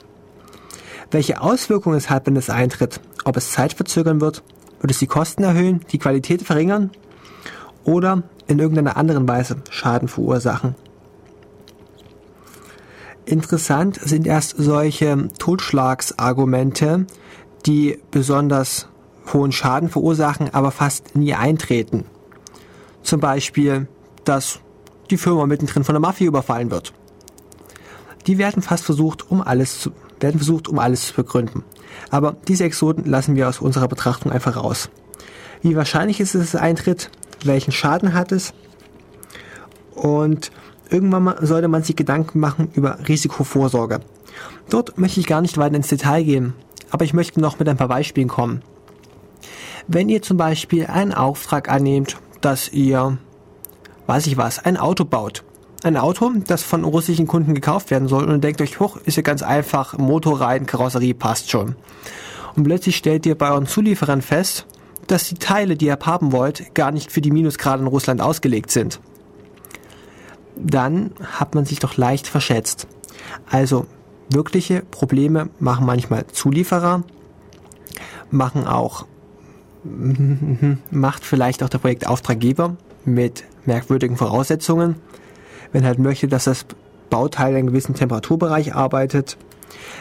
Welche 1.12 1.42
Auswirkungen 1.42 1.98
es 1.98 2.10
hat, 2.10 2.28
wenn 2.28 2.36
es 2.36 2.50
eintritt. 2.50 3.00
Ob 3.26 3.38
es 3.38 3.52
Zeit 3.52 3.74
verzögern 3.74 4.22
wird, 4.22 4.44
wird 4.80 4.92
es 4.92 5.00
die 5.00 5.08
Kosten 5.08 5.44
erhöhen, 5.44 5.82
die 5.92 6.00
Qualität 6.00 6.42
verringern 6.42 6.92
oder 7.84 8.24
in 8.48 8.60
irgendeiner 8.60 8.98
anderen 8.98 9.28
Weise 9.28 9.58
Schaden 9.70 10.08
verursachen. 10.08 10.76
Interessant 13.26 14.00
sind 14.04 14.26
erst 14.26 14.56
solche 14.58 15.30
Totschlagsargumente, 15.38 17.06
die 17.66 18.00
besonders 18.10 18.88
hohen 19.32 19.52
Schaden 19.52 19.90
verursachen, 19.90 20.54
aber 20.54 20.72
fast 20.72 21.16
nie 21.16 21.34
eintreten. 21.34 22.06
Zum 23.04 23.20
Beispiel, 23.20 23.88
dass 24.26 24.60
die 25.10 25.18
Firma 25.18 25.46
mittendrin 25.46 25.84
von 25.84 25.94
der 25.94 26.00
Mafia 26.00 26.28
überfallen 26.28 26.72
wird. 26.72 26.94
Die 28.28 28.38
werden 28.38 28.62
fast 28.62 28.84
versucht, 28.84 29.30
um 29.32 29.42
alles 29.42 29.80
zu, 29.80 29.92
werden 30.20 30.38
versucht, 30.38 30.68
um 30.68 30.80
alles 30.80 31.08
zu 31.08 31.14
begründen. 31.16 31.64
Aber 32.10 32.36
diese 32.48 32.64
Exoden 32.64 33.06
lassen 33.06 33.36
wir 33.36 33.50
aus 33.50 33.60
unserer 33.60 33.88
Betrachtung 33.88 34.32
einfach 34.32 34.56
raus. 34.56 34.90
Wie 35.62 35.76
wahrscheinlich 35.76 36.20
ist 36.20 36.36
es, 36.36 36.42
dass 36.42 36.54
es 36.54 36.60
eintritt? 36.60 37.10
Welchen 37.44 37.72
Schaden 37.72 38.14
hat 38.14 38.32
es? 38.32 38.54
Und 39.94 40.52
irgendwann 40.92 41.34
sollte 41.42 41.68
man 41.68 41.84
sich 41.84 41.96
Gedanken 41.96 42.40
machen 42.40 42.70
über 42.74 43.00
Risikovorsorge. 43.08 44.02
Dort 44.70 44.98
möchte 44.98 45.20
ich 45.20 45.28
gar 45.28 45.42
nicht 45.42 45.58
weiter 45.58 45.76
ins 45.76 45.88
Detail 45.88 46.24
gehen, 46.24 46.54
aber 46.90 47.06
ich 47.06 47.14
möchte 47.14 47.42
noch 47.42 47.60
mit 47.60 47.68
ein 47.68 47.78
paar 47.78 47.88
Beispielen 47.88 48.28
kommen. 48.28 48.62
Wenn 49.88 50.10
ihr 50.10 50.22
zum 50.22 50.38
Beispiel 50.38 50.86
einen 50.86 51.14
Auftrag 51.14 51.70
annehmt, 51.70 52.18
dass 52.42 52.70
ihr 52.70 53.18
weiß 54.12 54.28
ich 54.28 54.36
was, 54.36 54.60
ein 54.60 54.76
Auto 54.76 55.06
baut. 55.06 55.44
Ein 55.84 55.96
Auto, 55.96 56.32
das 56.46 56.64
von 56.64 56.84
russischen 56.84 57.28
Kunden 57.28 57.56
gekauft 57.56 57.92
werden 57.92 58.10
soll 58.10 58.26
und 58.26 58.44
denkt 58.44 58.62
euch, 58.62 58.80
hoch, 58.80 58.98
ist 59.06 59.16
ja 59.16 59.24
ganz 59.24 59.42
einfach, 59.42 59.98
Motor 59.98 60.42
rein, 60.42 60.66
Karosserie 60.66 61.14
passt 61.14 61.50
schon. 61.50 61.76
Und 62.56 62.64
plötzlich 62.64 62.98
stellt 62.98 63.26
ihr 63.26 63.36
bei 63.36 63.50
euren 63.50 63.68
Zulieferern 63.68 64.22
fest, 64.22 64.68
dass 65.08 65.30
die 65.30 65.36
Teile, 65.36 65.78
die 65.78 65.86
ihr 65.86 65.98
haben 66.04 66.34
wollt, 66.34 66.76
gar 66.76 66.92
nicht 66.92 67.10
für 67.10 67.22
die 67.22 67.32
Minusgrade 67.32 67.82
in 67.82 67.88
Russland 67.88 68.22
ausgelegt 68.22 68.70
sind. 68.70 69.00
Dann 70.62 71.12
hat 71.24 71.56
man 71.56 71.66
sich 71.66 71.80
doch 71.80 71.98
leicht 71.98 72.28
verschätzt. 72.28 72.88
Also 73.50 73.88
wirkliche 74.30 74.82
Probleme 74.82 75.50
machen 75.60 75.86
manchmal 75.86 76.28
Zulieferer, 76.28 77.04
machen 78.30 78.68
auch 78.68 79.06
macht 80.92 81.26
vielleicht 81.26 81.64
auch 81.64 81.70
der 81.70 81.80
Projektauftraggeber 81.80 82.76
mit 83.06 83.44
merkwürdigen 83.66 84.18
Voraussetzungen. 84.18 84.96
Wenn 85.72 85.86
halt 85.86 86.00
möchte, 86.00 86.28
dass 86.28 86.44
das 86.46 86.66
Bauteil 87.10 87.52
in 87.52 87.58
einem 87.58 87.68
gewissen 87.68 87.96
Temperaturbereich 87.96 88.76
arbeitet. 88.76 89.38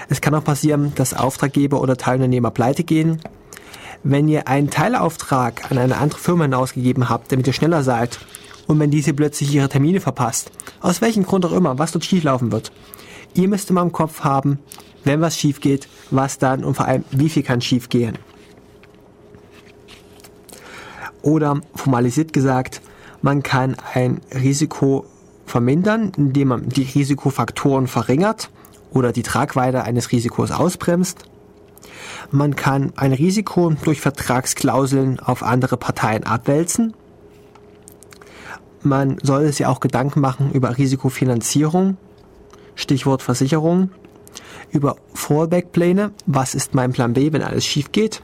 Es 0.08 0.20
kann 0.20 0.34
auch 0.34 0.44
passieren, 0.44 0.92
dass 0.96 1.14
Auftraggeber 1.14 1.80
oder 1.80 1.96
Teilunternehmer 1.96 2.50
pleite 2.50 2.84
gehen. 2.84 3.20
Wenn 4.02 4.28
ihr 4.28 4.48
einen 4.48 4.70
Teilauftrag 4.70 5.70
an 5.70 5.78
eine 5.78 5.98
andere 5.98 6.18
Firma 6.18 6.44
hinausgegeben 6.44 7.08
habt, 7.08 7.32
damit 7.32 7.46
ihr 7.46 7.52
schneller 7.52 7.82
seid, 7.82 8.18
und 8.70 8.78
wenn 8.78 8.92
diese 8.92 9.14
plötzlich 9.14 9.52
ihre 9.52 9.68
Termine 9.68 9.98
verpasst, 9.98 10.52
aus 10.80 11.00
welchem 11.00 11.24
Grund 11.24 11.44
auch 11.44 11.50
immer, 11.50 11.80
was 11.80 11.90
dort 11.90 12.04
schieflaufen 12.04 12.52
wird, 12.52 12.70
ihr 13.34 13.48
müsst 13.48 13.68
immer 13.68 13.82
im 13.82 13.90
Kopf 13.90 14.20
haben, 14.20 14.60
wenn 15.02 15.20
was 15.20 15.36
schief 15.36 15.60
geht, 15.60 15.88
was 16.12 16.38
dann 16.38 16.62
und 16.62 16.74
vor 16.74 16.86
allem 16.86 17.04
wie 17.10 17.28
viel 17.28 17.42
kann 17.42 17.60
schief 17.60 17.88
gehen. 17.88 18.16
Oder 21.20 21.60
formalisiert 21.74 22.32
gesagt, 22.32 22.80
man 23.22 23.42
kann 23.42 23.74
ein 23.92 24.20
Risiko 24.32 25.04
vermindern, 25.46 26.12
indem 26.16 26.48
man 26.48 26.68
die 26.68 26.82
Risikofaktoren 26.82 27.88
verringert 27.88 28.50
oder 28.92 29.10
die 29.10 29.24
Tragweite 29.24 29.82
eines 29.82 30.12
Risikos 30.12 30.52
ausbremst. 30.52 31.24
Man 32.30 32.54
kann 32.54 32.92
ein 32.94 33.12
Risiko 33.12 33.72
durch 33.82 34.00
Vertragsklauseln 34.00 35.18
auf 35.18 35.42
andere 35.42 35.76
Parteien 35.76 36.22
abwälzen. 36.22 36.94
Man 38.82 39.18
soll 39.22 39.52
sich 39.52 39.66
auch 39.66 39.80
Gedanken 39.80 40.20
machen 40.20 40.52
über 40.52 40.76
Risikofinanzierung, 40.76 41.96
Stichwort 42.74 43.22
Versicherung, 43.22 43.90
über 44.70 44.96
Fallback-Pläne, 45.14 46.12
was 46.26 46.54
ist 46.54 46.74
mein 46.74 46.92
Plan 46.92 47.12
B, 47.12 47.32
wenn 47.32 47.42
alles 47.42 47.66
schief 47.66 47.92
geht 47.92 48.22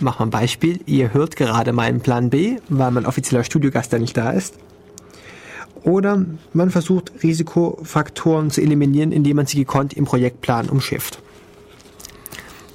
Mach 0.00 0.18
mal 0.18 0.26
ein 0.26 0.30
Beispiel. 0.30 0.80
Ihr 0.86 1.14
hört 1.14 1.36
gerade 1.36 1.72
meinen 1.72 2.00
Plan 2.00 2.30
B, 2.30 2.56
weil 2.68 2.90
mein 2.90 3.06
offizieller 3.06 3.44
Studiogast 3.44 3.92
da 3.92 3.98
nicht 3.98 4.16
da 4.16 4.30
ist. 4.30 4.54
Oder 5.82 6.24
man 6.52 6.70
versucht 6.70 7.12
Risikofaktoren 7.22 8.50
zu 8.50 8.60
eliminieren, 8.60 9.12
indem 9.12 9.36
man 9.36 9.46
sie 9.46 9.58
gekonnt 9.58 9.92
im 9.94 10.04
Projektplan 10.04 10.68
umschifft. 10.68 11.20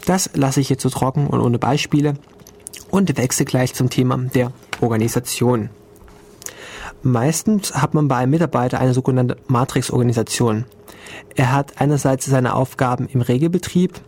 Das 0.05 0.30
lasse 0.34 0.61
ich 0.61 0.70
jetzt 0.70 0.84
so 0.84 0.89
trocken 0.89 1.28
und 1.28 1.41
ohne 1.41 1.59
Beispiele 1.59 2.13
und 2.89 3.15
wechsle 3.17 3.45
gleich 3.45 3.74
zum 3.74 3.89
Thema 3.89 4.17
der 4.17 4.51
Organisation. 4.80 5.70
Meistens 7.01 7.73
hat 7.73 7.93
man 7.93 8.09
bei 8.09 8.17
einem 8.17 8.31
Mitarbeiter 8.31 8.79
eine 8.79 8.93
sogenannte 8.93 9.37
Matrix-Organisation. 9.47 10.65
Er 11.35 11.53
hat 11.53 11.79
einerseits 11.79 12.25
seine 12.25 12.55
Aufgaben 12.55 13.07
im 13.07 13.21
Regelbetrieb 13.21 14.01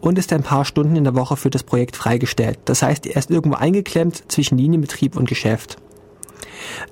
und 0.00 0.18
ist 0.18 0.32
ein 0.32 0.42
paar 0.42 0.64
Stunden 0.64 0.96
in 0.96 1.04
der 1.04 1.14
Woche 1.14 1.36
für 1.36 1.50
das 1.50 1.62
Projekt 1.62 1.96
freigestellt. 1.96 2.58
Das 2.64 2.82
heißt, 2.82 3.06
er 3.06 3.16
ist 3.16 3.30
irgendwo 3.30 3.56
eingeklemmt 3.56 4.24
zwischen 4.28 4.56
Linienbetrieb 4.56 5.16
und 5.16 5.28
Geschäft. 5.28 5.76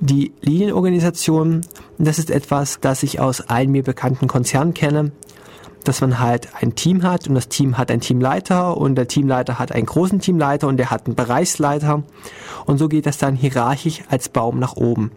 Die 0.01 0.33
Linienorganisation, 0.43 1.63
das 1.99 2.19
ist 2.19 2.31
etwas, 2.31 2.81
das 2.81 3.03
ich 3.03 3.21
aus 3.21 3.41
allen 3.41 3.71
mir 3.71 3.83
bekannten 3.83 4.29
Konzernen 4.29 4.75
kenne, 4.75 5.13
dass 5.85 6.01
man 6.03 6.19
halt 6.19 6.49
ein 6.61 6.75
Team 6.75 7.03
hat 7.03 7.27
und 7.27 7.35
das 7.35 7.49
Team 7.49 7.79
hat 7.79 7.91
einen 7.91 8.03
Teamleiter 8.03 8.77
und 8.77 8.97
der 8.97 9.09
Teamleiter 9.09 9.59
hat 9.59 9.73
einen 9.73 9.87
großen 9.87 10.21
Teamleiter 10.21 10.69
und 10.69 10.77
der 10.77 10.91
hat 10.91 11.07
einen 11.07 11.17
Bereichsleiter 11.17 12.03
und 12.67 12.79
so 12.79 12.89
geht 12.89 13.07
das 13.07 13.17
dann 13.17 13.35
hierarchisch 13.35 14.03
als 14.09 14.29
Baum 14.29 14.59
nach 14.59 14.77
oben. 14.77 15.13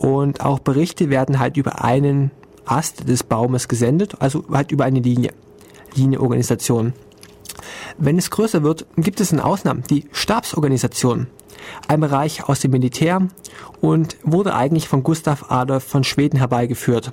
Und 0.00 0.40
auch 0.40 0.60
Berichte 0.60 1.10
werden 1.10 1.38
halt 1.38 1.58
über 1.58 1.84
einen 1.84 2.30
Ast 2.64 3.06
des 3.06 3.22
Baumes 3.22 3.68
gesendet, 3.68 4.14
also 4.18 4.44
halt 4.50 4.72
über 4.72 4.84
eine 4.84 5.00
Linie. 5.00 5.34
Linieorganisation. 5.94 6.94
Wenn 7.98 8.16
es 8.16 8.30
größer 8.30 8.62
wird, 8.62 8.86
gibt 8.96 9.20
es 9.20 9.30
in 9.30 9.40
Ausnahmen 9.40 9.82
die 9.90 10.08
Stabsorganisation, 10.12 11.26
ein 11.86 12.00
Bereich 12.00 12.48
aus 12.48 12.60
dem 12.60 12.70
Militär 12.70 13.28
und 13.82 14.16
wurde 14.22 14.54
eigentlich 14.54 14.88
von 14.88 15.02
Gustav 15.02 15.50
Adolf 15.50 15.84
von 15.84 16.02
Schweden 16.02 16.38
herbeigeführt, 16.38 17.12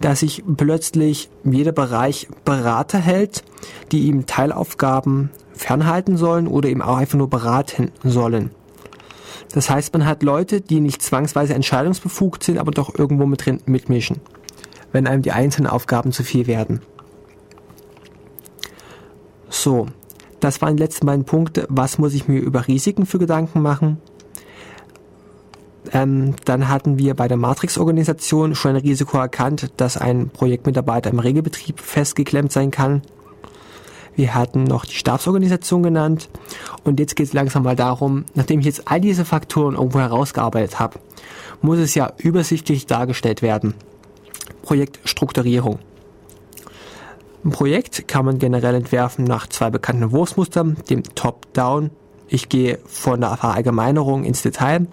dass 0.00 0.20
sich 0.20 0.42
plötzlich 0.56 1.28
jeder 1.44 1.72
Bereich 1.72 2.28
Berater 2.46 2.98
hält, 2.98 3.44
die 3.92 4.06
ihm 4.06 4.24
Teilaufgaben 4.24 5.28
fernhalten 5.52 6.16
sollen 6.16 6.46
oder 6.46 6.70
ihm 6.70 6.80
auch 6.80 6.96
einfach 6.96 7.18
nur 7.18 7.28
beraten 7.28 7.90
sollen. 8.02 8.52
Das 9.52 9.70
heißt, 9.70 9.92
man 9.92 10.06
hat 10.06 10.22
Leute, 10.22 10.60
die 10.60 10.80
nicht 10.80 11.02
zwangsweise 11.02 11.54
entscheidungsbefugt 11.54 12.44
sind, 12.44 12.58
aber 12.58 12.70
doch 12.70 12.94
irgendwo 12.94 13.26
mit 13.26 13.46
drin 13.46 13.60
mitmischen, 13.66 14.20
wenn 14.92 15.06
einem 15.06 15.22
die 15.22 15.32
einzelnen 15.32 15.68
Aufgaben 15.68 16.12
zu 16.12 16.22
viel 16.22 16.46
werden. 16.46 16.80
So, 19.48 19.86
das 20.40 20.60
waren 20.60 20.76
die 20.76 20.82
letzten 20.82 21.06
beiden 21.06 21.24
Punkte. 21.24 21.66
Was 21.68 21.98
muss 21.98 22.14
ich 22.14 22.28
mir 22.28 22.40
über 22.40 22.68
Risiken 22.68 23.06
für 23.06 23.18
Gedanken 23.18 23.62
machen? 23.62 23.98
Ähm, 25.92 26.34
dann 26.44 26.68
hatten 26.68 26.98
wir 26.98 27.14
bei 27.14 27.28
der 27.28 27.38
Matrix-Organisation 27.38 28.54
schon 28.54 28.72
ein 28.72 28.82
Risiko 28.82 29.18
erkannt, 29.18 29.70
dass 29.78 29.96
ein 29.96 30.28
Projektmitarbeiter 30.28 31.10
im 31.10 31.18
Regelbetrieb 31.18 31.80
festgeklemmt 31.80 32.52
sein 32.52 32.70
kann. 32.70 33.02
Wir 34.18 34.34
hatten 34.34 34.64
noch 34.64 34.84
die 34.84 34.96
Stabsorganisation 34.96 35.84
genannt. 35.84 36.28
Und 36.82 36.98
jetzt 36.98 37.14
geht 37.14 37.28
es 37.28 37.32
langsam 37.34 37.62
mal 37.62 37.76
darum, 37.76 38.24
nachdem 38.34 38.58
ich 38.58 38.66
jetzt 38.66 38.90
all 38.90 39.00
diese 39.00 39.24
Faktoren 39.24 39.76
irgendwo 39.76 40.00
herausgearbeitet 40.00 40.80
habe, 40.80 40.98
muss 41.62 41.78
es 41.78 41.94
ja 41.94 42.12
übersichtlich 42.16 42.86
dargestellt 42.86 43.42
werden. 43.42 43.74
Projektstrukturierung. 44.62 45.78
Ein 47.44 47.52
Projekt 47.52 48.08
kann 48.08 48.24
man 48.24 48.40
generell 48.40 48.74
entwerfen 48.74 49.24
nach 49.24 49.46
zwei 49.46 49.70
bekannten 49.70 50.10
Wurfsmustern, 50.10 50.78
dem 50.90 51.04
Top-Down, 51.14 51.90
ich 52.26 52.48
gehe 52.48 52.80
von 52.86 53.20
der 53.20 53.36
Verallgemeinerung 53.36 54.24
ins 54.24 54.42
Detail, 54.42 54.88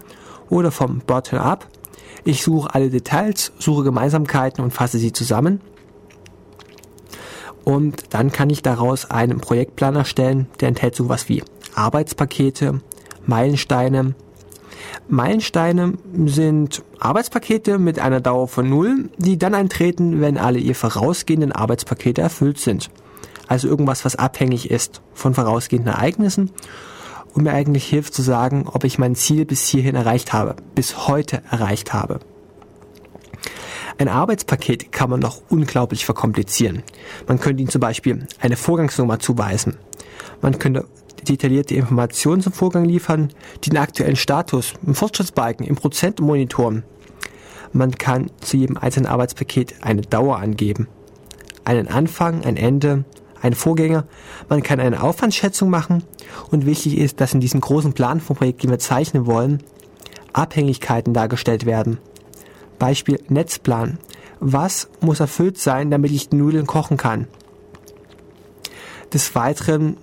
oder 0.51 0.69
vom 0.69 0.99
Bottom-Up, 0.99 1.67
ich 2.25 2.43
suche 2.43 2.75
alle 2.75 2.91
Details, 2.91 3.53
suche 3.57 3.83
Gemeinsamkeiten 3.85 4.63
und 4.63 4.69
fasse 4.69 4.99
sie 4.99 5.13
zusammen. 5.13 5.61
Und 7.65 8.13
dann 8.13 8.31
kann 8.31 8.49
ich 8.51 8.61
daraus 8.61 9.09
einen 9.09 9.39
Projektplan 9.41 9.95
erstellen, 9.95 10.47
der 10.61 10.69
enthält 10.69 10.95
sowas 10.95 11.27
wie 11.27 11.43
Arbeitspakete, 11.73 12.79
Meilensteine. 13.25 14.13
Meilensteine 15.07 15.93
sind 16.25 16.83
Arbeitspakete 16.99 17.79
mit 17.79 17.99
einer 17.99 18.21
Dauer 18.21 18.47
von 18.47 18.69
null, 18.69 19.09
die 19.17 19.39
dann 19.39 19.55
eintreten, 19.55 20.21
wenn 20.21 20.37
alle 20.37 20.59
ihr 20.59 20.75
vorausgehenden 20.75 21.51
Arbeitspakete 21.51 22.21
erfüllt 22.21 22.59
sind. 22.59 22.91
Also 23.47 23.67
irgendwas, 23.67 24.05
was 24.05 24.15
abhängig 24.15 24.69
ist 24.69 25.01
von 25.13 25.33
vorausgehenden 25.33 25.93
Ereignissen 25.93 26.51
und 27.33 27.43
mir 27.43 27.53
eigentlich 27.53 27.85
hilft 27.85 28.13
zu 28.13 28.21
sagen, 28.21 28.65
ob 28.71 28.83
ich 28.83 28.99
mein 28.99 29.15
Ziel 29.15 29.45
bis 29.45 29.67
hierhin 29.67 29.95
erreicht 29.95 30.33
habe, 30.33 30.55
bis 30.75 31.07
heute 31.07 31.41
erreicht 31.49 31.93
habe. 31.93 32.19
Ein 33.97 34.09
Arbeitspaket 34.09 34.91
kann 34.91 35.09
man 35.09 35.21
noch 35.21 35.41
unglaublich 35.49 36.05
verkomplizieren. 36.05 36.83
Man 37.27 37.39
könnte 37.39 37.63
ihm 37.63 37.69
zum 37.69 37.79
Beispiel 37.79 38.27
eine 38.41 38.57
Vorgangsnummer 38.57 39.19
zuweisen. 39.19 39.77
Man 40.41 40.59
könnte 40.59 40.85
detaillierte 41.27 41.75
Informationen 41.75 42.41
zum 42.41 42.51
Vorgang 42.51 42.83
liefern, 42.83 43.29
den 43.65 43.77
aktuellen 43.77 44.17
Status 44.17 44.73
im 44.85 44.95
Fortschrittsbalken, 44.95 45.65
im 45.65 45.75
Prozent 45.75 46.19
monitoren. 46.19 46.83
Man 47.71 47.91
kann 47.91 48.31
zu 48.41 48.57
jedem 48.57 48.77
einzelnen 48.77 49.07
Arbeitspaket 49.07 49.75
eine 49.81 50.01
Dauer 50.01 50.37
angeben. 50.37 50.87
Einen 51.63 51.87
Anfang, 51.87 52.43
ein 52.43 52.57
Ende, 52.57 53.05
einen 53.41 53.55
Vorgänger. 53.55 54.05
Man 54.49 54.61
kann 54.61 54.79
eine 54.79 55.03
Aufwandsschätzung 55.03 55.69
machen 55.69 56.03
und 56.51 56.65
wichtig 56.65 56.97
ist, 56.97 57.21
dass 57.21 57.33
in 57.33 57.39
diesem 57.39 57.61
großen 57.61 57.93
Plan 57.93 58.19
vom 58.19 58.35
Projekt, 58.35 58.63
den 58.63 58.71
wir 58.71 58.79
zeichnen 58.79 59.25
wollen, 59.25 59.63
Abhängigkeiten 60.33 61.13
dargestellt 61.13 61.65
werden. 61.65 61.97
Beispiel 62.77 63.19
Netzplan. 63.29 63.97
Was 64.39 64.89
muss 65.01 65.19
erfüllt 65.19 65.57
sein, 65.57 65.91
damit 65.91 66.11
ich 66.11 66.31
Nudeln 66.31 66.67
kochen 66.67 66.97
kann? 66.97 67.27
Des 69.13 69.33
Weiteren 69.35 69.97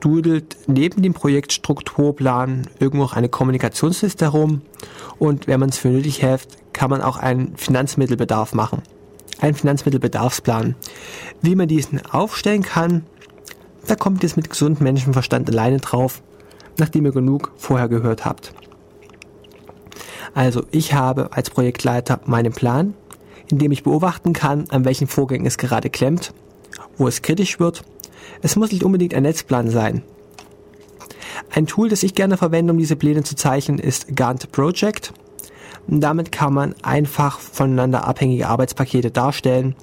dudelt 0.00 0.56
neben 0.66 1.02
dem 1.02 1.14
Projektstrukturplan 1.14 2.68
irgendwo 2.78 3.04
noch 3.04 3.12
eine 3.14 3.28
Kommunikationsliste 3.28 4.26
herum 4.26 4.62
und 5.18 5.46
wenn 5.46 5.60
man 5.60 5.70
es 5.70 5.78
für 5.78 5.88
nötig 5.88 6.22
hält, 6.22 6.46
kann 6.72 6.90
man 6.90 7.02
auch 7.02 7.16
einen 7.16 7.56
Finanzmittelbedarf 7.56 8.54
machen. 8.54 8.82
Ein 9.40 9.54
Finanzmittelbedarfsplan. 9.54 10.76
Wie 11.42 11.56
man 11.56 11.68
diesen 11.68 12.04
aufstellen 12.06 12.62
kann, 12.62 13.04
da 13.86 13.94
kommt 13.94 14.22
es 14.24 14.36
mit 14.36 14.50
gesundem 14.50 14.84
Menschenverstand 14.84 15.48
alleine 15.50 15.78
drauf, 15.78 16.22
nachdem 16.78 17.06
ihr 17.06 17.12
genug 17.12 17.52
vorher 17.56 17.88
gehört 17.88 18.24
habt. 18.24 18.52
Also 20.34 20.64
ich 20.70 20.94
habe 20.94 21.32
als 21.32 21.50
Projektleiter 21.50 22.20
meinen 22.26 22.52
Plan, 22.52 22.94
in 23.50 23.58
dem 23.58 23.72
ich 23.72 23.82
beobachten 23.82 24.32
kann, 24.32 24.66
an 24.70 24.84
welchen 24.84 25.06
Vorgängen 25.06 25.46
es 25.46 25.58
gerade 25.58 25.90
klemmt, 25.90 26.32
wo 26.96 27.08
es 27.08 27.22
kritisch 27.22 27.58
wird. 27.60 27.82
Es 28.42 28.56
muss 28.56 28.72
nicht 28.72 28.84
unbedingt 28.84 29.14
ein 29.14 29.22
Netzplan 29.22 29.70
sein. 29.70 30.02
Ein 31.50 31.66
Tool, 31.66 31.88
das 31.88 32.02
ich 32.02 32.14
gerne 32.14 32.36
verwende, 32.36 32.72
um 32.72 32.78
diese 32.78 32.96
Pläne 32.96 33.22
zu 33.22 33.34
zeichnen, 33.34 33.78
ist 33.78 34.16
Gantt 34.16 34.52
Project. 34.52 35.12
damit 35.86 36.32
kann 36.32 36.52
man 36.52 36.74
einfach 36.82 37.38
voneinander 37.38 38.06
abhängige 38.06 38.48
Arbeitspakete 38.48 39.10
darstellen 39.10 39.74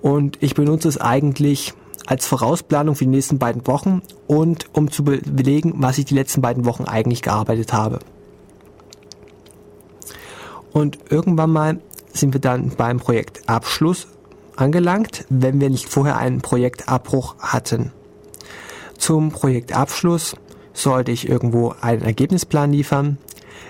und 0.00 0.38
ich 0.40 0.54
benutze 0.54 0.88
es 0.88 0.98
eigentlich 0.98 1.74
als 2.06 2.26
Vorausplanung 2.26 2.94
für 2.94 3.04
die 3.04 3.10
nächsten 3.10 3.38
beiden 3.38 3.66
Wochen 3.66 4.02
und 4.26 4.66
um 4.72 4.90
zu 4.90 5.04
belegen, 5.04 5.74
was 5.76 5.98
ich 5.98 6.04
die 6.04 6.14
letzten 6.14 6.40
beiden 6.40 6.64
Wochen 6.64 6.84
eigentlich 6.84 7.22
gearbeitet 7.22 7.72
habe. 7.72 7.98
Und 10.72 10.98
irgendwann 11.10 11.50
mal 11.50 11.80
sind 12.12 12.32
wir 12.32 12.40
dann 12.40 12.70
beim 12.70 12.98
Projektabschluss 12.98 14.08
angelangt, 14.56 15.24
wenn 15.28 15.60
wir 15.60 15.70
nicht 15.70 15.88
vorher 15.88 16.18
einen 16.18 16.40
Projektabbruch 16.40 17.36
hatten. 17.38 17.92
Zum 18.98 19.30
Projektabschluss 19.30 20.36
sollte 20.72 21.12
ich 21.12 21.28
irgendwo 21.28 21.74
einen 21.80 22.02
Ergebnisplan 22.02 22.72
liefern. 22.72 23.18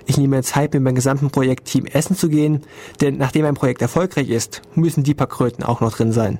Ich 0.07 0.16
nehme 0.16 0.36
mir 0.36 0.42
Zeit, 0.42 0.74
mit 0.74 0.82
meinem 0.82 0.94
gesamten 0.96 1.30
Projektteam 1.30 1.86
essen 1.86 2.16
zu 2.16 2.28
gehen, 2.28 2.62
denn 3.01 3.16
nachdem 3.16 3.46
ein 3.46 3.55
Projekt 3.55 3.82
erfolgreich 3.82 4.28
ist, 4.28 4.62
müssen 4.74 5.05
die 5.05 5.14
paar 5.14 5.28
Kröten 5.28 5.62
auch 5.62 5.80
noch 5.80 5.92
drin 5.92 6.12
sein. 6.12 6.38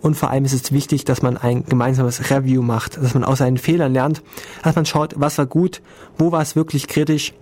Und 0.00 0.16
vor 0.16 0.30
allem 0.30 0.44
ist 0.44 0.52
es 0.52 0.70
wichtig, 0.70 1.04
dass 1.04 1.22
man 1.22 1.36
ein 1.36 1.64
gemeinsames 1.64 2.30
Review 2.30 2.62
macht, 2.62 2.96
dass 2.96 3.14
man 3.14 3.24
aus 3.24 3.38
seinen 3.38 3.58
Fehlern 3.58 3.92
lernt, 3.92 4.22
dass 4.62 4.76
man 4.76 4.86
schaut, 4.86 5.14
was 5.16 5.38
war 5.38 5.46
gut, 5.46 5.82
wo 6.16 6.30
war 6.30 6.40
es 6.40 6.54
wirklich 6.54 6.86
kritisch 6.86 7.34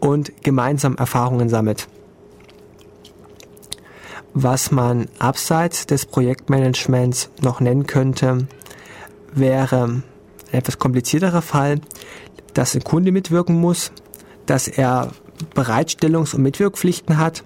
und 0.00 0.42
gemeinsam 0.42 0.96
Erfahrungen 0.96 1.48
sammelt. 1.48 1.88
Was 4.32 4.70
man 4.70 5.08
abseits 5.18 5.86
des 5.86 6.06
Projektmanagements 6.06 7.30
noch 7.42 7.60
nennen 7.60 7.86
könnte, 7.86 8.46
wäre 9.32 9.84
ein 9.84 10.02
etwas 10.52 10.78
komplizierterer 10.78 11.42
Fall, 11.42 11.80
dass 12.54 12.74
ein 12.74 12.84
Kunde 12.84 13.12
mitwirken 13.12 13.60
muss, 13.60 13.92
dass 14.46 14.68
er 14.68 15.12
Bereitstellungs- 15.54 16.34
und 16.34 16.42
Mitwirkpflichten 16.42 17.18
hat 17.18 17.44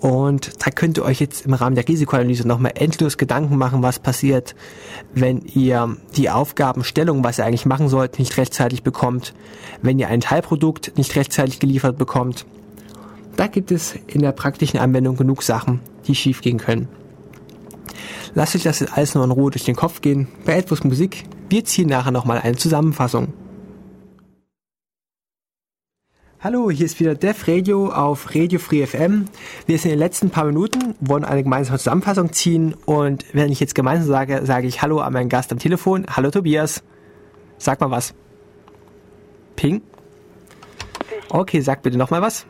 und 0.00 0.64
da 0.64 0.70
könnt 0.70 0.98
ihr 0.98 1.04
euch 1.04 1.20
jetzt 1.20 1.46
im 1.46 1.54
Rahmen 1.54 1.74
der 1.74 1.88
Risikoanalyse 1.88 2.46
nochmal 2.46 2.72
endlos 2.74 3.16
Gedanken 3.16 3.56
machen, 3.56 3.82
was 3.82 3.98
passiert, 3.98 4.54
wenn 5.14 5.42
ihr 5.42 5.96
die 6.16 6.28
Aufgabenstellung, 6.30 7.24
was 7.24 7.38
ihr 7.38 7.46
eigentlich 7.46 7.66
machen 7.66 7.88
sollt, 7.88 8.18
nicht 8.18 8.36
rechtzeitig 8.36 8.82
bekommt, 8.82 9.34
wenn 9.82 9.98
ihr 9.98 10.08
ein 10.08 10.20
Teilprodukt 10.20 10.98
nicht 10.98 11.16
rechtzeitig 11.16 11.58
geliefert 11.58 11.96
bekommt. 11.96 12.44
Da 13.36 13.46
gibt 13.46 13.72
es 13.72 13.94
in 14.06 14.20
der 14.20 14.32
praktischen 14.32 14.78
Anwendung 14.78 15.16
genug 15.16 15.42
Sachen, 15.42 15.80
die 16.06 16.14
schiefgehen 16.14 16.58
können. 16.58 16.88
Lasst 18.34 18.56
euch 18.56 18.64
das 18.64 18.80
jetzt 18.80 18.96
alles 18.96 19.14
nur 19.14 19.24
in 19.24 19.30
Ruhe 19.30 19.50
durch 19.50 19.64
den 19.64 19.76
Kopf 19.76 20.00
gehen. 20.00 20.28
Bei 20.44 20.56
etwas 20.56 20.84
Musik, 20.84 21.24
wir 21.48 21.64
ziehen 21.64 21.88
nachher 21.88 22.10
nochmal 22.10 22.38
eine 22.38 22.56
Zusammenfassung. 22.56 23.32
Hallo, 26.44 26.70
hier 26.70 26.84
ist 26.84 27.00
wieder 27.00 27.14
Dev 27.14 27.50
Radio 27.50 27.88
auf 27.88 28.34
Radio 28.34 28.58
Free 28.58 28.86
FM. 28.86 29.24
Wir 29.64 29.78
sind 29.78 29.92
in 29.92 29.96
den 29.96 29.98
letzten 29.98 30.28
paar 30.28 30.44
Minuten, 30.44 30.94
wollen 31.00 31.24
eine 31.24 31.42
gemeinsame 31.42 31.78
Zusammenfassung 31.78 32.34
ziehen 32.34 32.74
und 32.84 33.24
wenn 33.32 33.50
ich 33.50 33.60
jetzt 33.60 33.74
gemeinsam 33.74 34.08
sage, 34.08 34.44
sage 34.44 34.66
ich 34.66 34.82
Hallo 34.82 35.00
an 35.00 35.14
meinen 35.14 35.30
Gast 35.30 35.52
am 35.52 35.58
Telefon. 35.58 36.04
Hallo 36.06 36.30
Tobias. 36.30 36.82
Sag 37.56 37.80
mal 37.80 37.90
was. 37.90 38.12
Ping? 39.56 39.80
Okay, 41.30 41.62
sag 41.62 41.80
bitte 41.80 41.96
nochmal 41.96 42.20
was. 42.20 42.44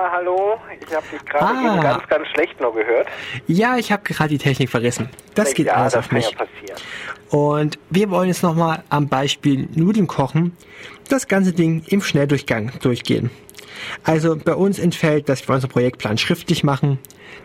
Nochmal 0.00 0.12
Hallo. 0.12 0.56
Ich 0.80 0.94
habe 0.94 1.06
dich 1.12 1.24
gerade 1.26 1.44
ah. 1.44 1.74
eben 1.74 1.82
ganz, 1.82 2.08
ganz 2.08 2.26
schlecht 2.28 2.58
nur 2.58 2.72
gehört. 2.72 3.06
Ja, 3.46 3.76
ich 3.76 3.92
habe 3.92 4.02
gerade 4.02 4.30
die 4.30 4.38
Technik 4.38 4.70
verrissen. 4.70 5.10
Das 5.34 5.52
geht 5.52 5.66
ja, 5.66 5.74
alles 5.74 5.92
das 5.92 6.06
auf 6.06 6.12
mich. 6.12 6.34
Ja. 6.66 7.38
Und 7.38 7.78
wir 7.90 8.08
wollen 8.08 8.28
jetzt 8.28 8.42
nochmal 8.42 8.82
am 8.88 9.08
Beispiel 9.08 9.68
Nudeln 9.74 10.06
kochen 10.06 10.56
das 11.10 11.28
ganze 11.28 11.52
Ding 11.52 11.82
im 11.88 12.00
Schnelldurchgang 12.00 12.72
durchgehen. 12.80 13.30
Also 14.02 14.36
bei 14.36 14.54
uns 14.54 14.78
entfällt, 14.78 15.28
dass 15.28 15.46
wir 15.46 15.54
unseren 15.54 15.70
Projektplan 15.70 16.16
schriftlich 16.16 16.64
machen, 16.64 16.98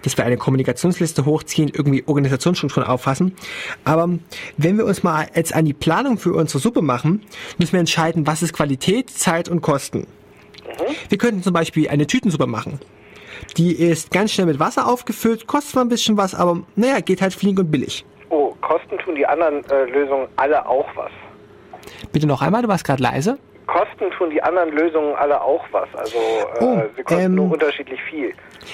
dass 0.04 0.18
wir 0.18 0.24
eine 0.24 0.38
Kommunikationsliste 0.38 1.26
hochziehen, 1.26 1.70
irgendwie 1.74 2.04
Organisationsstrukturen 2.06 2.88
auffassen. 2.88 3.36
Aber 3.84 4.10
wenn 4.56 4.78
wir 4.78 4.86
uns 4.86 5.04
mal 5.04 5.28
jetzt 5.36 5.54
an 5.54 5.66
die 5.66 5.74
Planung 5.74 6.18
für 6.18 6.34
unsere 6.34 6.60
Suppe 6.60 6.82
machen, 6.82 7.22
müssen 7.58 7.74
wir 7.74 7.82
entscheiden, 7.82 8.28
was 8.28 8.42
ist 8.44 8.54
Qualität, 8.54 9.10
Zeit 9.10 9.50
und 9.50 9.62
Kosten. 9.62 10.08
Mhm. 10.80 10.96
Wir 11.10 11.18
könnten 11.18 11.44
zum 11.44 11.54
Beispiel 11.54 11.90
eine 11.90 12.08
Tütensuppe 12.08 12.48
machen. 12.48 12.80
Die 13.58 13.74
ist 13.74 14.12
ganz 14.12 14.32
schnell 14.32 14.48
mit 14.48 14.60
Wasser 14.60 14.88
aufgefüllt, 14.88 15.48
kostet 15.48 15.74
zwar 15.74 15.86
ein 15.86 15.90
bisschen 15.90 16.18
was, 16.18 16.36
aber 16.36 16.64
naja, 16.76 17.00
geht 17.00 17.22
halt 17.22 17.34
flink 17.34 17.60
und 17.60 17.72
billig. 17.72 18.06
Oh, 18.30 18.54
Kosten 18.62 18.98
tun 18.98 19.16
die 19.16 19.26
anderen 19.26 19.64
äh, 19.70 19.86
Lösungen 19.86 20.28
alle 20.36 20.66
auch 20.68 20.88
was. 20.96 21.12
Bitte 22.12 22.28
noch 22.28 22.42
einmal, 22.42 22.64
du 22.64 22.68
warst 22.68 22.86
gerade 22.86 23.04
leise. 23.04 23.38
Kosten 23.68 24.12
tun 24.12 24.30
die 24.30 24.42
anderen 24.42 24.72
Lösungen 24.72 25.16
alle 25.16 25.42
auch 25.42 25.64
was. 25.72 25.88
Also 25.96 26.18
äh, 26.18 26.64
oh, 26.64 26.82
sie 26.96 27.04
kosten 27.04 27.24
ähm, 27.24 27.36
nur 27.36 27.52
unterschiedlich 27.52 28.00
viel. 28.10 28.34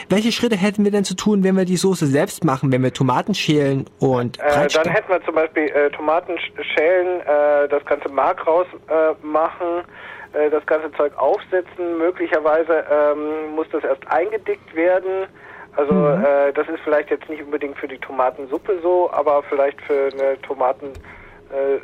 Welche 0.10 0.32
Schritte 0.32 0.58
hätten 0.58 0.84
wir 0.84 0.92
denn 0.92 1.04
zu 1.04 1.16
tun, 1.16 1.44
wenn 1.44 1.56
wir 1.56 1.66
die 1.66 1.78
Soße 1.78 2.08
selbst 2.08 2.44
machen, 2.44 2.72
wenn 2.72 2.84
wir 2.84 2.94
Tomaten 2.94 3.34
schälen 3.34 3.86
und 4.00 4.40
äh, 4.40 4.68
Dann 4.68 4.90
hätten 4.90 5.10
wir 5.10 5.24
zum 5.24 5.36
Beispiel 5.36 5.64
äh, 5.70 5.90
Tomaten 5.92 6.38
schälen, 6.40 7.22
äh, 7.22 7.68
das 7.70 7.86
ganze 7.86 8.10
Mark 8.10 8.46
rausmachen, 8.46 9.84
äh, 10.34 10.50
das 10.50 10.66
ganze 10.66 10.92
Zeug 10.94 11.18
aufsetzen. 11.18 11.98
Möglicherweise 11.98 12.86
ähm, 12.92 13.56
muss 13.56 13.68
das 13.72 13.84
erst 13.84 14.06
eingedickt 14.08 14.76
werden. 14.76 15.28
Also 15.76 15.94
mhm. 15.94 16.24
äh, 16.24 16.52
das 16.54 16.68
ist 16.68 16.82
vielleicht 16.84 17.10
jetzt 17.10 17.30
nicht 17.30 17.44
unbedingt 17.44 17.78
für 17.78 17.88
die 17.88 17.98
Tomatensuppe 17.98 18.80
so, 18.82 19.10
aber 19.12 19.44
vielleicht 19.44 19.82
für 19.82 20.10
eine 20.14 20.42
Tomaten 20.42 20.94
äh, 21.52 21.80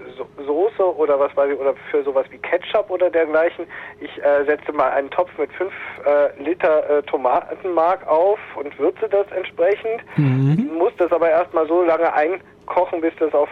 Soße 0.45 0.95
oder 0.97 1.19
was 1.19 1.35
weiß 1.35 1.51
ich, 1.51 1.59
oder 1.59 1.73
für 1.91 2.03
sowas 2.03 2.25
wie 2.29 2.37
Ketchup 2.37 2.89
oder 2.89 3.09
dergleichen. 3.09 3.65
Ich 3.99 4.23
äh, 4.23 4.45
setze 4.45 4.71
mal 4.71 4.91
einen 4.91 5.09
Topf 5.09 5.29
mit 5.37 5.51
5 5.53 5.73
äh, 6.05 6.43
Liter 6.43 6.89
äh, 6.89 7.03
Tomatenmark 7.03 8.07
auf 8.07 8.39
und 8.55 8.77
würze 8.79 9.09
das 9.09 9.27
entsprechend. 9.31 10.03
Mhm. 10.15 10.71
Muss 10.77 10.93
das 10.97 11.11
aber 11.11 11.29
erstmal 11.29 11.67
so 11.67 11.83
lange 11.83 12.13
einkochen, 12.13 13.01
bis 13.01 13.13
das 13.19 13.33
auf 13.33 13.49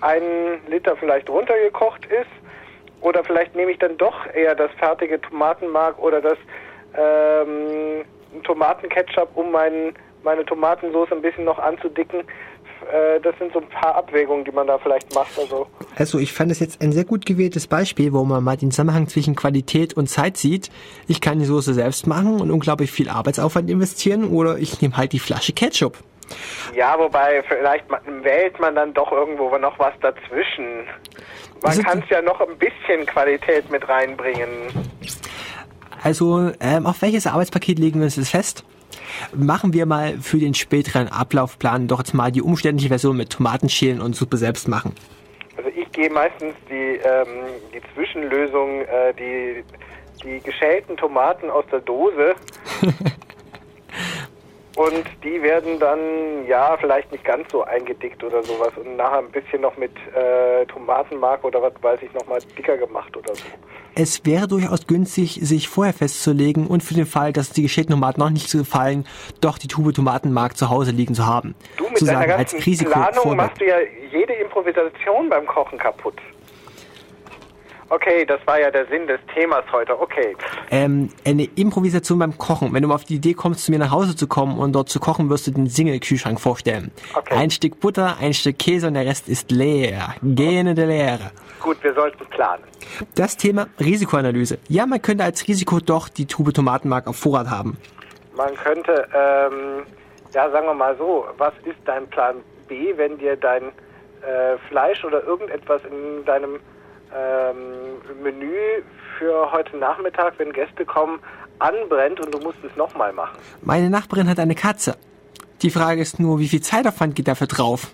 einen 0.00 0.66
Liter 0.68 0.96
vielleicht 0.96 1.30
runtergekocht 1.30 2.06
ist. 2.06 2.41
Oder 3.02 3.24
vielleicht 3.24 3.54
nehme 3.54 3.72
ich 3.72 3.78
dann 3.78 3.98
doch 3.98 4.26
eher 4.32 4.54
das 4.54 4.70
fertige 4.78 5.20
Tomatenmark 5.20 5.98
oder 5.98 6.20
das 6.20 6.38
ähm, 6.96 8.04
Tomatenketchup, 8.44 9.30
um 9.34 9.50
meinen, 9.50 9.94
meine 10.22 10.44
Tomatensauce 10.44 11.12
ein 11.12 11.20
bisschen 11.20 11.44
noch 11.44 11.58
anzudicken. 11.58 12.20
Äh, 12.20 13.20
das 13.20 13.36
sind 13.38 13.52
so 13.52 13.60
ein 13.60 13.68
paar 13.68 13.96
Abwägungen, 13.96 14.44
die 14.44 14.52
man 14.52 14.68
da 14.68 14.78
vielleicht 14.78 15.12
macht. 15.14 15.36
Also. 15.36 15.66
also 15.96 16.18
ich 16.18 16.32
fand 16.32 16.52
es 16.52 16.60
jetzt 16.60 16.80
ein 16.80 16.92
sehr 16.92 17.04
gut 17.04 17.26
gewähltes 17.26 17.66
Beispiel, 17.66 18.12
wo 18.12 18.24
man 18.24 18.42
mal 18.42 18.56
den 18.56 18.70
Zusammenhang 18.70 19.08
zwischen 19.08 19.34
Qualität 19.34 19.94
und 19.94 20.08
Zeit 20.08 20.36
sieht. 20.36 20.70
Ich 21.08 21.20
kann 21.20 21.40
die 21.40 21.44
Soße 21.44 21.74
selbst 21.74 22.06
machen 22.06 22.40
und 22.40 22.50
unglaublich 22.50 22.92
viel 22.92 23.08
Arbeitsaufwand 23.08 23.68
investieren 23.68 24.30
oder 24.30 24.58
ich 24.58 24.80
nehme 24.80 24.96
halt 24.96 25.12
die 25.12 25.18
Flasche 25.18 25.52
Ketchup. 25.52 25.98
Ja, 26.74 26.98
wobei 26.98 27.42
vielleicht 27.42 27.84
wählt 28.22 28.58
man 28.60 28.74
dann 28.74 28.94
doch 28.94 29.12
irgendwo 29.12 29.56
noch 29.58 29.78
was 29.78 29.92
dazwischen. 30.00 30.86
Man 31.62 31.78
kann 31.82 31.98
es 32.00 32.08
ja 32.08 32.22
noch 32.22 32.40
ein 32.40 32.56
bisschen 32.58 33.06
Qualität 33.06 33.70
mit 33.70 33.88
reinbringen. 33.88 34.68
Also, 36.02 36.50
ähm, 36.60 36.86
auf 36.86 37.02
welches 37.02 37.26
Arbeitspaket 37.26 37.78
legen 37.78 38.00
wir 38.00 38.04
uns 38.04 38.16
das 38.16 38.30
fest? 38.30 38.64
Machen 39.34 39.72
wir 39.72 39.86
mal 39.86 40.18
für 40.20 40.38
den 40.38 40.54
späteren 40.54 41.08
Ablaufplan 41.08 41.86
doch 41.86 41.98
jetzt 41.98 42.14
mal 42.14 42.32
die 42.32 42.42
umständliche 42.42 42.88
Version 42.88 43.16
mit 43.16 43.30
Tomatenschälen 43.30 44.00
und 44.00 44.16
Suppe 44.16 44.36
selbst 44.36 44.66
machen. 44.68 44.94
Also 45.56 45.68
ich 45.68 45.90
gehe 45.92 46.10
meistens 46.10 46.54
die, 46.68 46.98
ähm, 47.04 47.28
die 47.72 47.80
Zwischenlösung, 47.94 48.80
äh, 48.80 49.14
die, 49.14 49.64
die 50.24 50.40
geschälten 50.40 50.96
Tomaten 50.96 51.50
aus 51.50 51.64
der 51.70 51.80
Dose 51.80 52.34
Und 54.82 55.04
die 55.22 55.40
werden 55.42 55.78
dann, 55.78 56.44
ja, 56.48 56.76
vielleicht 56.76 57.12
nicht 57.12 57.24
ganz 57.24 57.52
so 57.52 57.62
eingedickt 57.62 58.24
oder 58.24 58.42
sowas 58.42 58.72
und 58.76 58.96
nachher 58.96 59.18
ein 59.18 59.30
bisschen 59.30 59.60
noch 59.60 59.76
mit 59.76 59.92
äh, 60.12 60.66
Tomatenmark 60.66 61.44
oder 61.44 61.62
was 61.62 61.72
weiß 61.80 62.00
ich 62.02 62.12
nochmal 62.14 62.40
dicker 62.58 62.76
gemacht 62.76 63.16
oder 63.16 63.32
so. 63.32 63.44
Es 63.94 64.24
wäre 64.26 64.48
durchaus 64.48 64.88
günstig, 64.88 65.38
sich 65.40 65.68
vorher 65.68 65.94
festzulegen 65.94 66.66
und 66.66 66.82
für 66.82 66.94
den 66.94 67.06
Fall, 67.06 67.32
dass 67.32 67.50
die 67.50 67.62
geschälten 67.62 67.92
Tomaten 67.92 68.20
noch 68.20 68.30
nicht 68.30 68.48
so 68.48 68.58
gefallen, 68.58 69.06
doch 69.40 69.58
die 69.58 69.68
Tube 69.68 69.94
Tomatenmark 69.94 70.56
zu 70.56 70.68
Hause 70.68 70.90
liegen 70.90 71.14
zu 71.14 71.26
haben. 71.26 71.54
Du 71.76 71.88
mit 71.88 72.00
deiner 72.02 72.26
ganzen 72.26 72.56
als 72.56 72.66
Risiko 72.66 72.90
Planung 72.90 73.36
machst 73.36 73.60
du 73.60 73.66
ja 73.66 73.76
jede 74.10 74.32
Improvisation 74.32 75.28
beim 75.28 75.46
Kochen 75.46 75.78
kaputt. 75.78 76.16
Okay, 77.92 78.24
das 78.24 78.40
war 78.46 78.58
ja 78.58 78.70
der 78.70 78.86
Sinn 78.86 79.06
des 79.06 79.20
Themas 79.34 79.64
heute. 79.70 80.00
Okay. 80.00 80.34
Ähm, 80.70 81.10
eine 81.26 81.44
Improvisation 81.56 82.18
beim 82.18 82.38
Kochen. 82.38 82.72
Wenn 82.72 82.80
du 82.80 82.88
mal 82.88 82.94
auf 82.94 83.04
die 83.04 83.16
Idee 83.16 83.34
kommst, 83.34 83.66
zu 83.66 83.70
mir 83.70 83.78
nach 83.78 83.90
Hause 83.90 84.16
zu 84.16 84.26
kommen 84.26 84.58
und 84.58 84.72
dort 84.72 84.88
zu 84.88 84.98
kochen, 84.98 85.28
wirst 85.28 85.46
du 85.46 85.50
den 85.50 85.66
Single-Kühlschrank 85.66 86.40
vorstellen. 86.40 86.90
Okay. 87.14 87.34
Ein 87.34 87.50
Stück 87.50 87.80
Butter, 87.80 88.16
ein 88.18 88.32
Stück 88.32 88.58
Käse 88.58 88.86
und 88.86 88.94
der 88.94 89.04
Rest 89.04 89.28
ist 89.28 89.50
leer. 89.50 90.14
Gene 90.22 90.74
der 90.74 90.86
Leere. 90.86 91.32
Gut, 91.60 91.84
wir 91.84 91.92
sollten 91.92 92.24
planen. 92.30 92.64
Das 93.14 93.36
Thema 93.36 93.66
Risikoanalyse. 93.78 94.58
Ja, 94.68 94.86
man 94.86 95.02
könnte 95.02 95.24
als 95.24 95.46
Risiko 95.46 95.78
doch 95.78 96.08
die 96.08 96.24
Tube 96.24 96.54
Tomatenmark 96.54 97.06
auf 97.06 97.16
Vorrat 97.16 97.50
haben. 97.50 97.76
Man 98.34 98.54
könnte, 98.54 99.06
ähm, 99.14 99.84
ja, 100.32 100.50
sagen 100.50 100.66
wir 100.66 100.72
mal 100.72 100.96
so, 100.96 101.26
was 101.36 101.52
ist 101.64 101.76
dein 101.84 102.06
Plan 102.08 102.36
B, 102.68 102.96
wenn 102.96 103.18
dir 103.18 103.36
dein 103.36 103.64
äh, 103.64 104.56
Fleisch 104.70 105.04
oder 105.04 105.22
irgendetwas 105.24 105.82
in 105.84 106.24
deinem 106.24 106.58
ähm, 107.14 108.22
Menü 108.22 108.82
für 109.18 109.52
heute 109.52 109.76
Nachmittag, 109.76 110.34
wenn 110.38 110.52
Gäste 110.52 110.84
kommen, 110.84 111.20
anbrennt 111.58 112.20
und 112.20 112.34
du 112.34 112.38
musst 112.38 112.58
es 112.64 112.74
nochmal 112.76 113.12
machen. 113.12 113.38
Meine 113.62 113.90
Nachbarin 113.90 114.28
hat 114.28 114.38
eine 114.38 114.54
Katze. 114.54 114.96
Die 115.62 115.70
Frage 115.70 116.00
ist 116.00 116.18
nur, 116.18 116.38
wie 116.38 116.48
viel 116.48 116.60
Zeitaufwand 116.60 117.14
geht 117.14 117.28
dafür 117.28 117.46
drauf? 117.46 117.92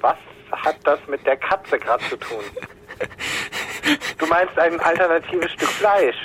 Was 0.00 0.16
hat 0.52 0.76
das 0.84 1.00
mit 1.08 1.26
der 1.26 1.36
Katze 1.36 1.78
gerade 1.78 2.04
zu 2.08 2.16
tun? 2.16 2.44
du 4.18 4.26
meinst 4.26 4.56
ein 4.58 4.78
alternatives 4.80 5.50
Stück 5.52 5.68
Fleisch? 5.68 6.16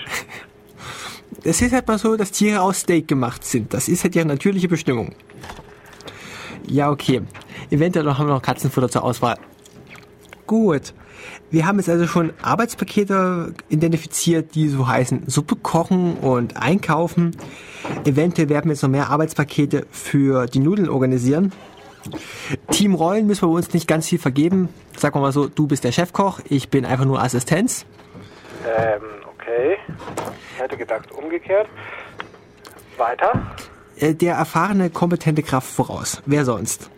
Es 1.44 1.62
ist 1.62 1.74
halt 1.74 1.88
mal 1.88 1.98
so, 1.98 2.16
dass 2.16 2.32
Tiere 2.32 2.62
aus 2.62 2.82
Steak 2.82 3.08
gemacht 3.08 3.44
sind. 3.44 3.74
Das 3.74 3.88
ist 3.88 4.04
halt 4.04 4.16
ihre 4.16 4.26
natürliche 4.26 4.68
Bestimmung. 4.68 5.16
Ja, 6.68 6.90
okay. 6.90 7.22
Eventuell 7.70 8.06
haben 8.06 8.28
wir 8.28 8.34
noch 8.34 8.42
Katzenfutter 8.42 8.90
zur 8.90 9.04
Auswahl. 9.04 9.38
Gut. 10.48 10.94
Wir 11.52 11.66
haben 11.66 11.78
jetzt 11.78 11.90
also 11.90 12.08
schon 12.08 12.34
Arbeitspakete 12.42 13.54
identifiziert, 13.70 14.56
die 14.56 14.68
so 14.68 14.88
heißen 14.88 15.24
Suppe 15.28 15.56
kochen 15.56 16.16
und 16.18 16.58
einkaufen. 16.58 17.36
Eventuell 18.04 18.50
werden 18.50 18.66
wir 18.66 18.74
jetzt 18.74 18.82
noch 18.82 18.90
mehr 18.90 19.10
Arbeitspakete 19.10 19.86
für 19.92 20.48
die 20.48 20.60
Nudeln 20.60 20.90
organisieren. 20.90 21.52
Teamrollen 22.72 23.26
müssen 23.28 23.48
wir 23.48 23.54
uns 23.54 23.74
nicht 23.74 23.88
ganz 23.88 24.08
viel 24.08 24.20
vergeben. 24.20 24.70
Sagen 24.98 25.16
wir 25.16 25.22
mal 25.22 25.32
so, 25.32 25.48
du 25.48 25.68
bist 25.68 25.84
der 25.84 25.92
Chefkoch, 25.92 26.40
ich 26.50 26.70
bin 26.70 26.86
einfach 26.86 27.06
nur 27.06 27.22
Assistenz. 27.22 27.86
Ähm, 28.66 29.02
okay. 29.34 29.78
Ich 30.54 30.62
hätte 30.62 30.78
gedacht 30.78 31.12
umgekehrt. 31.12 31.68
Weiter. 32.98 33.42
Äh, 33.98 34.14
der 34.14 34.36
erfahrene, 34.36 34.90
kompetente 34.90 35.44
Kraft 35.44 35.70
voraus. 35.70 36.22
Wer 36.26 36.46
sonst? 36.46 36.90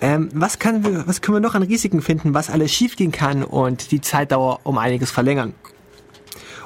Ähm, 0.00 0.28
was, 0.34 0.58
kann 0.58 0.84
wir, 0.84 1.06
was 1.06 1.20
können 1.20 1.36
wir 1.36 1.40
noch 1.40 1.54
an 1.54 1.62
Risiken 1.62 2.02
finden, 2.02 2.34
was 2.34 2.50
alles 2.50 2.72
schiefgehen 2.72 3.12
kann 3.12 3.42
und 3.42 3.90
die 3.90 4.00
Zeitdauer 4.00 4.60
um 4.64 4.78
einiges 4.78 5.10
verlängern? 5.10 5.54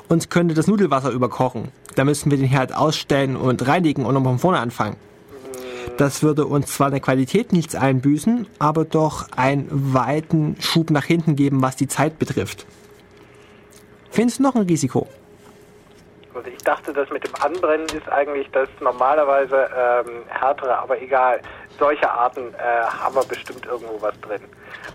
Uns 0.08 0.30
könnte 0.30 0.54
das 0.54 0.66
Nudelwasser 0.66 1.10
überkochen. 1.10 1.68
Da 1.94 2.04
müssten 2.04 2.30
wir 2.30 2.38
den 2.38 2.46
Herd 2.46 2.74
ausstellen 2.74 3.36
und 3.36 3.66
reinigen 3.66 4.06
und 4.06 4.14
nochmal 4.14 4.32
von 4.34 4.38
vorne 4.38 4.58
anfangen. 4.58 4.96
Das 5.98 6.22
würde 6.22 6.46
uns 6.46 6.68
zwar 6.68 6.90
der 6.90 7.00
Qualität 7.00 7.52
nichts 7.52 7.74
einbüßen, 7.74 8.46
aber 8.58 8.84
doch 8.84 9.26
einen 9.36 9.66
weiten 9.70 10.56
Schub 10.60 10.90
nach 10.90 11.04
hinten 11.04 11.34
geben, 11.34 11.60
was 11.60 11.74
die 11.74 11.88
Zeit 11.88 12.18
betrifft. 12.18 12.66
Findest 14.10 14.38
du 14.38 14.44
noch 14.44 14.54
ein 14.54 14.62
Risiko? 14.62 15.08
Also 16.34 16.48
ich 16.50 16.58
dachte, 16.58 16.92
das 16.92 17.10
mit 17.10 17.26
dem 17.26 17.34
Anbrennen 17.34 17.86
ist 17.86 18.08
eigentlich 18.08 18.48
das 18.52 18.68
normalerweise 18.80 19.68
ähm, 19.76 20.22
härtere, 20.28 20.78
aber 20.78 21.02
egal 21.02 21.40
solche 21.78 22.10
Arten 22.10 22.54
äh, 22.54 22.82
haben 22.84 23.14
wir 23.14 23.24
bestimmt 23.24 23.66
irgendwo 23.66 24.00
was 24.00 24.18
drin. 24.20 24.42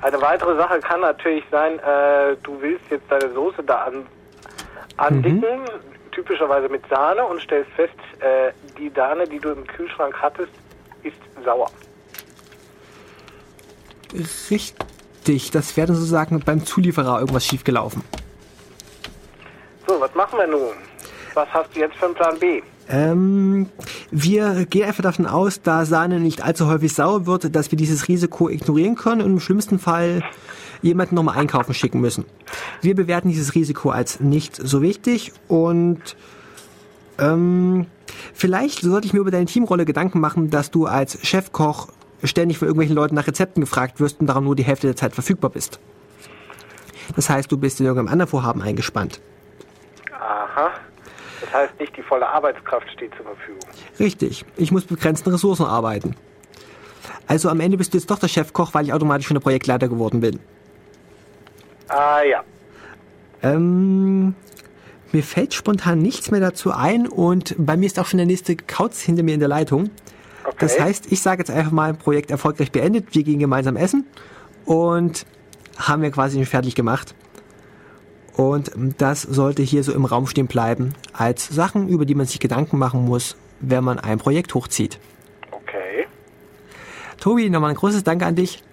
Eine 0.02 0.22
weitere 0.22 0.56
Sache 0.56 0.80
kann 0.80 1.02
natürlich 1.02 1.44
sein, 1.52 1.80
äh, 1.80 2.36
du 2.44 2.62
willst 2.62 2.86
jetzt 2.90 3.10
deine 3.10 3.32
Soße 3.34 3.64
da 3.64 3.86
an, 3.86 4.06
andicken, 4.98 5.62
mhm. 5.62 6.12
typischerweise 6.12 6.70
mit 6.70 6.84
Sahne 6.90 7.26
und 7.26 7.42
stellst 7.42 7.72
fest, 7.72 7.94
äh, 8.20 8.52
die 8.78 8.92
Sahne, 8.96 9.28
die 9.28 9.40
du 9.40 9.52
im 9.52 9.66
Kühlschrank 9.66 10.16
hattest, 10.22 10.52
ist 11.04 11.18
sauer. 11.44 11.70
Richtig, 14.50 15.52
das 15.52 15.76
wäre 15.76 15.94
sozusagen 15.94 16.40
beim 16.42 16.66
Zulieferer 16.66 17.20
irgendwas 17.20 17.46
schiefgelaufen. 17.46 18.04
So, 19.88 20.00
was 20.00 20.14
machen 20.14 20.38
wir 20.38 20.48
nun? 20.48 20.74
Was 21.34 21.48
hast 21.52 21.76
du 21.76 21.80
jetzt 21.80 21.96
für 21.96 22.06
einen 22.06 22.16
Plan 22.16 22.38
B? 22.40 22.62
Ähm, 22.90 23.70
wir 24.12 24.66
gehen 24.66 24.86
einfach 24.86 25.04
davon 25.04 25.26
aus, 25.26 25.62
da 25.62 25.86
Sahne 25.86 26.20
nicht 26.20 26.44
allzu 26.44 26.68
häufig 26.68 26.94
sauer 26.94 27.26
wird, 27.26 27.56
dass 27.56 27.72
wir 27.72 27.78
dieses 27.78 28.08
Risiko 28.08 28.50
ignorieren 28.50 28.96
können 28.96 29.22
und 29.22 29.32
im 29.32 29.40
schlimmsten 29.40 29.80
Fall 29.80 30.22
jemanden 30.82 31.16
nochmal 31.16 31.38
einkaufen 31.38 31.74
schicken 31.74 32.02
müssen. 32.02 32.26
Wir 32.82 32.96
bewerten 32.96 33.30
dieses 33.30 33.56
Risiko 33.56 33.90
als 33.90 34.20
nicht 34.20 34.56
so 34.56 34.82
wichtig 34.82 35.32
und 35.48 36.16
ähm, 37.18 37.88
vielleicht 38.34 38.82
sollte 38.82 39.08
ich 39.08 39.14
mir 39.14 39.20
über 39.20 39.32
deine 39.32 39.46
Teamrolle 39.46 39.86
Gedanken 39.86 40.20
machen, 40.20 40.50
dass 40.50 40.72
du 40.72 40.86
als 40.86 41.26
Chefkoch 41.26 41.88
ständig 42.24 42.58
von 42.58 42.68
irgendwelchen 42.68 42.96
Leuten 42.96 43.16
nach 43.16 43.28
Rezepten 43.28 43.62
gefragt 43.62 44.00
wirst 44.00 44.20
und 44.20 44.28
daran 44.28 44.44
nur 44.44 44.56
die 44.56 44.64
Hälfte 44.64 44.88
der 44.88 44.96
Zeit 44.96 45.14
verfügbar 45.14 45.52
bist. 45.52 45.80
Das 47.16 47.30
heißt, 47.30 47.52
du 47.52 47.58
bist 47.58 47.80
in 47.80 47.86
irgendeinem 47.86 48.12
anderen 48.12 48.30
Vorhaben 48.30 48.62
eingespannt. 48.62 49.22
Aha. 50.12 50.72
Das 51.54 51.70
heißt, 51.70 51.80
nicht 51.80 51.96
die 51.96 52.02
volle 52.02 52.28
Arbeitskraft 52.28 52.90
steht 52.90 53.12
zur 53.16 53.26
Verfügung. 53.26 53.62
Richtig. 54.00 54.44
Ich 54.58 54.72
muss 54.72 54.90
mit 54.90 55.00
begrenzten 55.00 55.30
Ressourcen 55.30 55.68
arbeiten. 55.68 56.16
Also 57.28 57.48
am 57.50 57.60
Ende 57.60 57.78
bist 57.78 57.94
du 57.94 58.00
jetzt 58.00 58.10
doch 58.10 58.18
der 58.18 58.28
Chefkoch, 58.28 58.74
weil 58.74 58.86
ich 58.86 58.94
automatisch 58.94 59.28
schon 59.28 59.36
der 59.36 59.42
Projektleiter 59.42 59.88
geworden 59.88 60.20
bin. 60.20 60.40
Ah 61.90 62.24
ja. 62.24 62.44
Ähm, 63.44 64.34
mir 65.12 65.22
fällt 65.22 65.54
spontan 65.54 66.00
nichts 66.00 66.32
mehr 66.32 66.40
dazu 66.40 66.72
ein 66.72 67.08
und 67.08 67.54
bei 67.60 67.78
mir 67.78 67.86
ist 67.86 68.00
auch 68.00 68.08
schon 68.08 68.18
der 68.18 68.26
nächste 68.26 68.56
Kauz 68.56 69.02
hinter 69.02 69.22
mir 69.22 69.36
in 69.36 69.40
der 69.40 69.50
Leitung. 69.50 69.92
Okay. 70.46 70.56
Das 70.60 70.80
heißt, 70.80 71.12
ich 71.12 71.22
sage 71.22 71.42
jetzt 71.42 71.52
einfach 71.52 71.72
mal, 71.72 71.94
Projekt 71.94 72.32
erfolgreich 72.32 72.72
beendet, 72.72 73.14
wir 73.14 73.24
gehen 73.24 73.38
gemeinsam 73.38 73.76
essen 73.76 74.08
und 74.66 75.28
haben 75.78 76.02
wir 76.02 76.10
quasi 76.10 76.38
schon 76.38 76.48
fertig 76.48 76.74
gemacht. 76.74 77.14
Und 78.36 78.72
das 78.98 79.22
sollte 79.22 79.62
hier 79.62 79.84
so 79.84 79.94
im 79.94 80.06
Raum 80.06 80.26
stehen 80.26 80.48
bleiben, 80.48 80.96
als 81.14 81.48
Sachen, 81.48 81.88
über 81.88 82.06
die 82.06 82.16
man 82.16 82.26
sich 82.26 82.40
Gedanken 82.40 82.80
machen 82.80 83.06
muss, 83.06 83.38
wenn 83.60 83.84
man 83.84 84.00
ein 84.00 84.18
Projekt 84.18 84.56
hochzieht. 84.56 85.00
Okay. 85.52 86.08
Tobi, 87.20 87.50
nochmal 87.50 87.72
ein 87.72 87.76
großes 87.76 88.04
Dank 88.04 88.24
an 88.24 88.36
dich. 88.36 88.64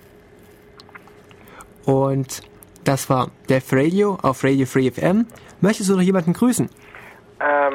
Und 1.84 2.42
das 2.84 3.10
war 3.10 3.30
Def 3.48 3.72
Radio 3.72 4.18
auf 4.22 4.44
Radio 4.44 4.66
Free 4.66 4.90
FM. 4.90 5.26
Möchtest 5.60 5.90
du 5.90 5.96
noch 5.96 6.02
jemanden 6.02 6.32
grüßen? 6.32 6.70
Ähm, 7.40 7.74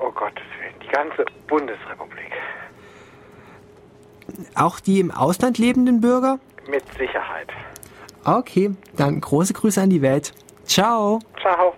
oh 0.00 0.10
Gott, 0.10 0.34
die 0.82 0.88
ganze 0.88 1.24
Bundesrepublik. 1.48 2.32
Auch 4.54 4.80
die 4.80 5.00
im 5.00 5.10
Ausland 5.10 5.58
lebenden 5.58 6.00
Bürger? 6.00 6.38
Mit 6.70 6.84
Sicherheit. 6.98 7.48
Okay, 8.24 8.70
dann 8.96 9.20
große 9.20 9.52
Grüße 9.52 9.80
an 9.80 9.90
die 9.90 10.02
Welt. 10.02 10.32
Ciao. 10.64 11.18
Ciao. 11.40 11.74